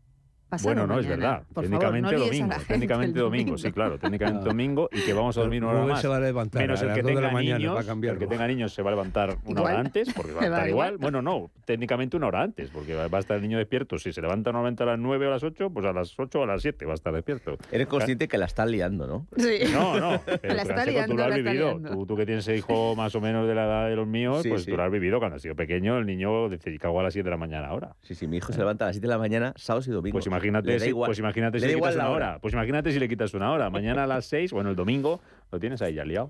Pasado 0.47 0.69
Bueno, 0.75 0.87
no, 0.87 0.99
es 0.99 1.07
verdad. 1.07 1.43
Por 1.53 1.65
favor, 1.65 1.79
técnicamente 1.79 2.11
no 2.17 2.25
domingo. 2.25 2.55
Técnicamente 2.67 3.19
domingo, 3.19 3.57
sí, 3.57 3.71
claro. 3.71 3.97
Técnicamente 3.99 4.45
domingo 4.45 4.89
y 4.91 5.01
que 5.01 5.13
vamos 5.13 5.37
a 5.37 5.41
dormir 5.41 5.63
una 5.63 5.73
hora 5.73 5.85
más. 5.85 6.01
se 6.01 6.07
va 6.07 6.17
a 6.17 6.19
levantar 6.19 6.61
Menos 6.61 6.81
a 6.81 6.85
el 6.87 6.93
que 6.93 7.03
tenga 7.03 7.21
la 7.21 7.31
mañana 7.31 7.57
niños. 7.57 7.85
para 7.85 8.11
el 8.13 8.17
que 8.19 8.27
tenga 8.27 8.47
niños 8.47 8.73
se 8.73 8.81
va 8.81 8.89
a 8.89 8.93
levantar 8.93 9.37
una 9.45 9.59
Igual. 9.59 9.73
hora 9.73 9.79
antes, 9.79 10.13
porque 10.13 10.31
va 10.33 10.41
a 10.41 10.45
estar 10.45 10.69
igual. 10.69 10.93
igual. 10.93 10.97
Bueno, 10.97 11.21
no, 11.21 11.51
técnicamente 11.65 12.17
una 12.17 12.27
hora 12.27 12.41
antes, 12.41 12.69
porque 12.69 12.93
va 12.95 13.05
a 13.11 13.19
estar 13.19 13.37
el 13.37 13.43
niño 13.43 13.57
despierto. 13.57 13.97
Si 13.97 14.11
se 14.13 14.21
levanta 14.21 14.51
normalmente 14.51 14.83
a 14.83 14.85
las 14.85 14.99
9 14.99 15.25
o 15.25 15.29
a 15.29 15.33
las 15.33 15.43
8, 15.43 15.69
pues 15.71 15.85
a 15.85 15.93
las 15.93 16.17
8 16.17 16.39
o 16.39 16.43
a 16.43 16.47
las 16.47 16.61
7 16.61 16.85
va 16.85 16.91
a 16.91 16.95
estar 16.95 17.13
despierto. 17.13 17.57
Eres 17.71 17.87
consciente 17.87 18.27
que 18.27 18.37
la 18.37 18.45
estás 18.45 18.69
liando, 18.69 19.07
¿no? 19.07 19.27
Sí. 19.37 19.59
No, 19.77 19.99
no. 19.99 20.21
Pero 20.41 20.53
La 20.55 20.61
está 20.63 20.85
liando, 20.85 21.13
tú 21.13 21.17
lo 21.17 21.25
has 21.25 21.35
vivido. 21.35 21.79
Tú, 21.79 22.05
tú 22.05 22.15
que 22.15 22.25
tienes 22.25 22.47
hijo 22.47 22.95
más 22.95 23.13
o 23.15 23.21
menos 23.21 23.47
de 23.47 23.53
la 23.53 23.65
edad 23.65 23.89
de 23.89 23.95
los 23.95 24.07
míos, 24.07 24.41
Sí, 24.43 24.49
pues 24.49 24.63
sí. 24.63 24.71
tú 24.71 24.77
lo 24.77 24.83
has 24.83 24.91
vivido 24.91 25.19
cuando 25.19 25.35
has 25.35 25.41
sido 25.41 25.55
pequeño. 25.55 25.97
El 25.97 26.05
niño 26.05 26.49
dice, 26.49 26.75
cago 26.79 26.99
a 26.99 27.03
las 27.03 27.13
7 27.13 27.25
de 27.25 27.31
la 27.31 27.37
mañana 27.37 27.67
ahora. 27.67 27.95
Sí, 28.01 28.15
sí, 28.15 28.27
mi 28.27 28.37
hijo 28.37 28.53
se 28.53 28.59
levanta 28.59 28.85
a 28.85 28.87
las 28.87 28.95
7 28.95 29.05
de 29.07 29.13
la 29.13 29.17
mañana, 29.19 29.53
sábados 29.55 29.87
y 29.87 29.91
domingos. 29.91 30.23
Pues 30.39 30.45
imagínate, 30.47 30.79
si, 30.79 30.93
pues 30.93 31.19
imagínate 31.19 31.59
Le 31.59 31.61
si 31.61 31.67
le 31.67 31.75
quitas 31.75 31.95
una 31.95 32.09
hora. 32.09 32.29
hora. 32.29 32.39
Pues 32.39 32.53
imagínate 32.53 32.91
si 32.91 32.99
le 32.99 33.07
quitas 33.09 33.33
una 33.33 33.51
hora. 33.51 33.69
Mañana 33.69 34.03
a 34.03 34.07
las 34.07 34.25
6, 34.29 34.51
bueno, 34.53 34.69
el 34.69 34.75
domingo, 34.75 35.19
lo 35.51 35.59
tienes 35.59 35.81
ahí 35.81 35.93
ya 35.95 36.05
liado. 36.05 36.29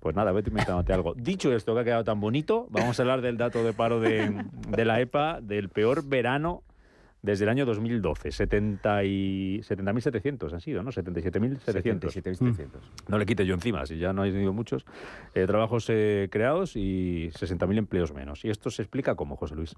Pues 0.00 0.14
nada, 0.16 0.32
vete 0.32 0.50
inventándote 0.50 0.92
algo. 0.92 1.14
Dicho 1.14 1.52
esto, 1.52 1.74
que 1.74 1.80
ha 1.80 1.84
quedado 1.84 2.04
tan 2.04 2.20
bonito, 2.20 2.66
vamos 2.70 2.98
a 2.98 3.02
hablar 3.02 3.20
del 3.20 3.36
dato 3.36 3.64
de 3.64 3.72
paro 3.72 4.00
de, 4.00 4.44
de 4.68 4.84
la 4.84 5.00
EPA, 5.00 5.40
del 5.40 5.68
peor 5.68 6.06
verano 6.08 6.62
desde 7.20 7.44
el 7.44 7.50
año 7.50 7.66
2012. 7.66 8.30
70 8.30 9.04
y 9.04 9.58
70.700 9.60 10.52
han 10.52 10.60
sido, 10.60 10.82
¿no? 10.84 10.92
77.700. 10.92 11.60
77.700. 11.64 12.68
No 13.08 13.18
le 13.18 13.26
quite 13.26 13.44
yo 13.44 13.54
encima, 13.54 13.84
si 13.86 13.98
ya 13.98 14.12
no 14.12 14.22
hay 14.22 14.30
tenido 14.30 14.52
muchos 14.52 14.86
eh, 15.34 15.44
trabajos 15.46 15.86
eh, 15.90 16.28
creados 16.30 16.76
y 16.76 17.30
60.000 17.30 17.76
empleos 17.78 18.14
menos. 18.14 18.44
¿Y 18.44 18.50
esto 18.50 18.70
se 18.70 18.82
explica 18.82 19.16
cómo, 19.16 19.36
José 19.36 19.56
Luis? 19.56 19.74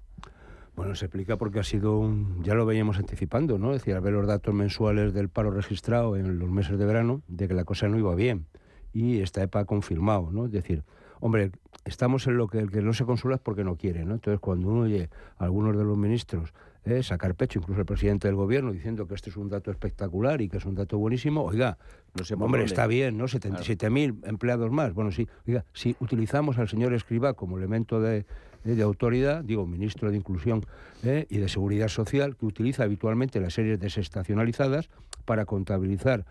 Bueno, 0.75 0.95
se 0.95 1.05
explica 1.05 1.37
porque 1.37 1.59
ha 1.59 1.63
sido 1.63 1.97
un. 1.97 2.43
Ya 2.43 2.53
lo 2.53 2.65
veíamos 2.65 2.97
anticipando, 2.97 3.57
¿no? 3.57 3.73
Es 3.73 3.81
decir, 3.81 3.95
al 3.95 4.01
ver 4.01 4.13
los 4.13 4.25
datos 4.25 4.53
mensuales 4.53 5.13
del 5.13 5.29
paro 5.29 5.51
registrado 5.51 6.15
en 6.15 6.39
los 6.39 6.49
meses 6.49 6.77
de 6.79 6.85
verano, 6.85 7.21
de 7.27 7.47
que 7.47 7.53
la 7.53 7.65
cosa 7.65 7.87
no 7.87 7.97
iba 7.97 8.15
bien. 8.15 8.45
Y 8.93 9.19
esta 9.19 9.43
EPA 9.43 9.61
ha 9.61 9.65
confirmado, 9.65 10.31
¿no? 10.31 10.45
Es 10.45 10.51
decir, 10.51 10.83
hombre, 11.19 11.51
estamos 11.85 12.27
en 12.27 12.37
lo 12.37 12.47
que 12.47 12.59
el 12.59 12.71
que 12.71 12.81
no 12.81 12.93
se 12.93 13.05
consuela 13.05 13.35
es 13.35 13.41
porque 13.41 13.63
no 13.63 13.75
quiere, 13.75 14.05
¿no? 14.05 14.13
Entonces, 14.13 14.39
cuando 14.39 14.69
uno 14.69 14.81
oye 14.81 15.09
a 15.37 15.45
algunos 15.45 15.77
de 15.77 15.83
los 15.83 15.97
ministros 15.97 16.53
eh, 16.83 17.03
sacar 17.03 17.35
pecho, 17.35 17.59
incluso 17.59 17.81
el 17.81 17.85
presidente 17.85 18.27
del 18.27 18.35
gobierno, 18.35 18.71
diciendo 18.71 19.07
que 19.07 19.13
este 19.13 19.29
es 19.29 19.37
un 19.37 19.49
dato 19.49 19.69
espectacular 19.69 20.41
y 20.41 20.49
que 20.49 20.57
es 20.57 20.65
un 20.65 20.73
dato 20.73 20.97
buenísimo, 20.97 21.43
oiga, 21.43 21.77
No 22.17 22.25
sé 22.25 22.33
hombre, 22.33 22.63
está 22.63 22.87
bien, 22.87 23.17
¿no? 23.17 23.25
77.000 23.25 24.27
empleados 24.27 24.71
más. 24.71 24.93
Bueno, 24.93 25.11
sí, 25.11 25.27
oiga, 25.47 25.63
si 25.73 25.95
utilizamos 25.99 26.57
al 26.57 26.67
señor 26.67 26.93
Escribá 26.93 27.33
como 27.33 27.57
elemento 27.57 28.01
de, 28.01 28.25
de, 28.63 28.75
de 28.75 28.83
autoridad, 28.83 29.43
digo, 29.43 29.65
ministro 29.65 30.11
de 30.11 30.17
Inclusión 30.17 30.65
eh, 31.03 31.25
y 31.29 31.37
de 31.37 31.49
Seguridad 31.49 31.87
Social, 31.87 32.35
que 32.35 32.45
utiliza 32.45 32.83
habitualmente 32.83 33.39
las 33.39 33.53
series 33.53 33.79
desestacionalizadas 33.79 34.89
para 35.25 35.45
contabilizar 35.45 36.21
eh, 36.21 36.23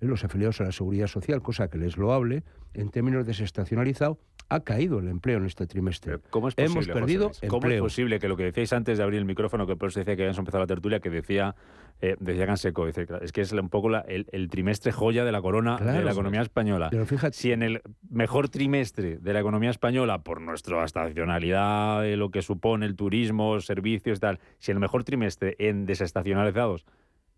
los 0.00 0.24
afiliados 0.24 0.60
a 0.60 0.64
la 0.64 0.72
Seguridad 0.72 1.06
Social, 1.06 1.42
cosa 1.42 1.68
que 1.68 1.78
les 1.78 1.96
loable, 1.96 2.42
en 2.74 2.90
términos 2.90 3.26
desestacionalizados, 3.26 4.18
ha 4.48 4.60
caído 4.60 5.00
el 5.00 5.08
empleo 5.08 5.38
en 5.38 5.46
este 5.46 5.66
trimestre. 5.66 6.18
¿Cómo 6.30 6.46
es 6.48 6.54
posible, 6.54 6.72
Hemos 6.72 6.86
perdido? 6.88 7.30
¿Cómo 7.48 7.58
es 7.58 7.64
empleo. 7.64 7.82
posible 7.82 8.20
que 8.20 8.28
lo 8.28 8.36
que 8.36 8.44
decíais 8.44 8.72
antes 8.72 8.96
de 8.98 9.02
abrir 9.02 9.18
el 9.18 9.24
micrófono, 9.24 9.66
que 9.66 9.74
por 9.74 9.88
eso 9.88 9.98
decía 9.98 10.14
que 10.14 10.22
habíamos 10.22 10.38
empezado 10.38 10.62
la 10.62 10.68
tertulia, 10.68 11.00
que 11.00 11.10
decía, 11.10 11.56
eh, 12.00 12.14
decía 12.20 12.46
Canseco, 12.46 12.86
es 12.86 13.32
que 13.32 13.40
es 13.40 13.52
un 13.52 13.68
poco 13.70 13.88
la- 13.88 14.02
el, 14.02 14.26
el 14.30 14.48
trimestre 14.48 14.92
joya 14.92 15.24
de 15.24 15.32
la 15.32 15.42
corona 15.42 15.78
de 15.78 16.04
la 16.04 16.12
economía 16.12 16.42
española. 16.42 16.88
Pero 16.90 17.06
fíjate, 17.06 17.36
Si 17.36 17.50
en 17.50 17.62
el 17.64 17.80
mejor 18.08 18.48
trimestre 18.48 19.18
de 19.18 19.32
la 19.32 19.40
economía 19.40 19.70
española, 19.70 20.22
por 20.22 20.40
nuestra 20.40 20.84
estacionalidad, 20.84 22.02
de 22.02 22.16
lo 22.16 22.30
que 22.30 22.42
supone 22.42 22.86
el 22.86 22.94
turismo, 22.94 23.58
servicios 23.60 24.18
y 24.18 24.20
tal, 24.20 24.38
si 24.58 24.70
en 24.70 24.76
el 24.76 24.80
mejor 24.80 25.02
trimestre 25.02 25.56
en 25.58 25.86
desestacionalizados 25.86 26.84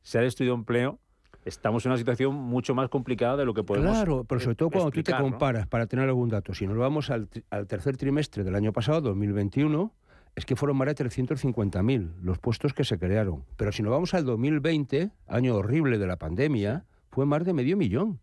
se 0.03 0.18
ha 0.18 0.23
destruido 0.23 0.55
empleo, 0.55 0.99
estamos 1.44 1.85
en 1.87 1.92
una 1.92 1.98
situación 1.98 2.35
mucho 2.35 2.74
más 2.74 2.88
complicada 2.88 3.37
de 3.37 3.44
lo 3.44 3.55
que 3.55 3.62
podemos 3.62 3.92
Claro, 3.92 4.24
pero 4.24 4.40
sobre 4.40 4.57
todo 4.57 4.70
cuando 4.70 4.90
tú 4.90 5.03
te 5.03 5.16
comparas, 5.16 5.66
para 5.66 5.87
tener 5.87 6.09
algún 6.09 6.29
dato, 6.29 6.55
si 6.55 6.66
nos 6.66 6.77
vamos 6.77 7.11
al, 7.11 7.29
al 7.51 7.66
tercer 7.66 7.96
trimestre 7.96 8.44
del 8.44 8.55
año 8.55 8.72
pasado, 8.72 9.01
2021, 9.01 9.92
es 10.37 10.46
que 10.46 10.55
fueron 10.55 10.77
más 10.77 10.87
de 10.88 11.05
350.000 11.05 12.20
los 12.22 12.38
puestos 12.38 12.72
que 12.72 12.85
se 12.85 12.98
crearon. 12.98 13.44
Pero 13.57 13.72
si 13.72 13.83
nos 13.83 13.90
vamos 13.90 14.14
al 14.14 14.24
2020, 14.24 15.11
año 15.27 15.57
horrible 15.57 15.98
de 15.98 16.07
la 16.07 16.16
pandemia, 16.16 16.85
fue 17.11 17.27
más 17.27 17.44
de 17.44 17.53
medio 17.53 17.77
millón. 17.77 18.20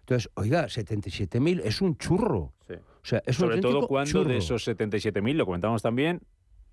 Entonces, 0.00 0.30
oiga, 0.34 0.64
77.000 0.64 1.60
es 1.62 1.82
un 1.82 1.96
churro. 1.98 2.54
Sí. 2.66 2.74
O 2.74 3.04
sea, 3.06 3.22
es 3.26 3.38
un 3.38 3.48
Sobre 3.48 3.60
todo 3.60 3.86
cuando 3.86 4.10
churro. 4.10 4.30
de 4.30 4.38
esos 4.38 4.66
77.000, 4.66 5.34
lo 5.34 5.44
comentamos 5.44 5.82
también, 5.82 6.22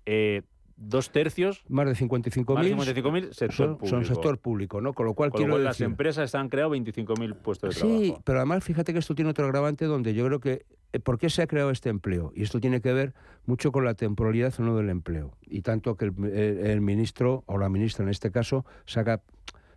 eh, 0.06 0.42
dos 0.80 1.10
tercios, 1.10 1.64
Más 1.68 1.86
de 1.86 1.92
55.000 2.06 2.76
más 2.76 2.86
de 2.86 2.94
55.000, 2.94 3.32
sector 3.32 3.52
son, 3.52 3.76
público. 3.78 3.86
son 3.88 4.04
sector 4.04 4.38
público, 4.38 4.80
¿no? 4.80 4.92
Con 4.94 5.06
lo 5.06 5.14
cual 5.14 5.30
Con 5.30 5.40
lo 5.40 5.44
quiero 5.44 5.54
cual, 5.54 5.64
las 5.64 5.76
decir... 5.78 5.86
empresas 5.86 6.34
han 6.34 6.48
creado 6.48 6.70
25.000 6.70 7.34
puestos 7.36 7.74
de 7.74 7.80
Sí, 7.80 7.86
trabajo. 8.06 8.22
pero 8.24 8.38
además 8.38 8.64
fíjate 8.64 8.92
que 8.92 8.98
esto 9.00 9.14
tiene 9.14 9.30
otro 9.30 9.44
agravante 9.44 9.84
donde 9.86 10.14
yo 10.14 10.24
creo 10.26 10.40
que 10.40 10.66
eh, 10.92 11.00
¿por 11.00 11.18
qué 11.18 11.28
se 11.30 11.42
ha 11.42 11.46
creado 11.46 11.70
este 11.70 11.90
empleo? 11.90 12.32
Y 12.34 12.42
esto 12.44 12.60
tiene 12.60 12.80
que 12.80 12.92
ver 12.92 13.12
mucho 13.44 13.72
con 13.72 13.84
la 13.84 13.94
temporalidad 13.94 14.54
o 14.58 14.62
no 14.62 14.76
del 14.76 14.88
empleo. 14.88 15.36
Y 15.42 15.62
tanto 15.62 15.96
que 15.96 16.06
el, 16.06 16.80
ministro, 16.80 17.42
o 17.46 17.58
la 17.58 17.68
ministra 17.68 18.04
en 18.04 18.08
este 18.10 18.30
caso, 18.30 18.64
saca, 18.86 19.20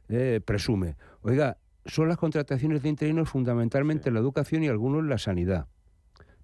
eh, 0.07 0.39
presume, 0.45 0.95
oiga, 1.21 1.57
son 1.85 2.07
las 2.07 2.17
contrataciones 2.17 2.83
de 2.83 2.89
interinos 2.89 3.27
fundamentalmente 3.29 4.09
en 4.09 4.13
la 4.13 4.19
educación 4.21 4.63
y 4.63 4.67
algunos 4.67 5.01
en 5.01 5.09
la 5.09 5.17
sanidad, 5.17 5.67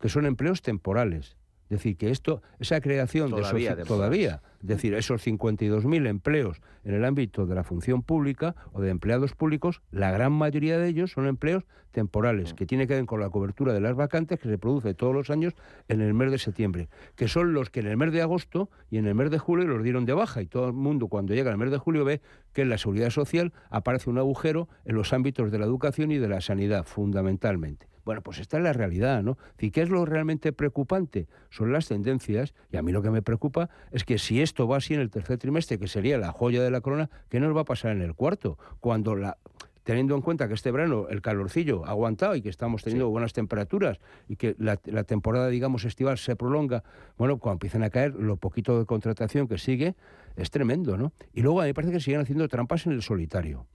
que 0.01 0.09
son 0.09 0.25
empleos 0.25 0.61
temporales. 0.61 1.37
Es 1.69 1.79
decir, 1.79 1.97
que 1.97 2.11
esto, 2.11 2.41
esa 2.59 2.79
creación 2.79 3.29
Todavía 3.29 3.75
de 3.75 3.81
esos, 3.81 3.87
todavía, 3.87 4.41
es 4.61 4.67
decir, 4.67 4.93
esos 4.93 5.25
52.000 5.25 6.07
empleos 6.07 6.61
en 6.85 6.93
el 6.93 7.03
ámbito 7.03 7.45
de 7.45 7.55
la 7.55 7.65
función 7.65 8.03
pública 8.03 8.55
o 8.71 8.81
de 8.81 8.89
empleados 8.89 9.33
públicos, 9.33 9.81
la 9.91 10.11
gran 10.11 10.31
mayoría 10.31 10.77
de 10.77 10.87
ellos 10.87 11.11
son 11.11 11.27
empleos 11.27 11.65
temporales, 11.91 12.53
que 12.53 12.65
tienen 12.65 12.87
que 12.87 12.93
ver 12.93 13.05
con 13.05 13.19
la 13.19 13.29
cobertura 13.29 13.73
de 13.73 13.81
las 13.81 13.95
vacantes 13.95 14.39
que 14.39 14.47
se 14.47 14.57
produce 14.57 14.93
todos 14.93 15.13
los 15.13 15.29
años 15.29 15.55
en 15.87 16.01
el 16.01 16.13
mes 16.13 16.31
de 16.31 16.37
septiembre, 16.37 16.89
que 17.15 17.27
son 17.27 17.53
los 17.53 17.69
que 17.69 17.79
en 17.79 17.87
el 17.87 17.97
mes 17.97 18.13
de 18.13 18.21
agosto 18.21 18.69
y 18.89 18.97
en 18.97 19.07
el 19.07 19.15
mes 19.15 19.31
de 19.31 19.39
julio 19.39 19.67
los 19.67 19.83
dieron 19.83 20.05
de 20.05 20.13
baja 20.13 20.41
y 20.41 20.45
todo 20.45 20.67
el 20.67 20.73
mundo 20.73 21.07
cuando 21.07 21.33
llega 21.33 21.51
el 21.51 21.57
mes 21.57 21.71
de 21.71 21.77
julio 21.77 22.05
ve 22.05 22.21
que 22.53 22.61
en 22.61 22.69
la 22.69 22.77
seguridad 22.77 23.09
social 23.09 23.51
aparece 23.69 24.09
un 24.09 24.19
agujero 24.19 24.69
en 24.85 24.95
los 24.95 25.11
ámbitos 25.11 25.51
de 25.51 25.59
la 25.59 25.65
educación 25.65 26.11
y 26.11 26.17
de 26.17 26.27
la 26.27 26.39
sanidad, 26.39 26.85
fundamentalmente. 26.85 27.87
Bueno, 28.07 28.21
pues 28.21 28.39
esta 28.39 28.55
es 28.55 28.63
la 28.63 28.71
realidad, 28.71 29.21
¿no? 29.21 29.37
¿Y 29.59 29.71
qué 29.71 29.81
es 29.81 29.89
lo 29.89 30.05
realmente 30.05 30.53
preocupante? 30.53 31.27
Son 31.49 31.73
las 31.73 31.89
tendencias, 31.89 32.53
y 32.71 32.77
a 32.77 32.81
mí 32.81 32.93
lo 32.93 33.01
que 33.01 33.09
me 33.09 33.21
preocupa 33.21 33.69
es 33.91 34.05
que 34.05 34.17
si 34.17 34.41
esto 34.41 34.65
va 34.65 34.77
así 34.77 34.93
en 34.93 35.01
el 35.01 35.09
tercer 35.09 35.37
trimestre, 35.37 35.77
que 35.77 35.89
sería 35.89 36.17
la 36.17 36.31
joya 36.31 36.63
de 36.63 36.71
la 36.71 36.79
corona, 36.79 37.09
¿qué 37.27 37.41
nos 37.41 37.53
va 37.53 37.61
a 37.61 37.65
pasar 37.65 37.91
en 37.91 38.01
el 38.01 38.13
cuarto? 38.15 38.57
Cuando 38.79 39.13
la 39.17 39.37
teniendo 39.83 40.15
en 40.15 40.21
cuenta 40.21 40.47
que 40.47 40.53
este 40.53 40.71
verano 40.71 41.09
el 41.09 41.21
calorcillo 41.21 41.85
ha 41.85 41.89
aguantado 41.89 42.33
y 42.37 42.41
que 42.41 42.47
estamos 42.47 42.81
teniendo 42.81 43.09
buenas 43.09 43.33
temperaturas 43.33 43.99
y 44.29 44.37
que 44.37 44.55
la, 44.57 44.79
la 44.85 45.03
temporada, 45.03 45.49
digamos, 45.49 45.83
estival 45.83 46.17
se 46.17 46.37
prolonga, 46.37 46.85
bueno, 47.17 47.39
cuando 47.39 47.55
empiezan 47.55 47.83
a 47.83 47.89
caer 47.89 48.15
lo 48.15 48.37
poquito 48.37 48.79
de 48.79 48.85
contratación 48.85 49.49
que 49.49 49.57
sigue, 49.57 49.95
es 50.37 50.49
tremendo, 50.49 50.95
¿no? 50.95 51.11
Y 51.33 51.41
luego 51.41 51.59
a 51.59 51.63
mí 51.63 51.71
me 51.71 51.73
parece 51.73 51.91
que 51.91 51.99
siguen 51.99 52.21
haciendo 52.21 52.47
trampas 52.47 52.85
en 52.85 52.93
el 52.93 53.01
solitario. 53.01 53.65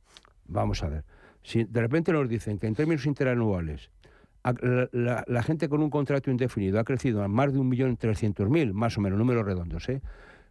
Vamos 0.47 0.83
a 0.83 0.89
ver. 0.89 1.05
Si 1.43 1.65
de 1.65 1.81
repente 1.83 2.13
nos 2.13 2.27
dicen 2.31 2.59
que 2.59 2.67
en 2.67 2.75
términos 2.75 3.05
interanuales 3.05 3.91
la, 4.45 5.43
gente 5.43 5.69
con 5.69 5.83
un 5.83 5.91
contrato 5.91 6.31
indefinido 6.31 6.81
ha 6.81 6.85
crecido 6.85 7.23
a 7.23 7.29
más 7.29 7.53
de 7.53 7.59
1.300.000, 7.59 8.73
más 8.73 8.99
o 8.99 9.01
menos, 9.01 9.19
números 9.19 9.45
redondos, 9.45 9.89
¿eh? 9.89 10.03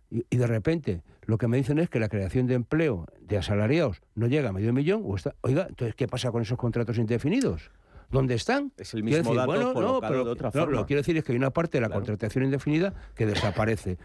Y, 0.10 0.26
y 0.30 0.38
de 0.38 0.48
repente 0.48 1.04
lo 1.26 1.38
que 1.38 1.48
me 1.48 1.58
dicen 1.58 1.80
es 1.80 1.90
que 1.90 2.00
la 2.00 2.10
creación 2.10 2.48
de 2.48 2.56
empleo 2.56 3.08
de 3.22 3.38
asalariados 3.38 4.02
no 4.16 4.28
llega 4.28 4.50
a 4.50 4.52
medio 4.52 4.74
millón. 4.74 5.04
O 5.06 5.16
está, 5.16 5.36
oiga, 5.42 5.68
entonces, 5.70 5.96
¿qué 5.96 6.08
pasa 6.08 6.32
con 6.32 6.42
esos 6.42 6.58
contratos 6.58 6.98
indefinidos? 6.98 7.72
¿Dónde 8.12 8.36
están? 8.36 8.74
Es 8.78 8.94
el 8.94 9.04
mismo 9.04 9.20
decir, 9.20 9.36
dato 9.36 9.48
bueno, 9.48 9.74
no, 9.74 10.02
pero 10.02 10.26
de 10.26 10.32
otra 10.32 10.48
no, 10.48 10.52
forma. 10.52 10.76
lo 10.76 10.82
que 10.84 10.88
quiero 10.88 11.00
decir 11.00 11.16
es 11.18 11.24
que 11.24 11.32
hay 11.32 11.38
una 11.38 11.52
parte 11.52 11.78
de 11.78 11.82
la 11.82 11.88
Claro. 11.88 12.02
contratación 12.02 12.44
indefinida 12.44 12.94
que 13.16 13.26
desaparece, 13.26 13.98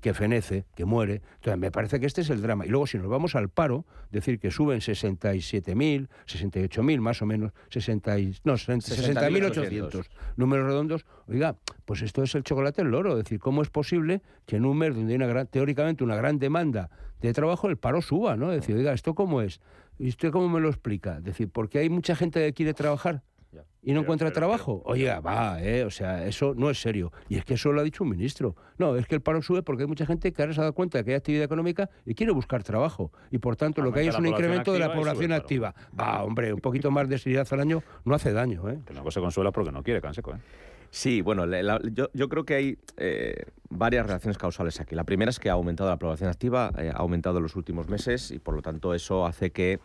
que 0.00 0.14
fenece, 0.14 0.64
que 0.74 0.84
muere. 0.84 1.22
Entonces, 1.36 1.58
me 1.58 1.70
parece 1.70 2.00
que 2.00 2.06
este 2.06 2.22
es 2.22 2.30
el 2.30 2.42
drama. 2.42 2.66
Y 2.66 2.70
luego, 2.70 2.86
si 2.88 2.98
nos 2.98 3.06
vamos 3.08 3.34
al 3.36 3.48
paro, 3.50 3.86
decir 4.10 4.40
que 4.40 4.50
suben 4.50 4.80
67.000, 4.80 6.08
68.000 6.26 7.00
más 7.00 7.22
o 7.22 7.26
menos, 7.26 7.52
60 7.70 8.18
y- 8.18 8.34
no, 8.44 8.54
60.800 8.54 10.08
números 10.36 10.66
redondos. 10.66 11.06
Oiga, 11.28 11.56
pues 11.84 12.02
esto 12.02 12.22
es 12.22 12.34
el 12.34 12.42
chocolate 12.42 12.82
el 12.82 12.88
loro. 12.88 13.12
Es 13.18 13.24
decir, 13.24 13.38
¿cómo 13.38 13.62
es 13.62 13.70
posible 13.70 14.22
que 14.46 14.56
en 14.56 14.64
un 14.64 14.76
mes 14.78 14.94
donde 14.94 15.12
hay 15.12 15.16
una 15.16 15.26
gran, 15.26 15.46
teóricamente 15.46 16.04
una 16.04 16.16
gran 16.16 16.38
demanda 16.38 16.90
de 17.20 17.32
trabajo, 17.32 17.68
el 17.68 17.76
paro 17.76 18.02
suba? 18.02 18.36
¿no? 18.36 18.52
Es 18.52 18.60
decir, 18.62 18.76
oiga, 18.76 18.92
¿esto 18.92 19.14
cómo 19.14 19.40
es? 19.40 19.60
¿Y 19.98 20.08
usted 20.08 20.30
cómo 20.32 20.48
me 20.48 20.60
lo 20.60 20.68
explica? 20.68 21.18
Es 21.18 21.24
decir, 21.24 21.48
porque 21.48 21.78
hay 21.78 21.88
mucha 21.88 22.16
gente 22.16 22.40
que 22.40 22.52
quiere 22.52 22.74
trabajar 22.74 23.22
y 23.84 23.92
no 23.92 24.00
encuentra 24.00 24.30
trabajo. 24.30 24.80
Oiga, 24.84 25.20
va, 25.20 25.60
¿eh? 25.62 25.84
o 25.84 25.90
sea, 25.90 26.24
eso 26.26 26.54
no 26.56 26.70
es 26.70 26.80
serio. 26.80 27.12
Y 27.28 27.36
es 27.36 27.44
que 27.44 27.54
eso 27.54 27.72
lo 27.72 27.80
ha 27.80 27.84
dicho 27.84 28.04
un 28.04 28.10
ministro. 28.10 28.54
No, 28.78 28.96
es 28.96 29.06
que 29.06 29.16
el 29.16 29.20
paro 29.20 29.42
sube 29.42 29.62
porque 29.62 29.82
hay 29.82 29.88
mucha 29.88 30.06
gente 30.06 30.32
que 30.32 30.40
ahora 30.42 30.54
se 30.54 30.60
ha 30.60 30.64
dado 30.64 30.72
cuenta 30.74 30.98
de 30.98 31.04
que 31.04 31.10
hay 31.10 31.16
actividad 31.16 31.44
económica 31.44 31.90
y 32.06 32.14
quiere 32.14 32.32
buscar 32.32 32.62
trabajo. 32.62 33.10
Y 33.30 33.38
por 33.38 33.56
tanto, 33.56 33.82
lo 33.82 33.92
que 33.92 34.00
hay 34.00 34.08
es 34.08 34.16
un 34.18 34.26
incremento 34.26 34.72
de 34.72 34.78
la 34.78 34.86
sube 34.86 34.96
población 34.96 35.32
activa. 35.32 35.74
Va, 35.98 36.22
hombre, 36.22 36.52
un 36.52 36.60
poquito 36.60 36.90
más 36.90 37.08
de 37.08 37.18
seriedad 37.18 37.46
al 37.50 37.60
año 37.60 37.82
no 38.04 38.14
hace 38.14 38.32
daño, 38.32 38.68
¿eh? 38.70 38.78
Que 38.86 38.94
no 38.94 39.10
se 39.10 39.20
consuela 39.20 39.50
porque 39.50 39.72
no 39.72 39.82
quiere, 39.82 40.00
Canseco, 40.00 40.32
¿eh? 40.34 40.38
Sí, 40.94 41.22
bueno, 41.22 41.46
la- 41.46 41.62
la- 41.62 41.80
yo, 41.90 42.10
yo 42.12 42.28
creo 42.28 42.44
que 42.44 42.54
hay 42.54 42.78
eh, 42.98 43.46
varias 43.70 44.04
relaciones 44.06 44.36
causales 44.36 44.78
aquí. 44.78 44.94
La 44.94 45.04
primera 45.04 45.30
es 45.30 45.40
que 45.40 45.48
ha 45.48 45.54
aumentado 45.54 45.88
la 45.88 45.96
población 45.96 46.28
activa, 46.28 46.70
eh, 46.76 46.90
ha 46.94 46.98
aumentado 46.98 47.38
en 47.38 47.44
los 47.44 47.56
últimos 47.56 47.88
meses 47.88 48.30
y 48.30 48.38
por 48.38 48.54
lo 48.54 48.60
tanto 48.60 48.92
eso 48.92 49.24
hace 49.26 49.50
que 49.50 49.80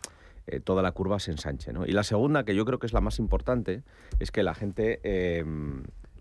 eh, 0.50 0.60
toda 0.60 0.82
la 0.82 0.92
curva 0.92 1.18
se 1.20 1.30
ensanche. 1.30 1.72
¿no? 1.72 1.86
Y 1.86 1.92
la 1.92 2.02
segunda, 2.02 2.44
que 2.44 2.54
yo 2.54 2.64
creo 2.64 2.78
que 2.78 2.86
es 2.86 2.92
la 2.92 3.00
más 3.00 3.18
importante, 3.18 3.82
es 4.18 4.30
que 4.30 4.42
la 4.42 4.54
gente, 4.54 5.00
eh, 5.02 5.44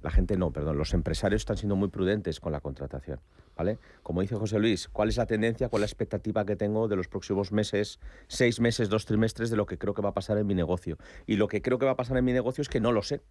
la 0.01 0.11
gente 0.11 0.37
no, 0.37 0.51
perdón, 0.51 0.77
los 0.77 0.93
empresarios 0.93 1.41
están 1.41 1.57
siendo 1.57 1.75
muy 1.75 1.89
prudentes 1.89 2.39
con 2.39 2.51
la 2.51 2.59
contratación. 2.59 3.19
¿Vale? 3.55 3.79
Como 4.03 4.21
dice 4.21 4.35
José 4.35 4.59
Luis, 4.59 4.87
¿cuál 4.87 5.09
es 5.09 5.17
la 5.17 5.25
tendencia, 5.25 5.67
cuál 5.69 5.81
es 5.81 5.89
la 5.89 5.91
expectativa 5.91 6.45
que 6.45 6.55
tengo 6.55 6.87
de 6.87 6.95
los 6.95 7.07
próximos 7.07 7.51
meses, 7.51 7.99
seis 8.27 8.59
meses, 8.59 8.87
dos 8.87 9.05
trimestres, 9.05 9.49
de 9.49 9.57
lo 9.57 9.65
que 9.65 9.79
creo 9.79 9.95
que 9.95 10.03
va 10.03 10.09
a 10.09 10.13
pasar 10.13 10.37
en 10.37 10.45
mi 10.45 10.53
negocio? 10.53 10.99
Y 11.25 11.37
lo 11.37 11.47
que 11.47 11.63
creo 11.63 11.79
que 11.79 11.85
va 11.85 11.93
a 11.93 11.95
pasar 11.95 12.17
en 12.17 12.25
mi 12.25 12.33
negocio 12.33 12.61
es 12.61 12.69
que 12.69 12.79
no 12.79 12.91
lo 12.91 13.01
sé 13.01 13.21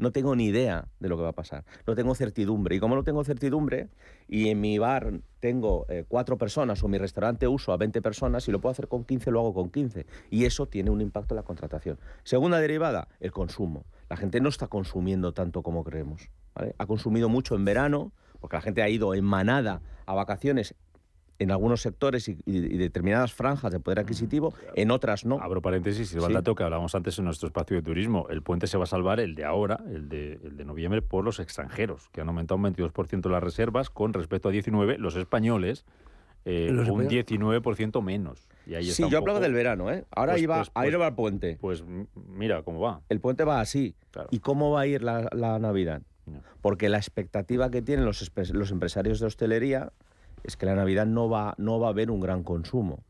no 0.00 0.12
tengo 0.12 0.34
ni 0.34 0.46
idea 0.46 0.88
de 0.98 1.08
lo 1.10 1.16
que 1.18 1.22
va 1.22 1.28
a 1.28 1.34
pasar. 1.34 1.64
No 1.86 1.94
tengo 1.94 2.14
certidumbre. 2.14 2.74
Y 2.74 2.80
como 2.80 2.96
no 2.96 3.04
tengo 3.04 3.22
certidumbre, 3.22 3.90
y 4.28 4.48
en 4.48 4.58
mi 4.58 4.78
bar 4.78 5.20
tengo 5.40 5.84
eh, 5.90 6.04
cuatro 6.08 6.38
personas 6.38 6.82
o 6.82 6.88
mi 6.88 6.96
restaurante 6.96 7.46
uso 7.46 7.72
a 7.72 7.76
20 7.76 8.00
personas, 8.00 8.44
si 8.44 8.50
lo 8.50 8.60
puedo 8.62 8.72
hacer 8.72 8.88
con 8.88 9.04
15, 9.04 9.30
lo 9.30 9.40
hago 9.40 9.52
con 9.52 9.70
15. 9.70 10.06
Y 10.30 10.46
eso 10.46 10.66
tiene 10.66 10.90
un 10.90 11.02
impacto 11.02 11.34
en 11.34 11.36
la 11.36 11.42
contratación. 11.42 11.98
Segunda 12.24 12.58
derivada, 12.60 13.08
el 13.20 13.30
consumo. 13.30 13.84
La 14.08 14.16
gente 14.16 14.40
no 14.40 14.48
está 14.48 14.68
consumiendo 14.68 15.34
tanto 15.34 15.62
como 15.62 15.84
creemos. 15.84 16.30
Ha 16.54 16.86
consumido 16.86 17.28
mucho 17.28 17.54
en 17.54 17.66
verano, 17.66 18.12
porque 18.40 18.56
la 18.56 18.62
gente 18.62 18.82
ha 18.82 18.88
ido 18.88 19.14
en 19.14 19.24
manada 19.24 19.82
a 20.06 20.14
vacaciones 20.14 20.74
en 21.40 21.50
algunos 21.50 21.80
sectores 21.82 22.28
y, 22.28 22.32
y- 22.44 22.56
y 22.58 22.76
determinadas 22.76 23.32
franjas 23.32 23.72
de 23.72 23.80
poder 23.80 23.98
adquisitivo, 23.98 24.54
en 24.76 24.90
otras 24.92 25.24
no. 25.24 25.40
Abro 25.40 25.60
paréntesis, 25.62 26.12
y 26.12 26.16
va 26.18 26.26
el 26.26 26.28
Sí. 26.28 26.34
dato 26.34 26.54
que 26.54 26.62
hablábamos 26.62 26.94
antes 26.94 27.18
en 27.18 27.24
nuestro 27.24 27.48
espacio 27.48 27.76
de 27.76 27.82
turismo. 27.82 28.26
El 28.30 28.42
puente 28.42 28.66
se 28.68 28.76
va 28.78 28.84
a 28.84 28.86
salvar, 28.86 29.18
el 29.18 29.34
de 29.34 29.44
ahora, 29.44 29.80
el 29.88 30.08
de, 30.08 30.34
el 30.44 30.56
de 30.56 30.64
noviembre, 30.64 31.02
por 31.02 31.24
los 31.24 31.40
extranjeros, 31.40 32.08
que 32.12 32.20
han 32.20 32.28
aumentado 32.28 32.56
un 32.56 32.62
22% 32.64 33.28
las 33.30 33.42
reservas 33.42 33.90
con 33.90 34.12
respecto 34.12 34.48
a 34.48 34.52
19, 34.52 34.98
los 34.98 35.16
españoles, 35.16 35.84
eh, 36.44 36.68
Los 36.70 36.88
un 36.88 37.02
españoles. 37.02 37.26
19% 37.26 38.00
menos. 38.02 38.46
Y 38.66 38.74
ahí 38.74 38.84
Sí, 38.90 39.02
yo 39.02 39.18
hablaba 39.18 39.38
poco- 39.38 39.40
del 39.40 39.52
verano, 39.52 39.90
¿eh? 39.90 40.04
Ahora 40.10 40.32
Pues- 40.32 40.42
iba, 40.42 40.56
pues- 40.58 40.70
ahí 40.74 40.90
pues- 40.90 41.00
va 41.00 41.08
el 41.08 41.14
puente. 41.14 41.58
Pues 41.60 41.84
mira 42.14 42.62
cómo 42.62 42.80
va. 42.80 43.00
El 43.08 43.20
puente 43.20 43.44
va 43.44 43.60
así. 43.60 43.94
¿Y 44.30 44.38
cómo 44.38 44.70
va 44.70 44.82
a 44.82 44.86
ir 44.86 45.02
la, 45.02 45.28
la 45.32 45.58
Navidad? 45.58 46.02
Porque 46.60 46.88
la 46.88 46.98
expectativa 46.98 47.70
que 47.70 47.82
tienen 47.82 48.04
los, 48.04 48.30
los 48.52 48.70
empresarios 48.70 49.20
de 49.20 49.26
hostelería 49.26 49.92
es 50.44 50.56
que 50.56 50.66
la 50.66 50.74
Navidad 50.74 51.06
no 51.06 51.28
va, 51.28 51.54
no 51.58 51.78
va 51.80 51.88
a 51.88 51.90
haber 51.90 52.10
un 52.10 52.20
gran 52.20 52.42
consumo. 52.42 53.04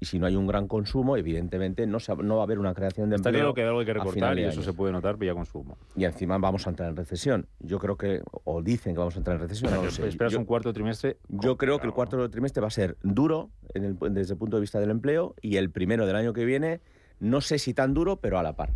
Y 0.00 0.06
si 0.06 0.18
no 0.18 0.26
hay 0.26 0.34
un 0.34 0.48
gran 0.48 0.66
consumo, 0.66 1.16
evidentemente 1.16 1.86
no, 1.86 2.00
se- 2.00 2.16
no 2.16 2.34
va 2.34 2.42
a 2.42 2.44
haber 2.44 2.58
una 2.58 2.74
creación 2.74 3.08
de 3.08 3.14
Está 3.16 3.28
empleo. 3.28 3.42
claro 3.44 3.54
que 3.54 3.60
hay 3.62 3.68
algo 3.68 3.84
que 3.84 3.92
recortar 3.94 4.36
y 4.36 4.42
eso 4.42 4.60
se 4.60 4.72
puede 4.72 4.92
notar 4.92 5.16
vía 5.16 5.32
consumo. 5.32 5.78
Y 5.94 6.04
encima 6.04 6.38
vamos 6.38 6.66
a 6.66 6.70
entrar 6.70 6.88
en 6.88 6.96
recesión. 6.96 7.46
Yo 7.60 7.78
creo 7.78 7.96
que, 7.96 8.20
o 8.42 8.62
dicen 8.62 8.94
que 8.94 8.98
vamos 8.98 9.14
a 9.14 9.18
entrar 9.18 9.36
en 9.36 9.42
recesión, 9.42 9.72
no 9.72 9.84
lo 9.84 9.90
sé. 9.92 10.08
Esperas 10.08 10.32
Yo- 10.32 10.40
un 10.40 10.44
cuarto 10.44 10.72
trimestre. 10.72 11.18
yo 11.28 11.56
creo 11.56 11.78
que 11.78 11.86
el 11.86 11.92
cuarto 11.92 12.28
trimestre 12.30 12.60
va 12.60 12.66
a 12.66 12.70
ser 12.72 12.96
duro 13.04 13.50
en 13.74 13.84
el- 13.84 13.96
desde 14.12 14.32
el 14.32 14.38
punto 14.40 14.56
de 14.56 14.62
vista 14.62 14.80
del 14.80 14.90
empleo 14.90 15.36
y 15.40 15.56
el 15.56 15.70
primero 15.70 16.04
del 16.04 16.16
año 16.16 16.32
que 16.32 16.44
viene, 16.44 16.80
no 17.20 17.40
sé 17.40 17.60
si 17.60 17.72
tan 17.72 17.94
duro, 17.94 18.16
pero 18.16 18.40
a 18.40 18.42
la 18.42 18.56
par. 18.56 18.72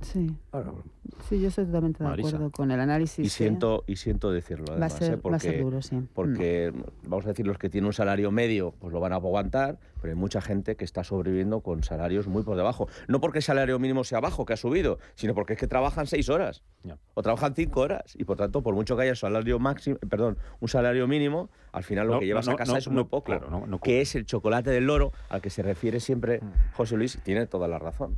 Sí. 0.00 0.34
sí, 1.28 1.40
yo 1.40 1.48
estoy 1.48 1.66
totalmente 1.66 2.02
de 2.02 2.10
acuerdo 2.10 2.50
con 2.50 2.70
el 2.70 2.80
análisis. 2.80 3.24
Y 3.24 3.28
siento, 3.28 3.84
y 3.86 3.96
siento 3.96 4.32
decirlo, 4.32 4.66
además, 4.70 4.92
va 4.92 4.96
a 4.96 4.98
ser, 4.98 5.14
¿eh? 5.14 5.16
porque, 5.16 5.30
va 5.30 5.36
a 5.36 5.40
ser 5.40 5.62
duro, 5.62 5.82
sí. 5.82 6.00
Porque, 6.14 6.72
vamos 7.04 7.24
a 7.26 7.28
decir, 7.28 7.46
los 7.46 7.58
que 7.58 7.68
tienen 7.68 7.86
un 7.86 7.92
salario 7.92 8.30
medio, 8.30 8.72
pues 8.78 8.92
lo 8.92 9.00
van 9.00 9.12
a 9.12 9.16
aguantar, 9.16 9.78
pero 10.00 10.12
hay 10.12 10.18
mucha 10.18 10.40
gente 10.40 10.76
que 10.76 10.84
está 10.84 11.04
sobreviviendo 11.04 11.60
con 11.60 11.82
salarios 11.84 12.26
muy 12.26 12.42
por 12.42 12.56
debajo. 12.56 12.88
No 13.06 13.20
porque 13.20 13.38
el 13.38 13.44
salario 13.44 13.78
mínimo 13.78 14.02
sea 14.04 14.20
bajo, 14.20 14.46
que 14.46 14.54
ha 14.54 14.56
subido, 14.56 14.98
sino 15.14 15.34
porque 15.34 15.52
es 15.54 15.58
que 15.58 15.66
trabajan 15.66 16.06
seis 16.06 16.28
horas 16.30 16.62
o 17.14 17.22
trabajan 17.22 17.54
cinco 17.54 17.80
horas. 17.82 18.14
Y 18.18 18.24
por 18.24 18.38
tanto, 18.38 18.62
por 18.62 18.74
mucho 18.74 18.96
que 18.96 19.02
haya 19.02 19.14
salario 19.14 19.58
máximo, 19.58 19.98
perdón, 20.08 20.38
un 20.60 20.68
salario 20.68 21.06
mínimo, 21.06 21.50
al 21.72 21.84
final 21.84 22.06
lo 22.06 22.14
No, 22.14 22.20
que 22.20 22.26
llevas 22.26 22.46
no, 22.46 22.52
a 22.52 22.56
casa 22.56 22.72
no, 22.72 22.78
es 22.78 22.88
muy 22.88 23.04
poco. 23.04 23.24
claro, 23.24 23.50
no, 23.50 23.66
no 23.66 23.78
que 23.78 24.00
es 24.00 24.14
el 24.14 24.24
chocolate 24.24 24.70
del 24.70 24.84
loro 24.86 25.12
al 25.28 25.42
que 25.42 25.50
se 25.50 25.62
refiere 25.62 26.00
siempre 26.00 26.40
Mm. 26.40 26.74
José 26.74 26.96
Luis, 26.96 27.16
y 27.16 27.18
tiene 27.18 27.46
toda 27.46 27.66
la 27.68 27.78
razón. 27.78 28.16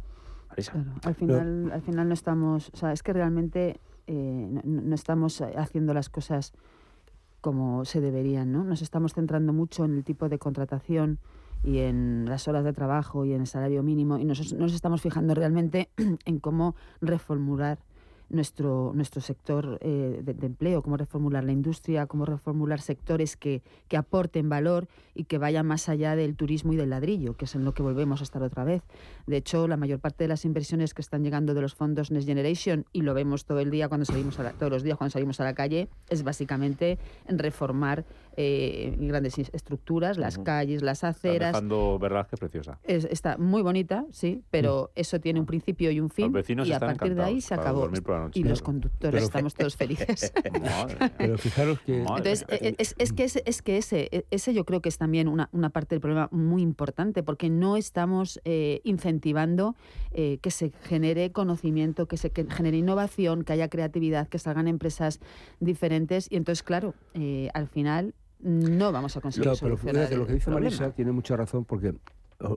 Marisa. 0.52 0.72
Claro, 0.72 0.90
al 1.02 1.14
final, 1.14 1.72
al 1.72 1.82
final 1.82 2.08
no 2.08 2.14
estamos, 2.14 2.70
o 2.72 2.76
sea, 2.76 2.92
es 2.92 3.02
que 3.02 3.12
realmente 3.12 3.80
eh, 4.06 4.48
no, 4.50 4.60
no 4.64 4.94
estamos 4.94 5.40
haciendo 5.40 5.94
las 5.94 6.08
cosas 6.08 6.52
como 7.40 7.84
se 7.84 8.00
deberían, 8.00 8.52
¿no? 8.52 8.62
Nos 8.64 8.82
estamos 8.82 9.14
centrando 9.14 9.52
mucho 9.52 9.84
en 9.84 9.96
el 9.96 10.04
tipo 10.04 10.28
de 10.28 10.38
contratación 10.38 11.18
y 11.64 11.78
en 11.78 12.24
las 12.28 12.48
horas 12.48 12.64
de 12.64 12.72
trabajo 12.72 13.24
y 13.24 13.32
en 13.34 13.40
el 13.40 13.46
salario 13.46 13.82
mínimo 13.82 14.18
y 14.18 14.24
nos, 14.24 14.52
nos 14.52 14.72
estamos 14.72 15.00
fijando 15.00 15.34
realmente 15.34 15.88
en 16.24 16.38
cómo 16.38 16.74
reformular 17.00 17.78
nuestro, 18.32 18.92
nuestro 18.94 19.20
sector 19.20 19.78
eh, 19.80 20.20
de, 20.22 20.34
de 20.34 20.46
empleo, 20.46 20.82
cómo 20.82 20.96
reformular 20.96 21.44
la 21.44 21.52
industria, 21.52 22.06
cómo 22.06 22.24
reformular 22.24 22.80
sectores 22.80 23.36
que, 23.36 23.62
que 23.88 23.96
aporten 23.96 24.48
valor 24.48 24.88
y 25.14 25.24
que 25.24 25.38
vayan 25.38 25.66
más 25.66 25.88
allá 25.88 26.16
del 26.16 26.34
turismo 26.34 26.72
y 26.72 26.76
del 26.76 26.90
ladrillo, 26.90 27.36
que 27.36 27.44
es 27.44 27.54
en 27.54 27.64
lo 27.64 27.74
que 27.74 27.82
volvemos 27.82 28.20
a 28.20 28.24
estar 28.24 28.42
otra 28.42 28.64
vez. 28.64 28.82
De 29.26 29.36
hecho, 29.36 29.68
la 29.68 29.76
mayor 29.76 30.00
parte 30.00 30.24
de 30.24 30.28
las 30.28 30.44
inversiones 30.44 30.94
que 30.94 31.02
están 31.02 31.22
llegando 31.22 31.54
de 31.54 31.60
los 31.60 31.74
fondos 31.74 32.10
Next 32.10 32.26
Generation, 32.26 32.86
y 32.92 33.02
lo 33.02 33.14
vemos 33.14 33.44
todo 33.44 33.60
el 33.60 33.70
día 33.70 33.88
cuando 33.88 34.04
salimos 34.06 34.38
a 34.40 34.42
la- 34.44 34.52
todos 34.52 34.72
los 34.72 34.82
días 34.82 34.96
cuando 34.96 35.12
salimos 35.12 35.38
a 35.40 35.44
la 35.44 35.54
calle, 35.54 35.88
es 36.08 36.22
básicamente 36.24 36.98
en 37.26 37.38
reformar 37.38 38.04
eh, 38.36 38.96
grandes 38.98 39.38
estructuras, 39.38 40.16
las 40.16 40.38
calles, 40.44 40.82
las 40.82 41.04
aceras. 41.04 41.54
que 42.28 42.36
es 42.36 42.40
preciosa. 42.40 42.78
Es- 42.82 43.04
está 43.04 43.36
muy 43.36 43.60
bonita, 43.60 44.06
sí, 44.10 44.42
pero 44.50 44.90
eso 44.94 45.20
tiene 45.20 45.38
un 45.38 45.44
principio 45.46 45.90
y 45.90 46.00
un 46.00 46.08
fin. 46.08 46.32
vecinos 46.32 46.66
y 46.66 46.72
a 46.72 46.76
partir 46.80 47.14
de 47.14 47.22
ahí 47.22 47.40
se 47.42 47.54
acabó. 47.54 47.80
Y 48.34 48.44
los 48.44 48.62
conductores 48.62 49.12
Pero- 49.14 49.24
estamos 49.24 49.54
todos 49.54 49.76
felices. 49.76 50.32
Pero 51.18 51.38
fijaros 51.38 51.80
que... 51.80 51.98
Entonces, 52.00 52.44
eh, 52.48 52.74
es, 52.78 52.94
es 52.98 53.12
que, 53.12 53.24
ese, 53.24 53.42
es 53.46 53.62
que 53.62 53.78
ese, 53.78 54.08
e- 54.12 54.26
ese 54.30 54.54
yo 54.54 54.64
creo 54.64 54.80
que 54.80 54.88
es 54.88 54.98
también 54.98 55.28
una, 55.28 55.48
una 55.52 55.70
parte 55.70 55.94
del 55.94 56.00
problema 56.00 56.28
muy 56.32 56.62
importante, 56.62 57.22
porque 57.22 57.50
no 57.50 57.76
estamos 57.76 58.40
eh, 58.44 58.80
incentivando 58.84 59.74
eh, 60.12 60.38
que 60.42 60.50
se 60.50 60.72
genere 60.82 61.32
conocimiento, 61.32 62.06
que 62.06 62.16
se 62.16 62.30
que 62.30 62.44
genere 62.50 62.76
innovación, 62.76 63.44
que 63.44 63.52
haya 63.54 63.68
creatividad, 63.68 64.28
que 64.28 64.38
salgan 64.38 64.68
empresas 64.68 65.20
diferentes. 65.60 66.26
Y 66.30 66.36
entonces, 66.36 66.62
claro, 66.62 66.94
eh, 67.14 67.48
al 67.54 67.68
final 67.68 68.14
no 68.40 68.90
vamos 68.92 69.16
a 69.16 69.20
conseguir 69.20 69.46
No, 69.46 69.52
pero 69.52 69.76
solucionar 69.76 70.12
lo 70.14 70.26
que 70.26 70.32
dice 70.34 70.46
problema. 70.46 70.64
Marisa 70.70 70.90
tiene 70.92 71.12
mucha 71.12 71.36
razón 71.36 71.64
porque 71.64 71.94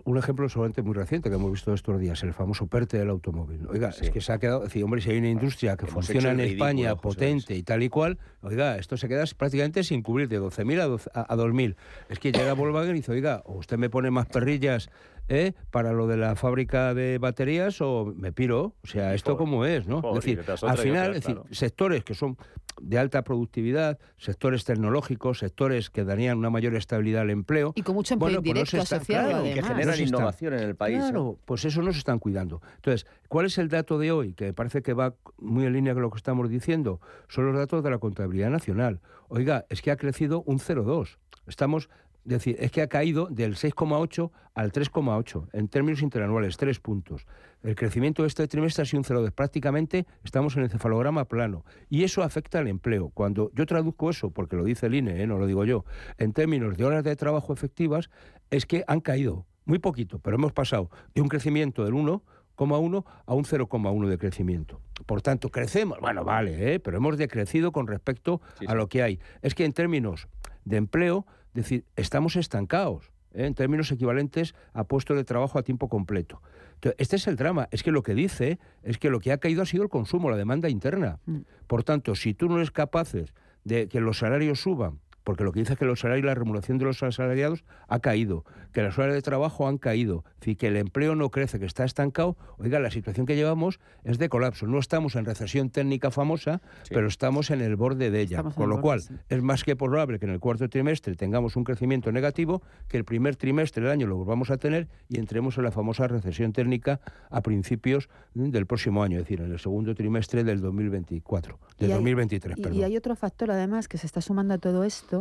un 0.04 0.18
ejemplo 0.18 0.50
solamente 0.50 0.82
muy 0.82 0.94
reciente 0.94 1.30
que 1.30 1.36
hemos 1.36 1.52
visto 1.52 1.74
estos 1.74 2.00
días, 2.00 2.22
el 2.24 2.34
famoso 2.34 2.68
PERTE 2.68 2.98
del 2.98 3.10
automóvil. 3.10 3.68
Oiga, 3.70 3.90
es 3.90 4.10
que 4.10 4.22
se 4.22 4.32
ha 4.34 4.40
quedado, 4.40 4.60
es 4.60 4.70
decir, 4.70 4.84
hombre, 4.84 5.02
si 5.02 5.12
hay 5.12 5.18
una 5.18 5.30
industria 5.30 5.78
que 5.78 5.86
Hemos 5.86 6.06
funciona 6.06 6.32
en 6.32 6.38
ridículo, 6.40 6.66
España, 6.66 6.96
potente 6.96 7.56
y 7.56 7.64
tal 7.64 7.84
y 7.84 7.90
cual, 7.90 8.18
oiga, 8.42 8.78
esto 8.78 8.98
se 8.98 9.08
queda 9.08 9.24
prácticamente 9.38 9.84
sin 9.84 10.02
cubrir 10.02 10.28
de 10.28 10.40
12.000 10.40 10.82
a, 10.82 10.86
12 10.86 11.10
a, 11.14 11.34
a 11.34 11.38
2.000. 11.38 11.76
Es 12.10 12.20
que 12.20 12.32
llega 12.32 12.54
Volkswagen 12.54 12.92
y 12.92 13.00
dice, 13.00 13.12
oiga, 13.12 13.42
o 13.46 13.54
usted 13.54 13.78
me 13.78 13.90
pone 13.90 14.12
más 14.12 14.26
perrillas 14.28 14.90
¿eh? 15.28 15.54
para 15.72 15.94
lo 15.94 16.08
de 16.08 16.18
la 16.18 16.36
fábrica 16.36 16.94
de 16.94 17.18
baterías 17.18 17.82
o 17.82 18.14
me 18.16 18.32
piro. 18.32 18.76
O 18.84 18.88
sea, 18.88 19.14
esto 19.14 19.38
como 19.38 19.66
es, 19.66 19.88
¿no? 19.88 20.02
es 20.10 20.16
decir, 20.16 20.44
al 20.48 20.78
final, 20.78 21.10
otra, 21.10 21.18
es 21.18 21.26
decir, 21.26 21.42
sectores 21.52 22.04
que 22.04 22.14
son 22.14 22.38
de 22.82 22.98
alta 22.98 23.24
productividad, 23.24 23.98
sectores 24.18 24.66
tecnológicos, 24.66 25.40
sectores 25.40 25.90
que 25.90 26.04
darían 26.04 26.38
una 26.38 26.50
mayor 26.50 26.76
estabilidad 26.76 27.22
al 27.22 27.30
empleo. 27.30 27.72
Y 27.76 27.84
con 27.84 27.96
mucho 27.96 28.16
empleo 28.16 28.42
pues 28.42 28.44
no 28.44 28.50
indirecto 28.50 28.72
se 28.72 28.84
está- 28.84 28.96
asociado, 28.98 29.30
claro. 29.30 29.44
Que 29.44 29.64
generan 29.64 29.98
no 29.98 30.04
innovación 30.04 30.54
en 30.56 30.60
el 30.60 30.76
país. 30.76 30.98
¿eh? 30.98 31.02
Claro, 31.02 31.40
pues 31.46 31.64
eso 31.66 31.82
no 31.82 31.92
se 31.94 32.00
están 32.00 32.20
cuidando. 32.20 32.62
Entonces, 32.76 33.08
¿cuál 33.30 33.46
es 33.46 33.58
el 33.58 33.70
dato 33.70 33.98
de 33.98 34.12
hoy? 34.12 34.34
Que 34.34 34.46
me 34.48 34.54
parece 34.54 34.82
que 34.82 34.94
va 34.94 35.16
muy 35.38 35.66
en 35.66 35.74
línea 35.74 35.94
con 35.94 36.02
lo 36.02 36.12
que 36.12 36.18
estamos 36.18 36.50
diciendo. 36.50 37.00
Son 37.30 37.46
los 37.46 37.56
datos 37.56 37.84
de 37.84 37.90
la 37.90 37.98
contabilidad 37.98 38.50
nacional. 38.50 39.00
Oiga, 39.30 39.66
es 39.70 39.82
que 39.82 39.92
ha 39.92 39.98
crecido 39.98 40.44
un 40.46 40.60
0,2. 40.60 41.18
Estamos, 41.48 41.90
es 42.26 42.30
decir, 42.30 42.56
es 42.60 42.72
que 42.72 42.82
ha 42.82 42.88
caído 42.88 43.28
del 43.28 43.56
6,8 43.56 44.32
al 44.56 44.72
3,8 44.72 45.48
en 45.54 45.68
términos 45.68 46.02
interanuales, 46.02 46.58
tres 46.58 46.80
puntos. 46.80 47.28
El 47.62 47.76
crecimiento 47.76 48.24
de 48.24 48.30
este 48.30 48.48
trimestre 48.48 48.82
ha 48.82 48.86
sido 48.86 49.00
un 49.00 49.06
0,2. 49.06 49.32
Prácticamente 49.32 50.08
estamos 50.24 50.58
en 50.58 50.64
el 50.64 50.72
cefalograma 50.72 51.26
plano. 51.26 51.66
Y 51.88 52.04
eso 52.04 52.24
afecta 52.24 52.58
al 52.58 52.68
empleo. 52.68 53.10
Cuando 53.10 53.52
yo 53.54 53.68
traduzco 53.68 54.10
eso, 54.10 54.32
porque 54.32 54.56
lo 54.56 54.64
dice 54.64 54.88
el 54.88 54.96
INE, 54.96 55.22
¿eh? 55.22 55.28
no 55.28 55.38
lo 55.38 55.46
digo 55.46 55.66
yo, 55.66 55.86
en 56.18 56.34
términos 56.34 56.76
de 56.78 56.86
horas 56.86 57.04
de 57.04 57.16
trabajo 57.16 57.54
efectivas, 57.54 58.10
es 58.50 58.66
que 58.66 58.84
han 58.88 59.02
caído 59.02 59.46
muy 59.66 59.78
poquito, 59.78 60.18
pero 60.18 60.36
hemos 60.36 60.52
pasado 60.52 60.90
de 61.14 61.22
un 61.22 61.28
crecimiento 61.28 61.86
del 61.86 61.94
1,1 61.94 63.06
a 63.28 63.34
un 63.36 63.44
0,1 63.44 64.08
de 64.08 64.18
crecimiento. 64.18 64.82
Por 65.06 65.22
tanto, 65.22 65.50
crecemos, 65.50 66.00
bueno, 66.00 66.24
vale, 66.24 66.74
¿eh? 66.74 66.80
pero 66.80 66.98
hemos 66.98 67.18
decrecido 67.18 67.72
con 67.72 67.86
respecto 67.86 68.42
a 68.66 68.74
lo 68.74 68.88
que 68.88 69.04
hay. 69.04 69.20
Es 69.44 69.54
que 69.54 69.66
en 69.66 69.74
términos 69.74 70.28
de 70.64 70.78
empleo, 70.78 71.28
es 71.56 71.64
decir, 71.64 71.86
estamos 71.96 72.36
estancados. 72.36 73.12
¿eh? 73.34 73.46
en 73.46 73.54
términos 73.54 73.92
equivalentes 73.92 74.56
a 74.74 74.84
puestos 74.86 75.18
de 75.18 75.24
trabajo 75.24 75.60
a 75.60 75.64
tiempo 75.64 75.90
completo. 75.90 76.42
Entonces, 76.76 76.96
este 77.00 77.16
es 77.18 77.28
el 77.28 77.36
drama. 77.36 77.68
Es 77.72 77.84
que 77.84 77.92
lo 77.92 78.04
que 78.04 78.14
dice 78.14 78.60
es 78.84 78.98
que 78.98 79.10
lo 79.10 79.20
que 79.20 79.32
ha 79.32 79.38
caído 79.38 79.62
ha 79.62 79.66
sido 79.66 79.84
el 79.84 79.90
consumo, 79.90 80.30
la 80.30 80.38
demanda 80.38 80.70
interna. 80.70 81.20
Por 81.68 81.84
tanto, 81.84 82.16
si 82.16 82.34
tú 82.34 82.50
no 82.50 82.58
eres 82.58 82.72
capaces 82.72 83.34
de 83.64 83.88
que 83.88 84.00
los 84.00 84.20
salarios 84.20 84.62
suban, 84.62 85.00
porque 85.26 85.44
lo 85.44 85.52
que 85.52 85.60
dice 85.60 85.74
es 85.74 85.80
que 85.80 85.84
los 85.86 86.00
salarios 86.00 86.24
y 86.24 86.28
la 86.28 86.36
remuneración 86.36 86.78
de 86.78 86.86
los 86.86 87.04
asalariados 87.04 87.66
ha 87.90 88.00
caído, 88.00 88.46
que 88.72 88.82
las 88.84 88.98
horas 88.98 89.14
de 89.14 89.22
trabajo 89.22 89.68
han 89.68 89.78
caído, 89.78 90.24
decir, 90.40 90.56
que 90.56 90.68
el 90.68 90.78
empleo 90.78 91.16
no 91.16 91.30
crece, 91.32 91.60
que 91.60 91.66
está 91.66 91.84
estancado. 91.84 92.38
Oiga, 92.60 92.80
la 92.80 92.92
situación 92.92 93.26
que 93.26 93.36
llevamos 93.36 93.80
es 94.04 94.18
de 94.20 94.30
colapso. 94.30 94.68
No 94.68 94.78
estamos 94.80 95.16
en 95.16 95.26
recesión 95.26 95.70
técnica 95.72 96.12
famosa, 96.12 96.62
pero 96.90 97.08
estamos 97.08 97.50
en 97.52 97.62
el 97.62 97.76
borde 97.76 98.12
de 98.12 98.22
ella. 98.22 98.44
Con 98.44 98.70
lo 98.70 98.76
borde, 98.76 98.82
cual, 98.82 99.02
sí. 99.02 99.16
es 99.30 99.42
más 99.42 99.64
que 99.64 99.76
probable 99.76 100.20
que 100.20 100.26
en 100.26 100.32
el 100.32 100.40
cuarto 100.40 100.70
trimestre 100.70 101.16
tengamos 101.16 101.56
un 101.56 101.64
crecimiento 101.64 102.12
negativo, 102.12 102.62
que 102.88 102.98
el 102.98 103.04
primer 103.04 103.36
trimestre 103.36 103.82
del 103.84 103.92
año 103.92 104.08
lo 104.08 104.16
volvamos 104.18 104.52
a 104.52 104.58
tener 104.58 104.88
y 105.10 105.18
entremos 105.20 105.58
en 105.58 105.64
la 105.64 105.72
famosa 105.72 106.08
recesión 106.08 106.54
técnica 106.54 107.02
a 107.32 107.42
principios 107.42 108.10
del 108.36 108.68
próximo 108.68 109.02
año, 109.02 109.18
es 109.18 109.24
decir, 109.24 109.42
en 109.42 109.52
el 109.52 109.60
segundo 109.60 109.96
trimestre 109.96 110.44
del 110.44 110.62
2024, 110.62 111.58
del 111.80 111.90
Y 111.90 111.92
hay- 111.92 111.98
2023, 111.98 112.58
y- 112.58 112.62
perdón. 112.62 112.78
Y 112.80 112.84
hay 112.84 112.96
otro 112.98 113.16
factor, 113.16 113.50
además, 113.50 113.88
que 113.88 113.98
se 113.98 114.06
está 114.06 114.22
sumando 114.22 114.54
a 114.54 114.58
todo 114.60 114.84
esto, 114.84 115.15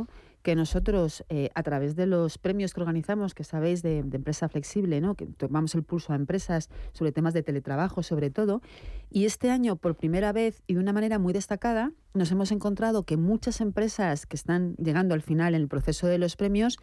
que 0.45 0.55
nosotros, 0.55 1.25
eh, 1.31 1.49
a 1.55 1.63
través 1.63 1.97
de 1.97 2.07
los 2.07 2.37
premios 2.37 2.75
que 2.75 2.81
organizamos, 2.81 3.33
que 3.33 3.45
sabéis, 3.45 3.83
de, 3.83 4.03
de 4.03 4.17
empresa 4.19 4.47
flexible, 4.51 5.01
¿no? 5.01 5.15
que 5.15 5.27
tomamos 5.27 5.75
el 5.75 5.83
pulso 5.83 6.13
a 6.13 6.17
empresas 6.17 6.69
sobre 6.93 7.13
temas 7.13 7.33
de 7.33 7.43
teletrabajo, 7.43 8.03
sobre 8.03 8.29
todo, 8.29 8.61
y 9.11 9.25
este 9.25 9.51
año, 9.51 9.77
por 9.77 9.97
primera 9.97 10.33
vez 10.33 10.63
y 10.67 10.75
de 10.75 10.81
una 10.81 10.93
manera 10.93 11.19
muy 11.19 11.33
destacada, 11.33 11.93
nos 12.13 12.31
hemos 12.31 12.53
encontrado 12.53 13.05
que 13.05 13.17
muchas 13.17 13.63
empresas 13.63 14.27
que 14.27 14.37
están 14.37 14.75
llegando 14.77 15.15
al 15.15 15.23
final 15.23 15.55
en 15.55 15.63
el 15.63 15.69
proceso 15.69 16.07
de 16.07 16.19
los 16.19 16.37
premios 16.37 16.77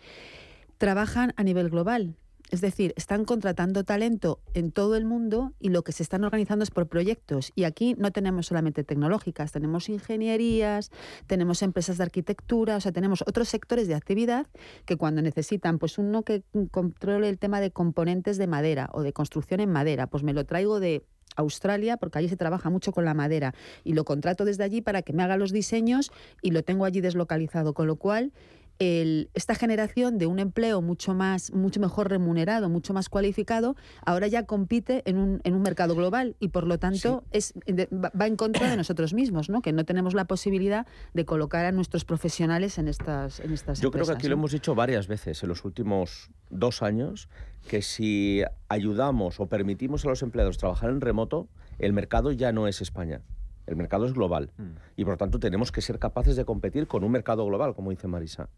trabajan 0.80 1.32
a 1.38 1.44
nivel 1.44 1.70
global. 1.70 2.16
Es 2.52 2.60
decir, 2.60 2.94
están 2.98 3.24
contratando 3.24 3.86
talento 3.86 4.42
en 4.54 4.74
todo 4.74 4.98
el 4.98 5.06
mundo 5.06 5.54
y 5.58 5.70
lo 5.70 5.84
que 5.84 5.94
se 5.94 6.04
están 6.04 6.26
organizando 6.26 6.64
es 6.64 6.70
por 6.70 6.88
proyectos. 6.88 7.54
Y 7.56 7.64
aquí 7.64 7.96
no 7.98 8.12
tenemos 8.12 8.48
solamente 8.48 8.84
tecnológicas, 8.84 9.54
tenemos 9.54 9.88
ingenierías, 9.88 10.92
tenemos 11.28 11.62
empresas 11.62 11.98
de 11.98 12.04
arquitectura, 12.04 12.76
o 12.76 12.82
sea, 12.82 12.92
tenemos 12.92 13.24
otros 13.26 13.48
sectores 13.48 13.88
de 13.88 13.96
actividad 13.96 14.48
que 14.86 14.98
cuando 14.98 15.22
necesitan, 15.22 15.80
pues 15.80 15.98
uno 15.98 16.24
que 16.24 16.44
controle 16.72 17.30
el 17.30 17.40
tema 17.40 17.62
de 17.62 17.72
componentes 17.72 18.38
de 18.38 18.48
madera 18.48 18.90
o 18.92 19.02
de 19.02 19.14
construcción 19.14 19.62
en 19.62 19.72
madera, 19.72 20.08
pues 20.08 20.24
me 20.24 20.34
lo 20.34 20.46
traigo 20.46 20.82
de 20.82 21.06
Australia, 21.38 21.96
porque 21.96 22.20
allí 22.20 22.28
se 22.28 22.36
trabaja 22.36 22.70
mucho 22.70 22.92
con 22.92 23.06
la 23.06 23.14
madera, 23.14 23.54
y 23.86 23.94
lo 23.94 24.04
contrato 24.04 24.44
desde 24.44 24.66
allí 24.66 24.82
para 24.82 25.02
que 25.02 25.14
me 25.14 25.24
haga 25.24 25.38
los 25.38 25.54
diseños 25.54 26.12
y 26.42 26.52
lo 26.52 26.64
tengo 26.64 26.84
allí 26.84 27.00
deslocalizado, 27.00 27.74
con 27.74 27.88
lo 27.88 27.96
cual 27.96 28.34
el- 28.82 29.30
esta 29.36 29.54
generación 29.54 30.18
de 30.18 30.26
un 30.26 30.40
empleo 30.40 30.82
mucho 30.82 31.14
más, 31.14 31.54
mucho 31.54 31.80
mejor 31.80 32.10
remunerado, 32.10 32.68
mucho 32.68 32.94
más 32.94 33.10
cualificado, 33.10 33.76
ahora 34.04 34.26
ya 34.28 34.48
compite 34.48 35.04
en 35.06 35.18
un, 35.20 35.40
en 35.44 35.54
un 35.54 35.62
mercado 35.62 35.94
global 35.96 36.36
y 36.40 36.48
por 36.48 36.66
lo 36.66 36.80
tanto 36.80 37.24
es, 37.32 37.54
va 37.94 38.26
en 38.26 38.36
contra 38.36 38.70
de 38.70 38.78
nosotros 38.78 39.14
mismos, 39.14 39.50
¿no? 39.50 39.62
que 39.62 39.72
no 39.72 39.86
tenemos 39.86 40.16
la 40.16 40.26
posibilidad 40.26 40.88
de 41.14 41.26
colocar 41.26 41.66
a 41.66 41.72
nuestros 41.72 42.06
profesionales 42.06 42.80
en 42.80 42.88
estas, 42.88 43.40
en 43.40 43.54
estas 43.54 43.82
Yo 43.82 43.92
creo 43.92 44.06
que 44.06 44.14
aquí 44.14 44.28
lo 44.28 44.36
¿no? 44.36 44.40
hemos 44.42 44.52
dicho 44.52 44.74
varias 44.74 45.08
veces 45.08 45.44
en 45.44 45.50
los 45.50 45.64
últimos 45.64 46.32
dos 46.50 46.82
años, 46.82 47.30
que 47.68 47.84
si 47.84 48.42
ayudamos 48.68 49.40
o 49.40 49.46
permitimos 49.46 50.06
a 50.06 50.10
los 50.10 50.24
empleados 50.24 50.58
trabajar 50.58 50.90
en 50.90 51.02
remoto, 51.02 51.48
el 51.78 51.94
mercado 51.94 52.32
ya 52.32 52.52
no 52.52 52.68
es 52.68 52.82
España. 52.82 53.22
El 53.68 53.76
mercado 53.76 54.06
es 54.08 54.14
global. 54.14 54.52
Y 54.98 55.04
por 55.06 55.14
lo 55.14 55.18
tanto 55.18 55.40
tenemos 55.40 55.72
que 55.72 55.82
ser 55.82 56.00
capaces 56.00 56.36
de 56.36 56.46
competir 56.46 56.88
con 56.88 57.04
un 57.04 57.12
mercado 57.12 57.46
global, 57.46 57.76
como 57.76 57.92
dice 57.92 58.08
Marisa. 58.08 58.50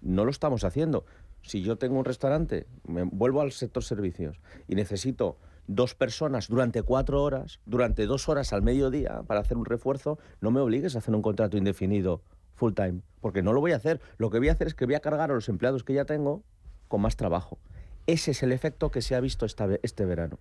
No 0.00 0.24
lo 0.24 0.30
estamos 0.30 0.64
haciendo. 0.64 1.04
Si 1.42 1.62
yo 1.62 1.76
tengo 1.76 1.98
un 1.98 2.04
restaurante, 2.04 2.66
me 2.86 3.02
vuelvo 3.04 3.40
al 3.40 3.52
sector 3.52 3.82
servicios 3.82 4.40
y 4.68 4.74
necesito 4.74 5.38
dos 5.66 5.94
personas 5.94 6.48
durante 6.48 6.82
cuatro 6.82 7.22
horas, 7.22 7.60
durante 7.64 8.06
dos 8.06 8.28
horas 8.28 8.52
al 8.52 8.62
mediodía 8.62 9.22
para 9.26 9.40
hacer 9.40 9.56
un 9.56 9.64
refuerzo, 9.64 10.18
no 10.40 10.50
me 10.50 10.60
obligues 10.60 10.94
a 10.94 10.98
hacer 10.98 11.14
un 11.14 11.22
contrato 11.22 11.56
indefinido 11.56 12.22
full 12.56 12.74
time, 12.74 13.00
porque 13.20 13.42
no 13.42 13.52
lo 13.52 13.60
voy 13.60 13.72
a 13.72 13.76
hacer. 13.76 14.00
Lo 14.18 14.30
que 14.30 14.38
voy 14.38 14.48
a 14.48 14.52
hacer 14.52 14.66
es 14.66 14.74
que 14.74 14.84
voy 14.84 14.94
a 14.94 15.00
cargar 15.00 15.30
a 15.30 15.34
los 15.34 15.48
empleados 15.48 15.84
que 15.84 15.94
ya 15.94 16.04
tengo 16.04 16.42
con 16.88 17.00
más 17.00 17.16
trabajo. 17.16 17.58
Ese 18.06 18.32
es 18.32 18.42
el 18.42 18.52
efecto 18.52 18.90
que 18.90 19.00
se 19.00 19.14
ha 19.14 19.20
visto 19.20 19.46
esta, 19.46 19.68
este 19.82 20.04
verano. 20.04 20.38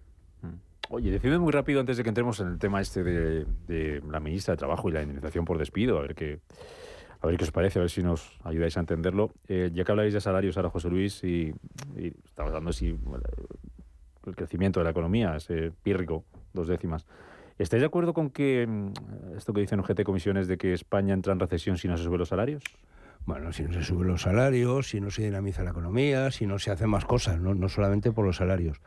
Oye, 0.90 1.12
decide 1.12 1.38
muy 1.38 1.52
rápido 1.52 1.80
antes 1.80 1.98
de 1.98 2.04
que 2.04 2.10
entremos 2.10 2.40
en 2.40 2.48
el 2.48 2.58
tema 2.58 2.82
este 2.82 3.04
de, 3.04 3.46
de, 3.68 4.02
la 4.10 4.20
ministra 4.20 4.56
de 4.56 4.58
Trabajo 4.58 4.90
y 4.90 4.92
la 4.92 5.04
indemnización 5.04 5.46
por 5.46 5.60
despido, 5.60 6.00
a 6.00 6.02
ver 6.02 6.16
qué, 6.16 6.40
a 7.22 7.28
ver 7.28 7.38
qué 7.38 7.44
os 7.44 7.52
parece, 7.52 7.80
a 7.80 7.82
ver 7.82 7.90
si 7.90 8.02
nos 8.02 8.40
ayudáis 8.44 8.78
a 8.78 8.80
entenderlo. 8.80 9.32
Eh, 9.48 9.72
ya 9.74 9.84
que 9.84 9.92
habláis 9.92 10.14
de 10.14 10.22
salarios 10.22 10.58
ahora, 10.58 10.70
José 10.70 10.90
Luis, 10.90 11.24
y, 11.24 11.54
y 11.96 12.14
estaba 12.26 12.50
hablando 12.50 12.72
si 12.72 12.98
el 14.26 14.36
crecimiento 14.36 14.80
de 14.80 14.86
la 14.86 14.92
economía 14.92 15.36
es 15.36 15.48
pírrico, 15.84 16.24
dos 16.54 16.68
décimas. 16.68 17.06
¿Estáis 17.60 17.82
de 17.82 17.88
acuerdo 17.88 18.14
con 18.14 18.30
que 18.30 18.66
mm, 18.66 19.36
esto 19.38 19.52
que 19.54 19.60
dicen 19.60 19.82
UGT 19.82 20.04
Comisiones 20.04 20.48
de 20.48 20.58
que 20.58 20.74
España 20.74 21.14
entra 21.14 21.34
en 21.34 21.42
recesión 21.42 21.78
si 21.78 21.90
no 21.90 21.98
se 21.98 22.06
suben 22.06 22.20
los 22.20 22.30
salarios? 22.30 22.64
Bueno, 23.26 23.52
si 23.52 23.64
no 23.64 23.74
se 23.74 23.84
suben 23.84 24.08
los 24.08 24.22
salarios, 24.22 24.90
si 24.90 25.02
no 25.02 25.12
se 25.12 25.24
dinamiza 25.24 25.62
la 25.64 25.72
economía, 25.72 26.32
si 26.32 26.48
no 26.48 26.58
se 26.58 26.72
hacen 26.72 26.90
más 26.90 27.04
cosas, 27.04 27.40
no, 27.40 27.54
no 27.54 27.68
solamente 27.68 28.14
por 28.14 28.26
los 28.26 28.38
salarios. 28.38 28.82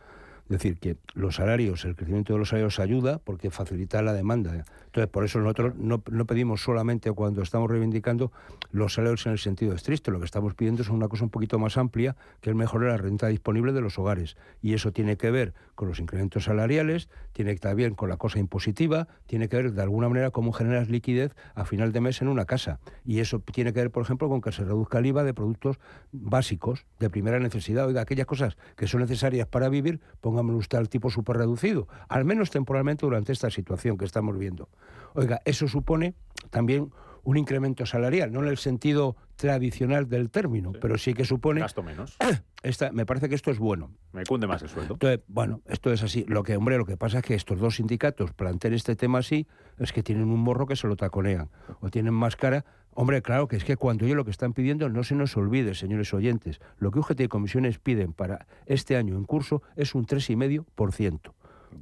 Es 0.45 0.59
decir, 0.59 0.79
que 0.79 0.97
los 1.15 1.37
salarios, 1.37 1.85
el 1.85 1.97
crecimiento 1.97 2.33
de 2.33 2.39
los 2.39 2.51
salarios 2.51 2.79
ayuda 2.79 3.19
porque 3.19 3.51
facilita 3.51 4.03
la 4.03 4.13
demanda. 4.13 4.65
Entonces, 4.87 5.11
por 5.11 5.25
eso 5.25 5.39
nosotros 5.39 5.75
no, 5.77 6.03
no, 6.11 6.27
pedimos 6.27 6.63
solamente 6.63 7.11
cuando 7.13 7.41
estamos 7.43 7.71
reivindicando 7.71 8.33
los 8.71 8.95
salarios 8.95 9.25
en 9.27 9.33
el 9.33 9.39
sentido 9.39 9.75
estricto. 9.75 10.11
Lo 10.11 10.19
que 10.19 10.27
estamos 10.27 10.55
pidiendo 10.55 10.83
es 10.83 10.91
una 10.91 11.09
cosa 11.09 11.25
un 11.25 11.31
poquito 11.31 11.59
más 11.59 11.79
amplia, 11.79 12.17
que 12.41 12.51
es 12.51 12.57
mejorar 12.57 12.91
la 12.91 12.97
renta 12.99 13.29
disponible 13.29 13.73
de 13.73 13.81
los 13.81 13.99
hogares. 13.99 14.37
Y 14.61 14.75
eso 14.75 14.93
tiene 14.93 15.17
que 15.17 15.31
ver 15.31 15.55
con 15.75 15.89
los 15.89 15.99
incrementos 15.99 16.45
salariales, 16.45 17.09
tiene 17.33 17.57
que 17.57 17.75
ver 17.75 17.95
con 17.95 18.11
la 18.11 18.19
cosa 18.19 18.39
impositiva, 18.39 19.09
tiene 19.27 19.49
que 19.49 19.57
ver 19.57 19.73
de 19.73 19.83
alguna 19.83 20.09
manera 20.09 20.31
cómo 20.31 20.53
generas 20.53 20.91
liquidez 20.91 21.35
a 21.55 21.65
final 21.65 21.93
de 21.93 22.01
mes 22.01 22.21
en 22.21 22.29
una 22.29 22.45
casa. 22.45 22.79
Y 23.05 23.21
eso 23.21 23.41
tiene 23.41 23.73
que 23.73 23.81
ver, 23.81 23.91
por 23.91 24.03
ejemplo, 24.03 24.29
con 24.29 24.41
que 24.41 24.53
se 24.53 24.65
reduzca 24.65 24.99
el 24.99 25.07
IVA 25.07 25.25
de 25.25 25.33
productos 25.33 25.79
básicos, 26.13 26.85
de 26.99 27.09
primera 27.09 27.39
necesidad. 27.39 27.87
Oiga, 27.87 28.03
aquellas 28.03 28.27
cosas 28.27 28.57
que 28.77 28.87
son 28.87 29.01
necesarias 29.01 29.47
para 29.47 29.69
vivir, 29.69 30.01
póngame 30.43 30.59
usted 30.59 30.79
al 30.79 30.89
tipo 30.89 31.11
súper 31.11 31.37
reducido, 31.37 31.89
al 32.09 32.25
menos 32.25 32.51
temporalmente 32.51 33.07
durante 33.07 33.33
esta 33.33 33.51
situación 33.51 33.97
que 33.97 34.05
estamos 34.05 34.37
viendo. 34.37 34.69
Oiga, 35.15 35.41
eso 35.45 35.69
supone 35.69 36.15
también 36.51 36.91
un 37.25 37.37
incremento 37.37 37.87
salarial, 37.87 38.33
no 38.33 38.41
en 38.41 38.49
el 38.49 38.59
sentido 38.59 39.17
tradicional 39.37 40.09
del 40.09 40.31
término, 40.31 40.73
pero 40.73 40.99
sí 40.99 41.15
que 41.15 41.25
supone... 41.25 41.61
Gasto 41.61 41.83
menos. 41.83 42.17
Esta, 42.65 42.91
me 42.93 43.07
parece 43.07 43.29
que 43.29 43.35
esto 43.35 43.51
es 43.51 43.59
bueno. 43.59 43.91
Me 44.13 44.25
cunde 44.25 44.47
más 44.47 44.63
el 44.63 44.69
sueldo. 44.69 44.95
Entonces, 44.95 45.21
bueno, 45.27 45.63
esto 45.67 45.93
es 45.93 46.01
así. 46.05 46.25
Lo 46.29 46.45
que, 46.45 46.57
hombre, 46.57 46.79
lo 46.79 46.87
que 46.87 46.97
pasa 46.97 47.19
es 47.19 47.25
que 47.25 47.35
estos 47.35 47.59
dos 47.59 47.77
sindicatos 47.77 48.33
planteen 48.35 48.75
este 48.75 48.95
tema 48.95 49.19
así, 49.19 49.49
es 49.79 49.93
que 49.93 50.05
tienen 50.05 50.29
un 50.29 50.39
morro 50.39 50.67
que 50.67 50.77
se 50.77 50.87
lo 50.87 50.97
taconean, 50.97 51.51
o 51.81 51.89
tienen 51.89 52.15
más 52.15 52.37
cara... 52.37 52.65
Hombre, 52.95 53.23
claro 53.23 53.49
que 53.49 53.57
es 53.57 53.65
que 53.65 53.77
cuando 53.77 54.05
ellos 54.05 54.17
lo 54.17 54.25
que 54.25 54.31
están 54.31 54.53
pidiendo, 54.53 54.89
no 54.89 55.03
se 55.03 55.15
nos 55.15 55.37
olvide, 55.37 55.75
señores 55.75 56.13
oyentes, 56.13 56.61
lo 56.79 56.91
que 56.91 56.99
UGT 56.99 57.21
y 57.21 57.29
comisiones 57.29 57.79
piden 57.79 58.13
para 58.13 58.47
este 58.67 58.97
año 58.97 59.17
en 59.17 59.25
curso 59.25 59.63
es 59.77 59.95
un 59.95 60.07
3,5% 60.07 61.33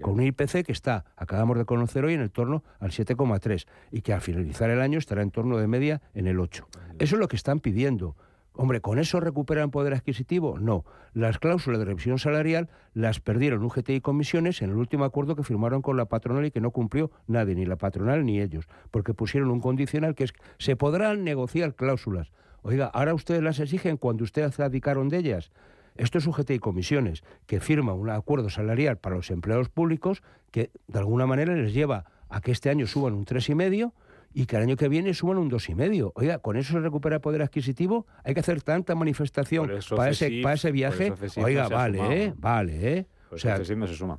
con 0.01 0.15
un 0.15 0.23
IPC 0.23 0.65
que 0.65 0.73
está, 0.73 1.05
acabamos 1.17 1.59
de 1.59 1.65
conocer 1.65 2.05
hoy, 2.05 2.15
en 2.15 2.21
el 2.21 2.31
torno 2.31 2.63
al 2.79 2.91
7,3 2.91 3.67
y 3.91 4.03
que 4.03 4.13
al 4.13 4.21
finalizar 4.21 4.71
el 4.71 4.81
año 4.81 4.99
estará 4.99 5.23
en 5.23 5.31
torno 5.31 5.59
de 5.59 5.67
media 5.67 6.01
en 6.15 6.27
el 6.27 6.41
8. 6.41 6.67
Eso 6.99 7.17
es 7.17 7.21
lo 7.21 7.29
que 7.29 7.37
están 7.37 7.61
pidiendo. 7.61 8.17
Hombre, 8.63 8.83
¿con 8.83 8.99
eso 8.99 9.21
recuperan 9.21 9.71
poder 9.71 9.95
adquisitivo? 9.95 10.59
No. 10.59 10.85
Las 11.15 11.39
cláusulas 11.39 11.79
de 11.79 11.87
revisión 11.87 12.19
salarial 12.19 12.69
las 12.93 13.19
perdieron 13.19 13.65
UGT 13.65 13.89
y 13.89 14.01
comisiones 14.03 14.61
en 14.61 14.69
el 14.69 14.77
último 14.77 15.05
acuerdo 15.05 15.35
que 15.35 15.43
firmaron 15.43 15.81
con 15.81 15.97
la 15.97 16.05
patronal 16.05 16.45
y 16.45 16.51
que 16.51 16.61
no 16.61 16.71
cumplió 16.71 17.11
nadie, 17.27 17.55
ni 17.55 17.65
la 17.65 17.77
patronal 17.77 18.23
ni 18.27 18.39
ellos, 18.39 18.69
porque 18.91 19.15
pusieron 19.15 19.51
un 19.51 19.61
condicional 19.61 20.15
que 20.15 20.25
es 20.25 20.35
se 20.59 20.77
podrán 20.77 21.25
negociar 21.25 21.75
cláusulas. 21.75 22.33
Oiga, 22.61 22.91
ahora 22.93 23.15
ustedes 23.15 23.43
las 23.43 23.61
exigen 23.61 23.97
cuando 23.97 24.25
ustedes 24.25 24.61
abdicaron 24.61 25.09
de 25.09 25.17
ellas. 25.17 25.53
Esto 25.97 26.19
es 26.19 26.27
UGT 26.27 26.51
y 26.51 26.59
comisiones, 26.59 27.25
que 27.47 27.61
firma 27.61 27.95
un 27.95 28.11
acuerdo 28.11 28.51
salarial 28.51 28.99
para 28.99 29.17
los 29.17 29.31
empleados 29.31 29.71
públicos 29.71 30.23
que 30.51 30.71
de 30.87 30.99
alguna 30.99 31.25
manera 31.25 31.55
les 31.55 31.73
lleva 31.73 32.05
a 32.29 32.43
que 32.43 32.53
este 32.53 32.69
año 32.69 32.87
suban 32.87 33.15
un 33.15 33.25
3,5 33.25 33.93
y 34.33 34.47
que 34.47 34.57
el 34.57 34.63
año 34.63 34.77
que 34.77 34.89
viene 34.89 35.15
suban 35.15 35.39
un 35.39 35.51
2,5. 35.51 36.13
Oiga, 36.15 36.39
¿con 36.39 36.57
eso 36.57 36.73
se 36.73 36.81
recupera 36.81 37.21
poder 37.21 37.43
adquisitivo? 37.43 38.07
Hay 38.25 38.35
que 38.35 38.41
hacer 38.41 38.63
tanta 38.63 38.95
manifestación 38.95 39.71
para 39.97 40.11
ese, 40.11 40.41
para 40.43 40.55
ese 40.55 40.71
viaje. 40.73 41.13
Oiga, 41.37 41.69
vale, 41.69 42.25
¿eh? 42.25 42.35
Vale, 42.37 42.99
¿eh? 42.99 43.07
o 43.31 43.39
sea, 43.39 43.59
no 43.59 43.87
se 43.87 43.95
suma. 43.95 44.19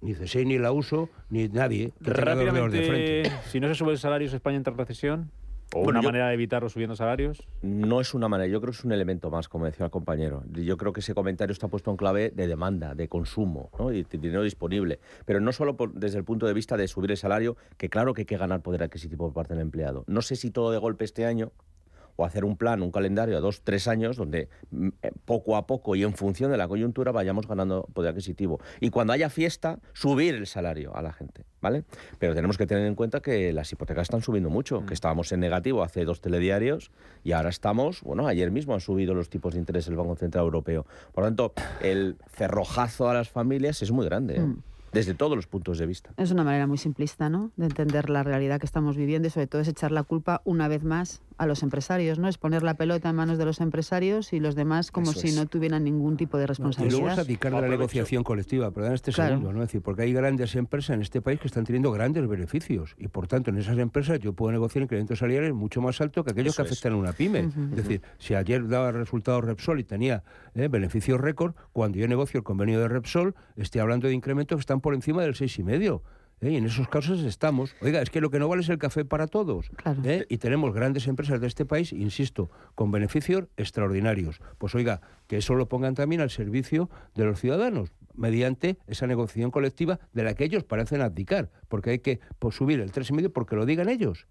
Ni 0.00 0.14
CSI, 0.14 0.44
ni 0.44 0.58
la 0.58 0.70
uso, 0.70 1.08
ni 1.30 1.48
nadie. 1.48 1.92
Rápidamente, 2.00 2.76
de 2.76 2.86
frente. 2.86 3.32
si 3.50 3.58
no 3.58 3.68
se 3.68 3.74
sube 3.74 3.92
el 3.92 3.98
salario, 3.98 4.28
¿España 4.28 4.58
entra 4.58 4.72
en 4.72 4.78
recesión? 4.78 5.30
¿O 5.74 5.80
una 5.80 6.02
manera 6.02 6.28
de 6.28 6.34
evitarlo 6.34 6.68
subiendo 6.68 6.94
salarios? 6.94 7.46
No 7.62 8.00
es 8.00 8.14
una 8.14 8.28
manera, 8.28 8.46
yo 8.48 8.60
creo 8.60 8.72
que 8.72 8.78
es 8.78 8.84
un 8.84 8.92
elemento 8.92 9.28
más, 9.30 9.48
como 9.48 9.64
decía 9.64 9.86
el 9.86 9.90
compañero. 9.90 10.44
Yo 10.52 10.76
creo 10.76 10.92
que 10.92 11.00
ese 11.00 11.14
comentario 11.14 11.52
está 11.52 11.66
puesto 11.68 11.90
en 11.90 11.96
clave 11.96 12.30
de 12.30 12.46
demanda, 12.46 12.94
de 12.94 13.08
consumo 13.08 13.70
¿no? 13.78 13.92
y 13.92 14.04
de 14.04 14.18
dinero 14.18 14.42
disponible. 14.42 15.00
Pero 15.24 15.40
no 15.40 15.52
solo 15.52 15.76
desde 15.94 16.18
el 16.18 16.24
punto 16.24 16.46
de 16.46 16.52
vista 16.52 16.76
de 16.76 16.86
subir 16.86 17.10
el 17.10 17.16
salario, 17.16 17.56
que 17.76 17.88
claro 17.88 18.14
que 18.14 18.22
hay 18.22 18.26
que 18.26 18.36
ganar 18.36 18.62
poder 18.62 18.84
adquisitivo 18.84 19.26
por 19.26 19.34
parte 19.34 19.54
del 19.54 19.62
empleado. 19.62 20.04
No 20.06 20.22
sé 20.22 20.36
si 20.36 20.50
todo 20.50 20.70
de 20.70 20.78
golpe 20.78 21.04
este 21.04 21.26
año 21.26 21.50
o 22.16 22.24
hacer 22.24 22.44
un 22.44 22.56
plan, 22.56 22.82
un 22.82 22.90
calendario 22.90 23.36
a 23.36 23.40
dos, 23.40 23.62
tres 23.62 23.88
años, 23.88 24.16
donde 24.16 24.48
mm, 24.70 24.88
eh, 25.02 25.12
poco 25.24 25.56
a 25.56 25.66
poco 25.66 25.96
y 25.96 26.02
en 26.02 26.14
función 26.14 26.50
de 26.50 26.56
la 26.56 26.68
coyuntura 26.68 27.12
vayamos 27.12 27.46
ganando 27.46 27.88
poder 27.92 28.10
adquisitivo. 28.10 28.60
Y 28.80 28.90
cuando 28.90 29.12
haya 29.12 29.30
fiesta, 29.30 29.78
subir 29.92 30.34
el 30.34 30.46
salario 30.46 30.94
a 30.96 31.02
la 31.02 31.12
gente, 31.12 31.44
¿vale? 31.60 31.84
Pero 32.18 32.34
tenemos 32.34 32.58
que 32.58 32.66
tener 32.66 32.86
en 32.86 32.94
cuenta 32.94 33.20
que 33.20 33.52
las 33.52 33.72
hipotecas 33.72 34.02
están 34.02 34.22
subiendo 34.22 34.50
mucho, 34.50 34.80
que 34.80 34.92
mm. 34.92 34.94
estábamos 34.94 35.32
en 35.32 35.40
negativo 35.40 35.82
hace 35.82 36.04
dos 36.04 36.20
telediarios 36.20 36.90
y 37.22 37.32
ahora 37.32 37.48
estamos, 37.48 38.02
bueno, 38.02 38.26
ayer 38.26 38.50
mismo 38.50 38.74
han 38.74 38.80
subido 38.80 39.14
los 39.14 39.30
tipos 39.30 39.54
de 39.54 39.60
interés 39.60 39.86
del 39.86 39.96
Banco 39.96 40.16
Central 40.16 40.44
Europeo. 40.44 40.86
Por 41.12 41.24
lo 41.24 41.28
tanto, 41.28 41.52
el 41.80 42.16
cerrojazo 42.28 43.08
a 43.08 43.14
las 43.14 43.28
familias 43.28 43.82
es 43.82 43.90
muy 43.90 44.04
grande. 44.06 44.36
¿eh? 44.36 44.40
Mm 44.40 44.62
desde 44.94 45.14
todos 45.14 45.36
los 45.36 45.46
puntos 45.46 45.78
de 45.78 45.86
vista. 45.86 46.10
Es 46.16 46.30
una 46.30 46.44
manera 46.44 46.66
muy 46.66 46.78
simplista, 46.78 47.28
¿no? 47.28 47.50
De 47.56 47.66
entender 47.66 48.10
la 48.10 48.22
realidad 48.22 48.60
que 48.60 48.66
estamos 48.66 48.96
viviendo 48.96 49.28
y 49.28 49.30
sobre 49.30 49.46
todo 49.46 49.60
es 49.62 49.68
echar 49.68 49.92
la 49.92 50.02
culpa 50.02 50.40
una 50.44 50.68
vez 50.68 50.84
más 50.84 51.22
a 51.36 51.46
los 51.46 51.62
empresarios, 51.62 52.18
¿no? 52.18 52.28
Es 52.28 52.38
poner 52.38 52.62
la 52.62 52.74
pelota 52.74 53.10
en 53.10 53.16
manos 53.16 53.38
de 53.38 53.44
los 53.44 53.60
empresarios 53.60 54.32
y 54.32 54.40
los 54.40 54.54
demás 54.54 54.90
como 54.90 55.12
si 55.12 55.32
no 55.32 55.46
tuvieran 55.46 55.84
ningún 55.84 56.16
tipo 56.16 56.38
de 56.38 56.46
responsabilidad. 56.46 56.96
y 56.96 57.00
luego 57.00 57.48
es 57.48 57.52
la 57.52 57.68
negociación 57.68 58.22
colectiva, 58.22 58.70
pero 58.70 58.86
en 58.86 58.92
este 58.92 59.12
segundo, 59.12 59.52
¿no? 59.52 59.62
Es 59.62 59.68
decir, 59.68 59.82
porque 59.82 60.02
hay 60.02 60.12
grandes 60.12 60.54
empresas 60.54 60.94
en 60.94 61.02
este 61.02 61.20
país 61.20 61.40
que 61.40 61.48
están 61.48 61.64
teniendo 61.64 61.90
grandes 61.90 62.26
beneficios 62.28 62.94
y 62.98 63.08
por 63.08 63.26
tanto 63.26 63.50
en 63.50 63.58
esas 63.58 63.78
empresas 63.78 64.20
yo 64.20 64.32
puedo 64.32 64.52
negociar 64.52 64.84
incrementos 64.84 65.18
salariales 65.18 65.52
mucho 65.54 65.80
más 65.80 66.00
altos 66.00 66.24
que 66.24 66.30
aquellos 66.30 66.56
que 66.56 66.62
afectan 66.62 66.92
a 66.92 66.96
una 66.96 67.12
pyme. 67.12 67.40
Es 67.40 67.76
decir, 67.76 68.02
si 68.18 68.34
ayer 68.34 68.68
daba 68.68 68.92
resultados 68.92 69.44
Repsol 69.44 69.80
y 69.80 69.84
tenía 69.84 70.22
¿eh? 70.54 70.68
beneficios 70.68 71.20
récord, 71.20 71.54
cuando 71.72 71.98
yo 71.98 72.06
negocio 72.06 72.38
el 72.38 72.44
convenio 72.44 72.80
de 72.80 72.88
Repsol, 72.88 73.34
estoy 73.56 73.80
hablando 73.80 74.08
de 74.08 74.14
incrementos 74.14 74.56
que 74.56 74.60
están 74.60 74.80
por 74.84 74.92
encima 74.92 75.22
del 75.22 75.34
seis 75.34 75.58
y 75.58 75.62
medio. 75.64 76.02
¿eh? 76.42 76.50
Y 76.50 76.56
en 76.56 76.66
esos 76.66 76.88
casos 76.88 77.22
estamos. 77.22 77.74
Oiga, 77.80 78.02
es 78.02 78.10
que 78.10 78.20
lo 78.20 78.28
que 78.28 78.38
no 78.38 78.48
vale 78.48 78.60
es 78.60 78.68
el 78.68 78.76
café 78.76 79.06
para 79.06 79.26
todos. 79.26 79.70
¿eh? 80.04 80.26
Y 80.28 80.36
tenemos 80.36 80.74
grandes 80.74 81.06
empresas 81.06 81.40
de 81.40 81.46
este 81.46 81.64
país, 81.64 81.94
insisto, 81.94 82.50
con 82.74 82.90
beneficios 82.90 83.46
extraordinarios. 83.56 84.42
Pues 84.58 84.74
oiga, 84.74 85.00
que 85.26 85.38
eso 85.38 85.54
lo 85.54 85.70
pongan 85.70 85.94
también 85.94 86.20
al 86.20 86.28
servicio 86.28 86.90
de 87.14 87.24
los 87.24 87.40
ciudadanos, 87.40 87.92
mediante 88.12 88.76
esa 88.86 89.06
negociación 89.06 89.50
colectiva 89.50 89.98
de 90.12 90.22
la 90.22 90.34
que 90.34 90.44
ellos 90.44 90.64
parecen 90.64 91.00
abdicar, 91.00 91.50
porque 91.68 91.88
hay 91.88 92.00
que 92.00 92.20
pues, 92.38 92.54
subir 92.54 92.80
el 92.80 92.92
tres 92.92 93.08
y 93.08 93.14
medio 93.14 93.32
porque 93.32 93.56
lo 93.56 93.64
digan 93.64 93.88
ellos. 93.88 94.26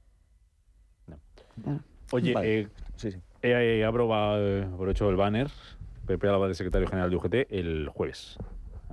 Oye, 2.11 2.35
eh, 2.43 2.67
sí, 2.95 3.09
abro, 3.83 4.07
por 4.77 4.87
hecho 4.87 5.09
el 5.09 5.15
banner. 5.15 5.49
Pepe 6.05 6.27
Alba, 6.27 6.47
de 6.47 6.53
secretario 6.53 6.87
general 6.87 7.09
de 7.09 7.15
UGT, 7.15 7.33
el 7.49 7.87
jueves 7.87 8.37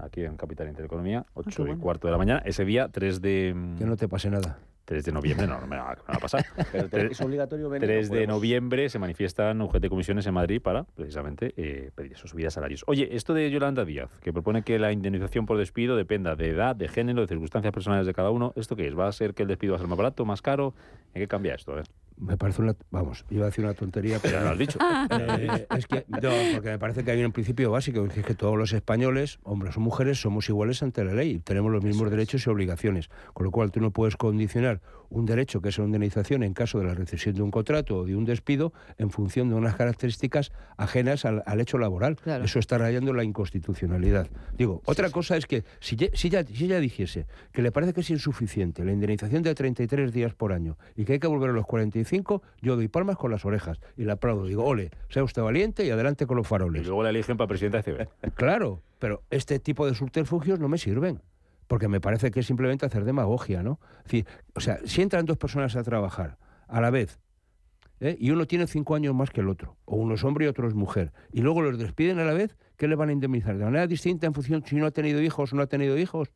aquí 0.04 0.24
en 0.24 0.36
Capital 0.36 0.68
Intereconomía, 0.68 1.26
8 1.34 1.64
ah, 1.64 1.72
y 1.72 1.76
cuarto 1.76 2.08
de 2.08 2.12
la 2.12 2.18
mañana. 2.18 2.42
Ese 2.44 2.64
día, 2.64 2.88
3 2.88 3.20
de... 3.20 3.54
Mm, 3.54 3.78
que 3.78 3.84
no 3.84 3.96
te 3.96 4.08
pase 4.08 4.30
nada. 4.30 4.58
3 4.90 5.04
de 5.04 5.12
noviembre, 5.12 5.46
no, 5.46 5.60
no 5.60 5.68
me 5.68 5.76
va, 5.76 5.96
a 6.04 6.18
pasar. 6.18 6.44
es 6.92 7.20
obligatorio 7.20 7.70
venir. 7.70 7.86
3 7.86 8.10
de 8.10 8.26
noviembre 8.26 8.88
se 8.88 8.98
manifiestan 8.98 9.62
UGT 9.62 9.88
Comisiones 9.88 10.26
en 10.26 10.34
Madrid 10.34 10.60
para, 10.60 10.82
precisamente, 10.82 11.54
eh, 11.56 11.92
pedir 11.94 12.14
esos 12.14 12.30
subidas 12.30 12.54
salarios. 12.54 12.82
Oye, 12.88 13.14
esto 13.14 13.32
de 13.32 13.48
Yolanda 13.52 13.84
Díaz, 13.84 14.10
que 14.20 14.32
propone 14.32 14.64
que 14.64 14.80
la 14.80 14.90
indemnización 14.90 15.46
por 15.46 15.58
despido 15.58 15.94
dependa 15.94 16.34
de 16.34 16.48
edad, 16.48 16.74
de 16.74 16.88
género, 16.88 17.20
de 17.20 17.28
circunstancias 17.28 17.72
personales 17.72 18.04
de 18.04 18.14
cada 18.14 18.30
uno, 18.30 18.52
¿esto 18.56 18.74
qué 18.74 18.88
es? 18.88 18.98
¿Va 18.98 19.06
a 19.06 19.12
ser 19.12 19.34
que 19.34 19.42
el 19.42 19.48
despido 19.48 19.74
va 19.74 19.76
a 19.76 19.78
ser 19.78 19.88
más 19.88 19.98
barato, 19.98 20.24
más 20.24 20.42
caro? 20.42 20.74
¿En 21.14 21.22
qué 21.22 21.28
cambia 21.28 21.54
esto? 21.54 21.76
Me 22.20 22.36
parece 22.36 22.62
una, 22.62 22.76
vamos, 22.90 23.24
iba 23.30 23.44
a 23.44 23.46
decir 23.46 23.64
una 23.64 23.74
tontería, 23.74 24.18
pero 24.20 24.38
Ya 24.38 24.44
lo 24.44 24.50
has 24.50 24.58
dicho. 24.58 24.78
Eh, 25.10 25.66
es 25.76 25.86
que, 25.86 26.04
no, 26.08 26.30
porque 26.54 26.70
me 26.70 26.78
parece 26.78 27.04
que 27.04 27.10
hay 27.10 27.24
un 27.24 27.32
principio 27.32 27.70
básico, 27.70 28.06
que 28.08 28.20
es 28.20 28.26
que 28.26 28.34
todos 28.34 28.56
los 28.56 28.72
españoles, 28.72 29.38
hombres 29.42 29.76
o 29.76 29.80
mujeres, 29.80 30.20
somos 30.20 30.48
iguales 30.48 30.82
ante 30.82 31.04
la 31.04 31.14
ley, 31.14 31.38
tenemos 31.40 31.72
los 31.72 31.82
mismos 31.82 32.10
derechos 32.10 32.46
y 32.46 32.50
obligaciones, 32.50 33.10
con 33.32 33.44
lo 33.44 33.50
cual 33.50 33.70
tú 33.70 33.80
no 33.80 33.90
puedes 33.90 34.16
condicionar 34.16 34.80
un 35.10 35.26
derecho 35.26 35.60
que 35.60 35.68
es 35.68 35.78
una 35.78 35.86
indemnización 35.86 36.42
en 36.42 36.54
caso 36.54 36.78
de 36.78 36.84
la 36.86 36.94
recesión 36.94 37.34
de 37.34 37.42
un 37.42 37.50
contrato 37.50 37.98
o 37.98 38.04
de 38.06 38.16
un 38.16 38.24
despido 38.24 38.72
en 38.96 39.10
función 39.10 39.48
de 39.48 39.54
unas 39.56 39.74
características 39.76 40.52
ajenas 40.76 41.24
al, 41.24 41.42
al 41.46 41.60
hecho 41.60 41.78
laboral. 41.78 42.16
Eso 42.44 42.58
está 42.58 42.78
rayando 42.78 43.12
la 43.12 43.24
inconstitucionalidad. 43.24 44.28
Digo, 44.56 44.82
otra 44.84 45.10
cosa 45.10 45.36
es 45.36 45.46
que 45.46 45.64
si, 45.80 45.96
ye- 45.96 46.10
si, 46.14 46.30
ya, 46.30 46.44
si 46.44 46.64
ella 46.64 46.80
dijese 46.80 47.26
que 47.52 47.62
le 47.62 47.72
parece 47.72 47.92
que 47.92 48.00
es 48.00 48.10
insuficiente 48.10 48.84
la 48.84 48.92
indemnización 48.92 49.42
de 49.42 49.54
33 49.54 50.12
días 50.12 50.34
por 50.34 50.52
año 50.52 50.76
y 50.96 51.04
que 51.04 51.14
hay 51.14 51.18
que 51.18 51.26
volver 51.26 51.50
a 51.50 51.52
los 51.52 51.66
45, 51.66 52.42
yo 52.62 52.76
doy 52.76 52.88
palmas 52.88 53.16
con 53.16 53.30
las 53.30 53.44
orejas 53.44 53.80
y 53.96 54.04
le 54.04 54.12
aplaudo. 54.12 54.46
Digo, 54.46 54.64
ole, 54.64 54.90
sea 55.08 55.24
usted 55.24 55.42
valiente 55.42 55.84
y 55.84 55.90
adelante 55.90 56.26
con 56.26 56.36
los 56.36 56.46
faroles. 56.46 56.82
Y 56.82 56.86
luego 56.86 57.02
la 57.02 57.10
eligen 57.10 57.36
para 57.36 57.48
presidenta 57.48 57.82
de 57.82 58.08
CB. 58.22 58.32
Claro, 58.34 58.80
pero 58.98 59.22
este 59.30 59.58
tipo 59.58 59.86
de 59.86 59.94
subterfugios 59.94 60.58
no 60.60 60.68
me 60.68 60.78
sirven. 60.78 61.20
Porque 61.70 61.86
me 61.86 62.00
parece 62.00 62.32
que 62.32 62.40
es 62.40 62.46
simplemente 62.46 62.84
hacer 62.84 63.04
demagogia, 63.04 63.62
¿no? 63.62 63.78
O 64.56 64.60
sea, 64.60 64.80
si 64.86 65.02
entran 65.02 65.24
dos 65.24 65.36
personas 65.36 65.76
a 65.76 65.84
trabajar 65.84 66.36
a 66.66 66.80
la 66.80 66.90
vez 66.90 67.20
¿eh? 68.00 68.16
y 68.18 68.32
uno 68.32 68.44
tiene 68.44 68.66
cinco 68.66 68.96
años 68.96 69.14
más 69.14 69.30
que 69.30 69.40
el 69.40 69.48
otro, 69.48 69.76
o 69.84 69.94
uno 69.94 70.14
es 70.14 70.24
hombre 70.24 70.46
y 70.46 70.48
otro 70.48 70.66
es 70.66 70.74
mujer, 70.74 71.12
y 71.30 71.42
luego 71.42 71.62
los 71.62 71.78
despiden 71.78 72.18
a 72.18 72.24
la 72.24 72.32
vez, 72.32 72.56
¿qué 72.76 72.88
le 72.88 72.96
van 72.96 73.10
a 73.10 73.12
indemnizar? 73.12 73.56
¿De 73.56 73.64
manera 73.64 73.86
distinta 73.86 74.26
en 74.26 74.34
función 74.34 74.64
si 74.66 74.74
uno 74.74 74.86
ha 74.86 74.90
tenido 74.90 75.22
hijos 75.22 75.52
o 75.52 75.56
no 75.56 75.62
ha 75.62 75.68
tenido 75.68 75.96
hijos? 75.96 76.32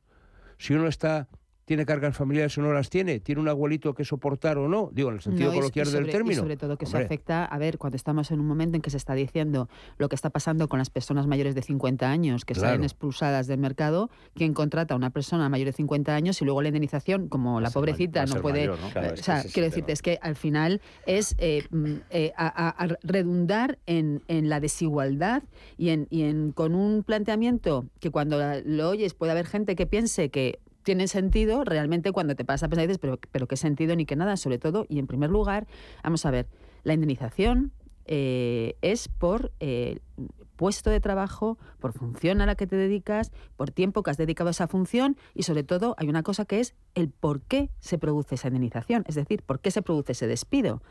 Si 0.56 0.72
uno 0.72 0.86
está 0.86 1.26
tiene 1.64 1.86
cargas 1.86 2.16
familiares 2.16 2.56
o 2.58 2.62
no 2.62 2.72
las 2.72 2.90
tiene, 2.90 3.20
tiene 3.20 3.40
un 3.40 3.48
abuelito 3.48 3.94
que 3.94 4.04
soportar 4.04 4.58
o 4.58 4.68
no, 4.68 4.90
digo, 4.92 5.08
en 5.08 5.16
el 5.16 5.20
sentido 5.22 5.50
No, 5.50 5.56
coloquial 5.56 5.90
del 5.90 6.06
término. 6.10 6.32
Y 6.32 6.36
sobre 6.36 6.56
todo 6.56 6.76
que 6.76 6.84
eso 6.84 6.96
Hombre, 6.96 7.06
afecta, 7.06 7.44
a 7.44 7.58
ver, 7.58 7.78
cuando 7.78 7.96
estamos 7.96 8.30
en 8.30 8.40
un 8.40 8.46
momento 8.46 8.76
en 8.76 8.82
que 8.82 8.90
se 8.90 8.96
está 8.98 9.14
diciendo 9.14 9.68
lo 9.98 10.08
que 10.08 10.14
está 10.14 10.30
pasando 10.30 10.68
con 10.68 10.78
las 10.78 10.90
personas 10.90 11.26
mayores 11.26 11.54
de 11.54 11.62
50 11.62 12.10
años 12.10 12.44
que 12.44 12.54
Claro. 12.54 12.68
salen 12.68 12.84
expulsadas 12.84 13.46
del 13.46 13.58
mercado, 13.60 14.10
¿quién 14.34 14.52
contrata 14.54 14.94
a 14.94 14.96
una 14.96 15.10
persona 15.10 15.48
mayor 15.48 15.66
de 15.66 15.72
50 15.72 16.14
años 16.14 16.40
y 16.42 16.44
luego 16.44 16.60
la 16.62 16.68
indemnización, 16.68 17.28
como 17.28 17.60
la 17.60 17.70
pobrecita 17.70 18.26
no 18.26 18.36
puede... 18.42 18.60
mayor, 18.68 18.80
¿no? 18.80 18.90
Claro, 18.90 19.14
o 19.14 19.16
sea, 19.16 19.40
es 19.40 19.52
quiero 19.52 19.68
decirte, 19.68 19.92
es 19.92 20.02
que 20.02 20.18
al 20.20 20.36
final 20.36 20.80
es 21.06 21.34
eh, 21.38 21.64
mm, 21.70 21.94
eh, 22.10 22.32
a, 22.36 22.68
a- 22.68 22.84
a 22.84 22.88
redundar 23.02 23.78
en, 23.86 24.22
en 24.28 24.48
la 24.48 24.60
desigualdad 24.60 25.42
y 25.78 25.88
en, 25.90 26.06
y 26.10 26.22
en 26.24 26.52
con 26.52 26.74
un 26.74 27.02
planteamiento 27.04 27.86
que 28.00 28.10
cuando 28.10 28.38
lo 28.64 28.90
oyes 28.90 29.14
puede 29.14 29.32
haber 29.32 29.46
gente 29.46 29.76
que 29.76 29.86
piense 29.86 30.28
que 30.30 30.58
tiene 30.84 31.08
sentido, 31.08 31.64
realmente 31.64 32.12
cuando 32.12 32.36
te 32.36 32.44
pasa 32.44 32.66
a 32.66 32.68
pensar 32.68 32.86
dices, 32.86 32.98
pero, 32.98 33.18
pero 33.32 33.48
qué 33.48 33.56
sentido 33.56 33.96
ni 33.96 34.06
qué 34.06 34.14
nada, 34.14 34.36
sobre 34.36 34.58
todo, 34.58 34.86
y 34.88 35.00
en 35.00 35.08
primer 35.08 35.30
lugar, 35.30 35.66
vamos 36.04 36.24
a 36.26 36.30
ver, 36.30 36.46
la 36.84 36.94
indemnización 36.94 37.72
eh, 38.06 38.76
es 38.82 39.08
por 39.08 39.50
eh, 39.60 39.98
puesto 40.56 40.90
de 40.90 41.00
trabajo, 41.00 41.58
por 41.80 41.92
función 41.92 42.40
a 42.40 42.46
la 42.46 42.54
que 42.54 42.66
te 42.66 42.76
dedicas, 42.76 43.32
por 43.56 43.70
tiempo 43.70 44.02
que 44.02 44.10
has 44.10 44.16
dedicado 44.16 44.48
a 44.48 44.52
esa 44.52 44.68
función 44.68 45.16
y 45.34 45.42
sobre 45.42 45.64
todo 45.64 45.94
hay 45.98 46.08
una 46.08 46.22
cosa 46.22 46.44
que 46.44 46.60
es 46.60 46.74
el 46.94 47.08
por 47.08 47.40
qué 47.40 47.70
se 47.80 47.98
produce 47.98 48.36
esa 48.36 48.48
indemnización, 48.48 49.04
es 49.08 49.14
decir, 49.14 49.42
por 49.42 49.60
qué 49.60 49.70
se 49.70 49.82
produce 49.82 50.12
ese 50.12 50.26
despido. 50.26 50.82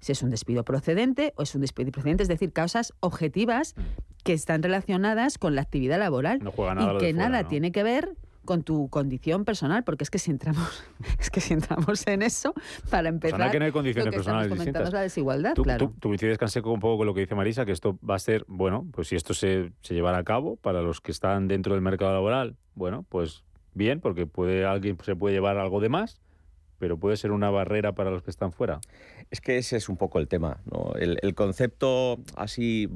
Si 0.00 0.10
es 0.10 0.22
un 0.24 0.30
despido 0.30 0.64
procedente 0.64 1.32
o 1.36 1.42
es 1.42 1.54
un 1.54 1.60
despido 1.60 1.92
procedente, 1.92 2.24
es 2.24 2.28
decir, 2.28 2.52
causas 2.52 2.92
objetivas 2.98 3.76
que 4.24 4.32
están 4.32 4.62
relacionadas 4.62 5.38
con 5.38 5.54
la 5.54 5.62
actividad 5.62 5.98
laboral 5.98 6.40
No 6.42 6.50
juega 6.50 6.74
nada 6.74 6.94
y 6.94 6.98
que 6.98 7.12
fuera, 7.12 7.28
nada 7.28 7.42
¿no? 7.42 7.48
tiene 7.48 7.70
que 7.70 7.84
ver 7.84 8.16
con 8.44 8.62
tu 8.64 8.88
condición 8.88 9.44
personal, 9.44 9.84
porque 9.84 10.04
es 10.04 10.10
que 10.10 10.18
si 10.18 10.30
entramos, 10.30 10.82
es 11.20 11.30
que 11.30 11.40
si 11.40 11.54
entramos 11.54 12.06
en 12.06 12.22
eso, 12.22 12.54
para 12.90 13.08
empezar, 13.08 13.38
Pues 13.38 13.52
que 13.52 13.58
no 13.58 13.64
hay 13.66 13.72
condiciones 13.72 14.06
lo 14.06 14.10
que 14.10 14.16
estamos 14.18 14.42
personales 14.42 14.58
distintas. 14.58 14.88
es 14.88 14.92
la 14.94 15.00
desigualdad, 15.02 15.54
Tú, 15.54 15.62
claro. 15.62 15.88
tú- 15.88 15.94
tú 16.00 16.08
coincides, 16.08 16.38
Canseco, 16.38 16.72
un 16.72 16.80
poco 16.80 16.98
con 16.98 17.06
lo 17.06 17.14
que 17.14 17.20
dice 17.20 17.34
Marisa, 17.34 17.64
que 17.64 17.72
esto 17.72 17.98
va 18.08 18.16
a 18.16 18.18
ser, 18.18 18.44
bueno, 18.48 18.86
pues 18.92 19.08
si 19.08 19.16
esto 19.16 19.32
se, 19.34 19.72
se 19.82 19.94
llevara 19.94 20.18
a 20.18 20.24
cabo 20.24 20.56
para 20.56 20.82
los 20.82 21.00
que 21.00 21.12
están 21.12 21.46
dentro 21.48 21.74
del 21.74 21.82
mercado 21.82 22.12
laboral, 22.12 22.56
bueno, 22.74 23.04
pues 23.08 23.44
bien, 23.74 24.00
porque 24.00 24.26
puede 24.26 24.64
alguien 24.64 24.98
se 25.02 25.14
puede 25.16 25.34
llevar 25.34 25.58
algo 25.58 25.80
de 25.80 25.88
más, 25.88 26.20
pero 26.78 26.98
puede 26.98 27.16
ser 27.16 27.30
una 27.30 27.48
barrera 27.48 27.92
para 27.92 28.10
los 28.10 28.22
que 28.24 28.30
están 28.30 28.50
fuera. 28.52 28.80
Es 29.30 29.40
que 29.40 29.56
ese 29.56 29.76
es 29.76 29.88
un 29.88 29.96
poco 29.96 30.18
el 30.18 30.26
tema. 30.26 30.58
¿no? 30.70 30.94
El, 30.98 31.16
el 31.22 31.34
concepto 31.36 32.18
así 32.36 32.88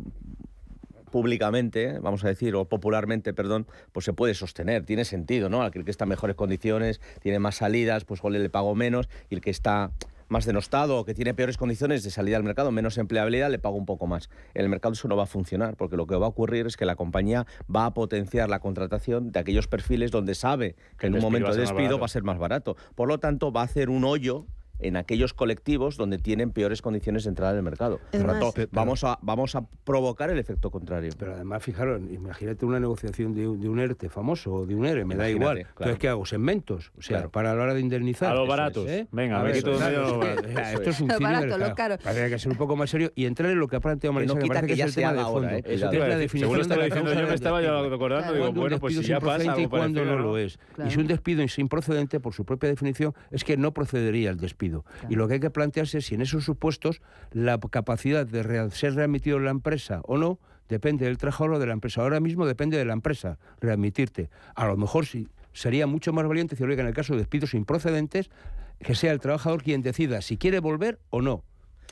públicamente, 1.11 1.99
vamos 2.01 2.25
a 2.25 2.29
decir, 2.29 2.55
o 2.55 2.67
popularmente, 2.67 3.33
perdón, 3.33 3.67
pues 3.93 4.05
se 4.05 4.13
puede 4.13 4.35
sostener, 4.35 4.85
tiene 4.85 5.05
sentido, 5.05 5.49
¿no? 5.49 5.63
Aquel 5.63 5.85
que 5.85 5.91
está 5.91 6.05
en 6.05 6.11
mejores 6.11 6.37
condiciones, 6.37 7.01
tiene 7.21 7.39
más 7.39 7.57
salidas, 7.57 8.05
pues 8.05 8.23
ole, 8.23 8.39
le 8.39 8.51
pago 8.51 8.75
menos, 8.75 9.09
y 9.31 9.35
el 9.35 9.41
que 9.41 9.51
está 9.51 9.93
más 10.29 10.45
denostado 10.45 10.99
o 10.99 11.05
que 11.05 11.15
tiene 11.15 11.35
peores 11.35 11.57
condiciones 11.57 12.03
de 12.03 12.11
salida 12.11 12.37
al 12.37 12.43
mercado, 12.43 12.73
menos 12.73 12.99
empleabilidad, 12.99 13.51
le 13.51 13.59
pago 13.59 13.77
un 13.77 13.87
poco 13.87 14.07
más. 14.07 14.29
En 14.55 14.63
el 14.63 14.69
mercado 14.69 14.95
eso 14.95 15.09
no 15.09 15.17
va 15.17 15.25
a 15.25 15.27
funcionar, 15.27 15.77
porque 15.77 15.97
lo 15.97 16.07
que 16.07 16.17
va 16.17 16.27
a 16.27 16.29
ocurrir 16.29 16.67
es 16.67 16.77
que 16.77 16.85
la 16.85 16.97
compañía 16.97 17.47
va 17.75 17.87
a 17.87 17.95
potenciar 17.95 18.49
la 18.49 18.59
contratación 18.59 19.31
de 19.31 19.41
aquellos 19.41 19.69
perfiles 19.69 20.11
donde 20.11 20.35
sabe 20.35 20.75
que 20.99 21.07
en 21.07 21.15
un 21.15 21.21
momento 21.21 21.53
de 21.53 21.61
despido 21.61 21.99
va 21.99 22.07
a 22.07 22.09
ser 22.09 22.23
más 22.23 22.39
barato. 22.39 22.77
Por 22.95 23.09
lo 23.09 23.19
tanto, 23.19 23.53
va 23.53 23.63
a 23.63 23.65
hacer 23.65 23.89
un 23.89 24.05
hoyo 24.05 24.47
en 24.79 24.97
aquellos 24.97 25.33
colectivos 25.35 25.97
donde 25.97 26.19
tienen 26.19 26.51
peores 26.51 26.83
condiciones 26.83 27.25
de 27.25 27.31
entrada 27.31 27.53
en 27.53 27.59
el 27.59 27.63
mercado. 27.63 28.01
Por 28.13 28.23
tanto, 28.27 28.53
Pero- 28.55 28.69
vamos 28.73 29.05
a, 29.05 29.19
vamos 29.23 29.55
a 29.55 29.67
provocar 29.85 30.31
el 30.31 30.39
efecto 30.39 30.71
contrario. 30.71 31.13
Pero 31.19 31.35
además, 31.35 31.63
fijaros, 31.63 32.01
imagínate 32.11 32.65
una 32.67 32.79
negociación 32.81 33.35
de, 33.35 33.49
un- 33.49 33.61
de 33.61 33.69
un 33.69 33.79
ERTE 33.79 34.09
famoso 34.09 34.53
o 34.53 34.67
de 34.67 34.75
un 34.75 34.87
ERE, 34.87 35.05
me 35.05 35.15
da 35.17 35.29
igual. 35.31 35.57
claro. 35.57 35.69
Entonces, 35.71 35.99
¿qué 35.99 36.09
hago? 36.09 36.27
Segmentos. 36.27 36.93
O 36.99 37.03
sea, 37.03 37.17
Claro. 37.19 37.31
para 37.31 37.55
la 37.55 37.63
hora 37.63 37.75
de 37.75 37.81
indemnizar. 37.81 38.33
A 38.33 38.35
los 38.35 38.45
es, 38.45 38.49
baratos. 38.49 38.89
¿eh? 38.89 39.07
Venga, 39.13 39.41
A 39.41 39.43
ver, 39.43 39.55
quito 39.57 39.79
medio 39.79 40.23
Esto 40.23 40.91
es 40.91 41.01
un 41.01 41.09
Lo 41.09 41.15
cine 41.17 41.31
barato, 41.33 41.59
lo 41.59 41.75
caro. 41.75 41.97
Habría 42.05 42.29
que 42.29 42.39
ser 42.39 42.53
un 42.53 42.59
poco 42.59 42.77
más 42.77 42.91
serio 42.91 43.13
y 43.15 43.25
entrar 43.27 43.51
en 43.51 43.59
lo 43.59 43.69
que 43.69 43.77
ha 43.77 43.81
planteado 43.81 44.13
Que 44.19 44.27
no 44.27 44.35
Marisa, 44.35 44.35
que, 44.35 44.43
quita 44.43 44.55
parece 44.55 44.67
que 44.67 44.73
que, 44.75 44.79
ya 44.79 44.85
es 44.87 44.97
el 44.97 45.03
tema 45.03 45.13
de 45.15 45.23
fondo. 45.25 45.49
¿eh? 45.49 45.63
Eso 45.65 45.65
que 45.67 45.73
es 45.75 45.81
la 45.81 45.91
Según 46.07 46.19
definición 46.19 46.51
lo 46.51 46.57
de 46.57 46.63
estaba 46.63 46.79
la 46.81 46.85
diciendo 46.87 47.15
yo, 47.15 47.29
me 47.29 47.35
estaba 47.35 47.63
yo 47.63 47.95
acordando, 47.95 48.33
digo, 48.35 48.53
bueno, 48.53 48.79
pues 48.79 48.97
si 48.97 49.03
ya 49.05 49.21
pasa, 49.21 49.59
y 49.61 49.67
cuando 49.67 50.05
no 50.05 50.17
¿no? 50.17 50.23
lo 50.23 50.39
es. 50.39 50.59
Y 50.87 50.91
si 50.91 50.99
un 50.99 51.07
despido 51.07 51.43
es 51.43 51.59
improcedente, 51.59 52.21
por 52.21 52.35
su 52.35 52.45
propia 52.45 52.69
definición, 52.69 53.15
es 53.31 53.45
que 53.45 53.57
no 53.57 53.73
procedería 53.73 54.31
el 54.31 54.37
despido. 54.37 54.66
Y 55.09 55.15
lo 55.17 55.29
que 55.29 55.35
hay 55.35 55.41
que 55.41 55.51
plantearse 55.51 55.99
es 55.99 56.07
si 56.07 56.15
en 56.15 56.21
esos 56.23 56.45
supuestos 56.45 57.01
la 57.33 57.59
capacidad 57.59 58.27
de 58.27 58.71
ser 58.71 58.95
readmitido 58.95 59.37
en 59.39 59.45
la 59.45 59.51
empresa 59.51 60.01
o 60.05 60.17
no 60.19 60.39
depende 60.69 61.05
del 61.05 61.17
trabajador 61.19 61.55
o 61.55 61.59
de 61.59 61.67
la 61.67 61.73
empresa. 61.73 62.03
Ahora 62.03 62.19
mismo 62.21 62.45
depende 62.47 62.77
de 62.77 62.85
la 62.85 62.93
empresa 62.93 63.39
readmitirte. 63.61 64.31
A 64.55 64.67
lo 64.67 64.77
mejor 64.77 65.07
sí 65.07 65.29
sería 65.53 65.87
mucho 65.87 66.13
más 66.13 66.27
valiente 66.27 66.55
decir, 66.57 66.67
oiga, 66.69 66.83
en 66.83 66.89
el 66.89 66.95
caso 66.95 67.13
de 67.15 67.21
despidos 67.21 67.55
improcedentes, 67.55 68.31
que 68.81 68.95
sea 68.95 69.13
el 69.13 69.21
trabajador 69.21 69.63
quien 69.63 69.81
decida 69.83 70.21
si 70.23 70.37
quiere 70.37 70.59
volver 70.61 70.99
o 71.11 71.23
no. 71.23 71.45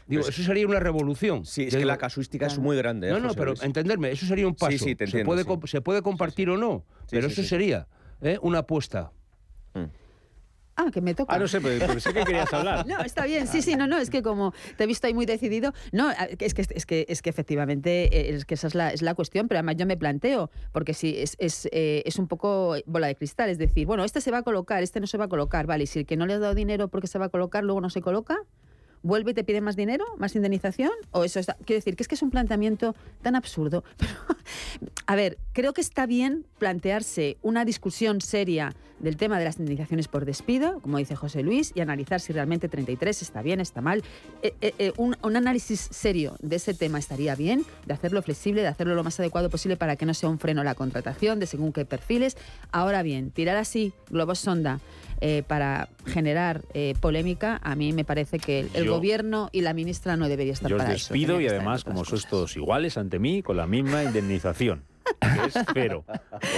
Digo, 0.06 0.22
Pues- 0.22 0.34
eso 0.38 0.42
sería 0.46 0.66
una 0.66 0.80
revolución. 0.80 1.46
Sí, 1.46 1.62
es 1.62 1.70
que 1.70 1.78
digo, 1.78 1.88
la 1.88 1.96
casuística 1.96 2.46
es 2.46 2.58
muy 2.58 2.76
grande. 2.76 3.08
¿eh, 3.08 3.12
no, 3.12 3.20
no, 3.20 3.28
José 3.28 3.38
pero 3.38 3.50
Luis? 3.52 3.62
entenderme, 3.62 4.10
eso 4.10 4.26
sería 4.26 4.46
un 4.46 4.54
paso. 4.54 4.72
Sí, 4.72 4.78
sí, 4.78 4.94
te 4.96 5.06
se, 5.06 5.18
entiendo, 5.18 5.30
puede, 5.30 5.44
sí. 5.44 5.48
comp- 5.48 5.66
se 5.66 5.80
puede 5.80 6.02
compartir 6.02 6.50
o 6.50 6.58
no, 6.58 6.84
pero 7.10 7.26
eso 7.28 7.42
sería 7.42 7.86
¿eh? 8.20 8.38
una 8.42 8.58
apuesta. 8.58 9.12
Ah, 10.76 10.90
que 10.92 11.00
me 11.00 11.14
toca. 11.14 11.34
Ah, 11.34 11.38
no 11.38 11.46
sé, 11.46 11.60
pero 11.60 11.86
pensé 11.86 12.12
que 12.12 12.24
querías 12.24 12.52
hablar. 12.52 12.84
No, 12.94 13.00
está 13.00 13.24
bien, 13.26 13.46
sí, 13.46 13.62
sí, 13.62 13.76
no, 13.76 13.86
no, 13.86 13.98
es 13.98 14.10
que 14.10 14.22
como 14.22 14.52
te 14.76 14.84
he 14.84 14.86
visto 14.86 15.06
ahí 15.06 15.14
muy 15.14 15.26
decidido, 15.26 15.72
no, 15.92 16.10
es 16.38 16.54
que, 16.54 16.62
es 16.62 16.86
que, 16.86 17.06
es 17.08 17.22
que 17.22 17.30
efectivamente 17.30 18.04
eh, 18.12 18.34
es 18.34 18.44
que 18.44 18.54
esa 18.54 18.66
es 18.66 18.74
la, 18.74 18.90
es 18.90 19.02
la 19.02 19.14
cuestión, 19.14 19.48
pero 19.48 19.58
además 19.58 19.76
yo 19.76 19.86
me 19.86 19.96
planteo, 19.96 20.50
porque 20.72 20.94
sí, 20.94 21.14
es, 21.16 21.36
es, 21.38 21.68
eh, 21.72 22.02
es 22.04 22.18
un 22.18 22.28
poco 22.28 22.76
bola 22.86 23.06
de 23.06 23.14
cristal, 23.14 23.50
es 23.50 23.58
decir, 23.58 23.86
bueno, 23.86 24.04
este 24.04 24.20
se 24.20 24.30
va 24.30 24.38
a 24.38 24.42
colocar, 24.42 24.82
este 24.82 25.00
no 25.00 25.06
se 25.06 25.16
va 25.18 25.26
a 25.26 25.28
colocar, 25.28 25.66
vale, 25.66 25.84
y 25.84 25.86
si 25.86 26.00
el 26.00 26.06
que 26.06 26.16
no 26.16 26.26
le 26.26 26.34
has 26.34 26.40
dado 26.40 26.54
dinero 26.54 26.88
porque 26.88 27.06
se 27.06 27.18
va 27.18 27.26
a 27.26 27.28
colocar, 27.30 27.64
luego 27.64 27.80
no 27.80 27.90
se 27.90 28.00
coloca, 28.00 28.38
vuelve 29.04 29.30
y 29.30 29.34
te 29.34 29.44
pide 29.44 29.60
más 29.60 29.76
dinero, 29.76 30.04
más 30.18 30.34
indemnización, 30.34 30.90
o 31.12 31.22
eso 31.22 31.38
está, 31.38 31.54
quiero 31.64 31.78
decir, 31.78 31.94
que 31.94 32.02
es 32.02 32.08
que 32.08 32.16
es 32.16 32.22
un 32.22 32.30
planteamiento 32.30 32.96
tan 33.22 33.36
absurdo. 33.36 33.84
Pero, 33.98 34.12
a 35.06 35.14
ver, 35.14 35.38
creo 35.52 35.72
que 35.72 35.80
está 35.80 36.06
bien 36.06 36.44
plantearse 36.58 37.36
una 37.42 37.64
discusión 37.64 38.20
seria 38.20 38.74
del 38.98 39.16
tema 39.16 39.38
de 39.38 39.44
las 39.44 39.58
indemnizaciones 39.58 40.08
por 40.08 40.24
despido, 40.24 40.80
como 40.80 40.98
dice 40.98 41.14
José 41.14 41.42
Luis, 41.42 41.72
y 41.74 41.80
analizar 41.80 42.20
si 42.20 42.32
realmente 42.32 42.68
33 42.68 43.22
está 43.22 43.42
bien, 43.42 43.60
está 43.60 43.82
mal. 43.82 44.02
Eh, 44.42 44.54
eh, 44.62 44.74
eh, 44.78 44.92
un, 44.96 45.16
un 45.22 45.36
análisis 45.36 45.88
serio 45.90 46.36
de 46.40 46.56
ese 46.56 46.72
tema 46.72 46.98
estaría 46.98 47.34
bien, 47.34 47.64
de 47.86 47.92
hacerlo 47.92 48.22
flexible, 48.22 48.62
de 48.62 48.68
hacerlo 48.68 48.94
lo 48.94 49.04
más 49.04 49.20
adecuado 49.20 49.50
posible 49.50 49.76
para 49.76 49.96
que 49.96 50.06
no 50.06 50.14
sea 50.14 50.30
un 50.30 50.38
freno 50.38 50.62
a 50.62 50.64
la 50.64 50.74
contratación 50.74 51.38
de 51.38 51.46
según 51.46 51.72
qué 51.72 51.84
perfiles. 51.84 52.36
Ahora 52.72 53.02
bien, 53.02 53.30
tirar 53.30 53.56
así 53.56 53.92
globos 54.08 54.38
sonda 54.38 54.80
eh, 55.20 55.42
para 55.46 55.88
generar 56.06 56.62
eh, 56.74 56.94
polémica, 57.00 57.60
a 57.62 57.76
mí 57.76 57.92
me 57.92 58.04
parece 58.04 58.38
que 58.38 58.60
el, 58.60 58.70
el 58.74 58.90
gobierno 58.96 59.48
y 59.52 59.60
la 59.60 59.74
ministra 59.74 60.16
no 60.16 60.28
debería 60.28 60.52
estar 60.52 60.70
Yo 60.70 60.76
os 60.76 60.82
para 60.82 60.94
eso. 60.94 61.12
despido 61.12 61.34
Tendría 61.36 61.52
y 61.52 61.54
además, 61.54 61.84
como 61.84 62.04
sois 62.04 62.26
todos 62.26 62.56
iguales 62.56 62.96
ante 62.96 63.18
mí, 63.18 63.42
con 63.42 63.56
la 63.56 63.66
misma 63.66 64.02
indemnización. 64.04 64.84
Es 65.46 65.54
cero. 65.72 66.04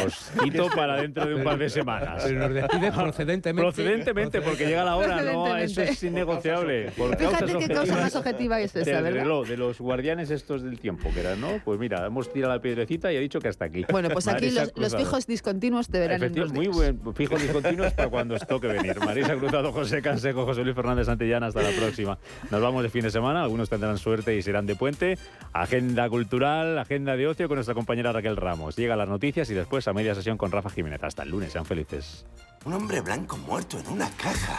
Os 0.05 0.33
cito 0.41 0.69
para 0.75 1.01
dentro 1.01 1.27
de 1.27 1.35
un 1.35 1.45
par 1.45 1.59
de 1.59 1.69
semanas. 1.69 2.23
Pero 2.25 2.39
nos 2.41 2.55
decides 2.55 2.95
procedentemente. 2.95 3.63
Procedentemente, 3.63 4.41
porque 4.41 4.67
llega 4.67 4.85
la 4.85 4.97
hora, 4.97 5.23
no, 5.23 5.57
eso 5.57 5.83
es 5.83 6.03
innegociable. 6.03 6.91
Por 6.97 7.17
Fíjate 7.17 7.59
qué 7.59 7.75
cosa 7.75 7.95
más 7.95 8.17
objetiva 8.17 8.61
es 8.61 8.75
esa, 8.77 9.01
¿verdad? 9.01 9.23
reloj, 9.23 9.49
de 9.49 9.57
los 9.57 9.81
guardianes 9.81 10.31
estos 10.31 10.63
del 10.63 10.79
tiempo, 10.79 11.11
que 11.13 11.21
eran, 11.21 11.41
¿no? 11.41 11.61
Pues 11.65 11.79
mira, 11.79 12.07
hemos 12.07 12.33
tirado 12.33 12.55
la 12.55 12.61
piedrecita 12.61 13.13
y 13.13 13.17
ha 13.17 13.21
dicho 13.21 13.41
que 13.41 13.49
hasta 13.49 13.65
aquí. 13.65 13.85
Bueno, 13.91 14.09
pues 14.11 14.29
aquí 14.29 14.51
los, 14.51 14.73
los 14.77 14.97
fijos 14.97 15.27
discontinuos 15.27 15.89
te 15.89 15.99
verán 15.99 16.21
muy 16.53 16.69
buen 16.69 17.01
fijo 17.15 17.37
discontinuos 17.37 17.93
para 17.93 18.09
cuando 18.09 18.35
os 18.35 18.47
toque 18.47 18.69
venir. 18.69 18.99
Marisa 19.01 19.37
Cruzado, 19.37 19.73
José 19.73 20.03
Canseco, 20.03 20.45
José 20.45 20.63
Luis 20.63 20.75
Fernández 20.75 21.07
Santillana, 21.07 21.47
hasta 21.47 21.63
la 21.63 21.71
próxima. 21.71 22.19
Nos 22.51 22.61
vamos 22.61 22.83
de 22.83 22.91
fin 22.91 23.03
de 23.03 23.11
semana, 23.11 23.43
algunos 23.43 23.69
tendrán 23.69 23.99
suerte 23.99 24.37
y 24.37 24.43
serán 24.43 24.67
de 24.67 24.77
puente. 24.77 25.19
Agenda 25.53 26.09
cultural, 26.09 26.79
agenda 26.79 27.17
de 27.17 27.27
ocio 27.27 27.49
con 27.49 27.57
nuestra 27.57 27.75
compañera 27.75 28.13
Raquel 28.13 28.36
Ramos. 28.37 28.76
Llega 28.76 28.97
las 28.97 29.09
noticias 29.09 29.51
y 29.51 29.55
después 29.55 29.89
a 29.89 29.93
media 29.93 30.14
sesión 30.14 30.37
con 30.39 30.53
Rafa 30.53 30.70
Jiménez. 30.70 31.03
Hasta 31.03 31.22
el 31.22 31.30
lunes, 31.30 31.53
sean 31.53 31.64
felices. 31.64 32.26
Un 32.64 32.74
hombre 32.74 33.01
blanco 33.01 33.37
muerto 33.37 33.78
en 33.78 33.89
una 33.89 34.11
caja. 34.11 34.59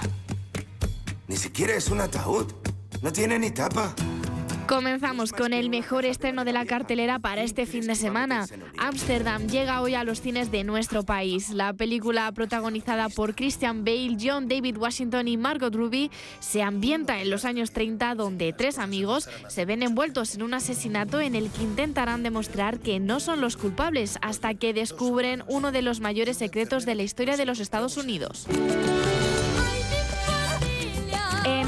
Ni 1.27 1.35
siquiera 1.35 1.73
es 1.73 1.89
un 1.89 2.01
ataúd. 2.01 2.51
No 3.01 3.11
tiene 3.11 3.37
ni 3.37 3.51
tapa. 3.51 3.93
Comenzamos 4.67 5.31
con 5.31 5.53
el 5.53 5.69
mejor 5.69 6.05
estreno 6.05 6.43
de 6.43 6.51
la 6.51 6.65
cartelera 6.65 7.19
para 7.19 7.41
este 7.41 7.65
fin 7.65 7.87
de 7.87 7.95
semana. 7.95 8.45
Ámsterdam 8.77 9.47
llega 9.47 9.81
hoy 9.81 9.95
a 9.95 10.03
los 10.03 10.19
cines 10.19 10.51
de 10.51 10.65
nuestro 10.65 11.03
país. 11.03 11.51
La 11.51 11.71
película 11.73 12.29
protagonizada 12.33 13.07
por 13.07 13.33
Christian 13.33 13.85
Bale, 13.85 14.17
John 14.21 14.49
David 14.49 14.77
Washington 14.77 15.29
y 15.29 15.37
Margot 15.37 15.73
Robbie 15.73 16.11
se 16.39 16.63
ambienta 16.63 17.21
en 17.21 17.29
los 17.29 17.45
años 17.45 17.71
30 17.71 18.15
donde 18.15 18.51
tres 18.51 18.77
amigos 18.77 19.29
se 19.47 19.63
ven 19.63 19.83
envueltos 19.83 20.35
en 20.35 20.43
un 20.43 20.53
asesinato 20.53 21.21
en 21.21 21.35
el 21.35 21.49
que 21.49 21.63
intentarán 21.63 22.21
demostrar 22.21 22.79
que 22.79 22.99
no 22.99 23.21
son 23.21 23.39
los 23.39 23.55
culpables 23.55 24.19
hasta 24.21 24.53
que 24.53 24.73
descubren 24.73 25.43
uno 25.47 25.71
de 25.71 25.81
los 25.81 26.01
mayores 26.01 26.37
secretos 26.37 26.85
de 26.85 26.95
la 26.95 27.03
historia 27.03 27.37
de 27.37 27.45
los 27.45 27.61
Estados 27.61 27.95
Unidos. 27.95 28.47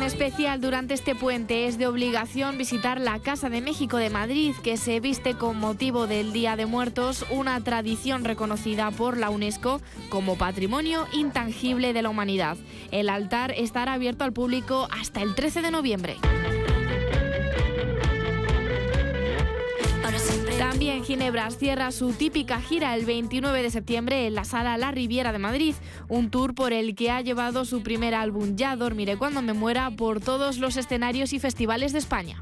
Especial 0.09 0.59
durante 0.59 0.95
este 0.95 1.13
puente 1.13 1.67
es 1.67 1.77
de 1.77 1.85
obligación 1.85 2.57
visitar 2.57 2.99
la 2.99 3.19
Casa 3.19 3.47
de 3.47 3.61
México 3.61 3.97
de 3.97 4.09
Madrid, 4.09 4.55
que 4.63 4.75
se 4.75 4.99
viste 4.99 5.35
con 5.35 5.59
motivo 5.59 6.07
del 6.07 6.33
Día 6.33 6.55
de 6.55 6.65
Muertos, 6.65 7.27
una 7.29 7.63
tradición 7.63 8.25
reconocida 8.25 8.89
por 8.89 9.17
la 9.17 9.29
UNESCO 9.29 9.81
como 10.09 10.35
Patrimonio 10.35 11.05
Intangible 11.13 11.93
de 11.93 12.01
la 12.01 12.09
Humanidad. 12.09 12.57
El 12.89 13.07
altar 13.07 13.53
estará 13.55 13.93
abierto 13.93 14.23
al 14.23 14.33
público 14.33 14.87
hasta 14.89 15.21
el 15.21 15.35
13 15.35 15.61
de 15.61 15.69
noviembre. 15.69 16.17
También 20.79 21.03
Ginebra 21.03 21.51
cierra 21.51 21.91
su 21.91 22.13
típica 22.13 22.61
gira 22.61 22.95
el 22.95 23.03
29 23.03 23.63
de 23.63 23.69
septiembre 23.69 24.27
en 24.27 24.33
la 24.33 24.45
sala 24.45 24.77
La 24.77 24.91
Riviera 24.91 25.33
de 25.33 25.37
Madrid, 25.37 25.75
un 26.07 26.29
tour 26.29 26.55
por 26.55 26.71
el 26.71 26.95
que 26.95 27.11
ha 27.11 27.19
llevado 27.19 27.65
su 27.65 27.83
primer 27.83 28.15
álbum 28.15 28.55
Ya 28.55 28.77
dormiré 28.77 29.17
cuando 29.17 29.41
me 29.41 29.51
muera 29.51 29.91
por 29.91 30.21
todos 30.21 30.57
los 30.57 30.77
escenarios 30.77 31.33
y 31.33 31.39
festivales 31.39 31.91
de 31.91 31.99
España. 31.99 32.41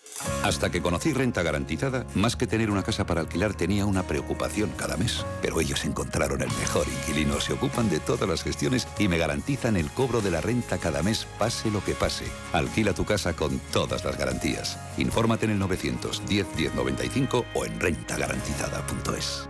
Hasta 0.43 0.69
que 0.69 0.81
conocí 0.81 1.13
Renta 1.13 1.43
Garantizada, 1.43 2.05
más 2.15 2.35
que 2.35 2.47
tener 2.47 2.71
una 2.71 2.83
casa 2.83 3.05
para 3.05 3.21
alquilar 3.21 3.53
tenía 3.53 3.85
una 3.85 4.03
preocupación 4.03 4.71
cada 4.77 4.97
mes. 4.97 5.25
Pero 5.41 5.61
ellos 5.61 5.85
encontraron 5.85 6.41
el 6.41 6.49
mejor 6.59 6.87
inquilino, 6.87 7.39
se 7.39 7.53
ocupan 7.53 7.89
de 7.89 7.99
todas 7.99 8.27
las 8.27 8.43
gestiones 8.43 8.87
y 8.97 9.07
me 9.07 9.17
garantizan 9.17 9.77
el 9.77 9.89
cobro 9.91 10.21
de 10.21 10.31
la 10.31 10.41
renta 10.41 10.77
cada 10.77 11.03
mes, 11.03 11.27
pase 11.37 11.71
lo 11.71 11.83
que 11.83 11.93
pase. 11.93 12.25
Alquila 12.53 12.93
tu 12.93 13.05
casa 13.05 13.33
con 13.33 13.59
todas 13.71 14.03
las 14.03 14.17
garantías. 14.17 14.77
Infórmate 14.97 15.45
en 15.45 15.51
el 15.51 15.59
910 15.59 16.47
1095 16.55 17.45
o 17.53 17.65
en 17.65 17.79
rentagarantizada.es. 17.79 19.47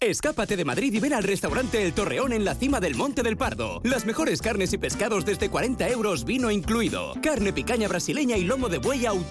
Escápate 0.00 0.56
de 0.56 0.64
Madrid 0.64 0.94
y 0.94 1.00
ven 1.00 1.12
al 1.12 1.24
restaurante 1.24 1.82
El 1.82 1.92
Torreón 1.92 2.32
en 2.32 2.44
la 2.44 2.54
cima 2.54 2.78
del 2.78 2.94
Monte 2.94 3.24
del 3.24 3.36
Pardo. 3.36 3.80
Las 3.82 4.06
mejores 4.06 4.40
carnes 4.40 4.72
y 4.72 4.78
pescados 4.78 5.24
desde 5.24 5.50
40 5.50 5.88
euros, 5.88 6.24
vino 6.24 6.52
incluido. 6.52 7.14
Carne 7.20 7.52
picaña 7.52 7.88
brasileña 7.88 8.36
y 8.36 8.44
lomo 8.44 8.68
de 8.68 8.78
buey 8.78 9.06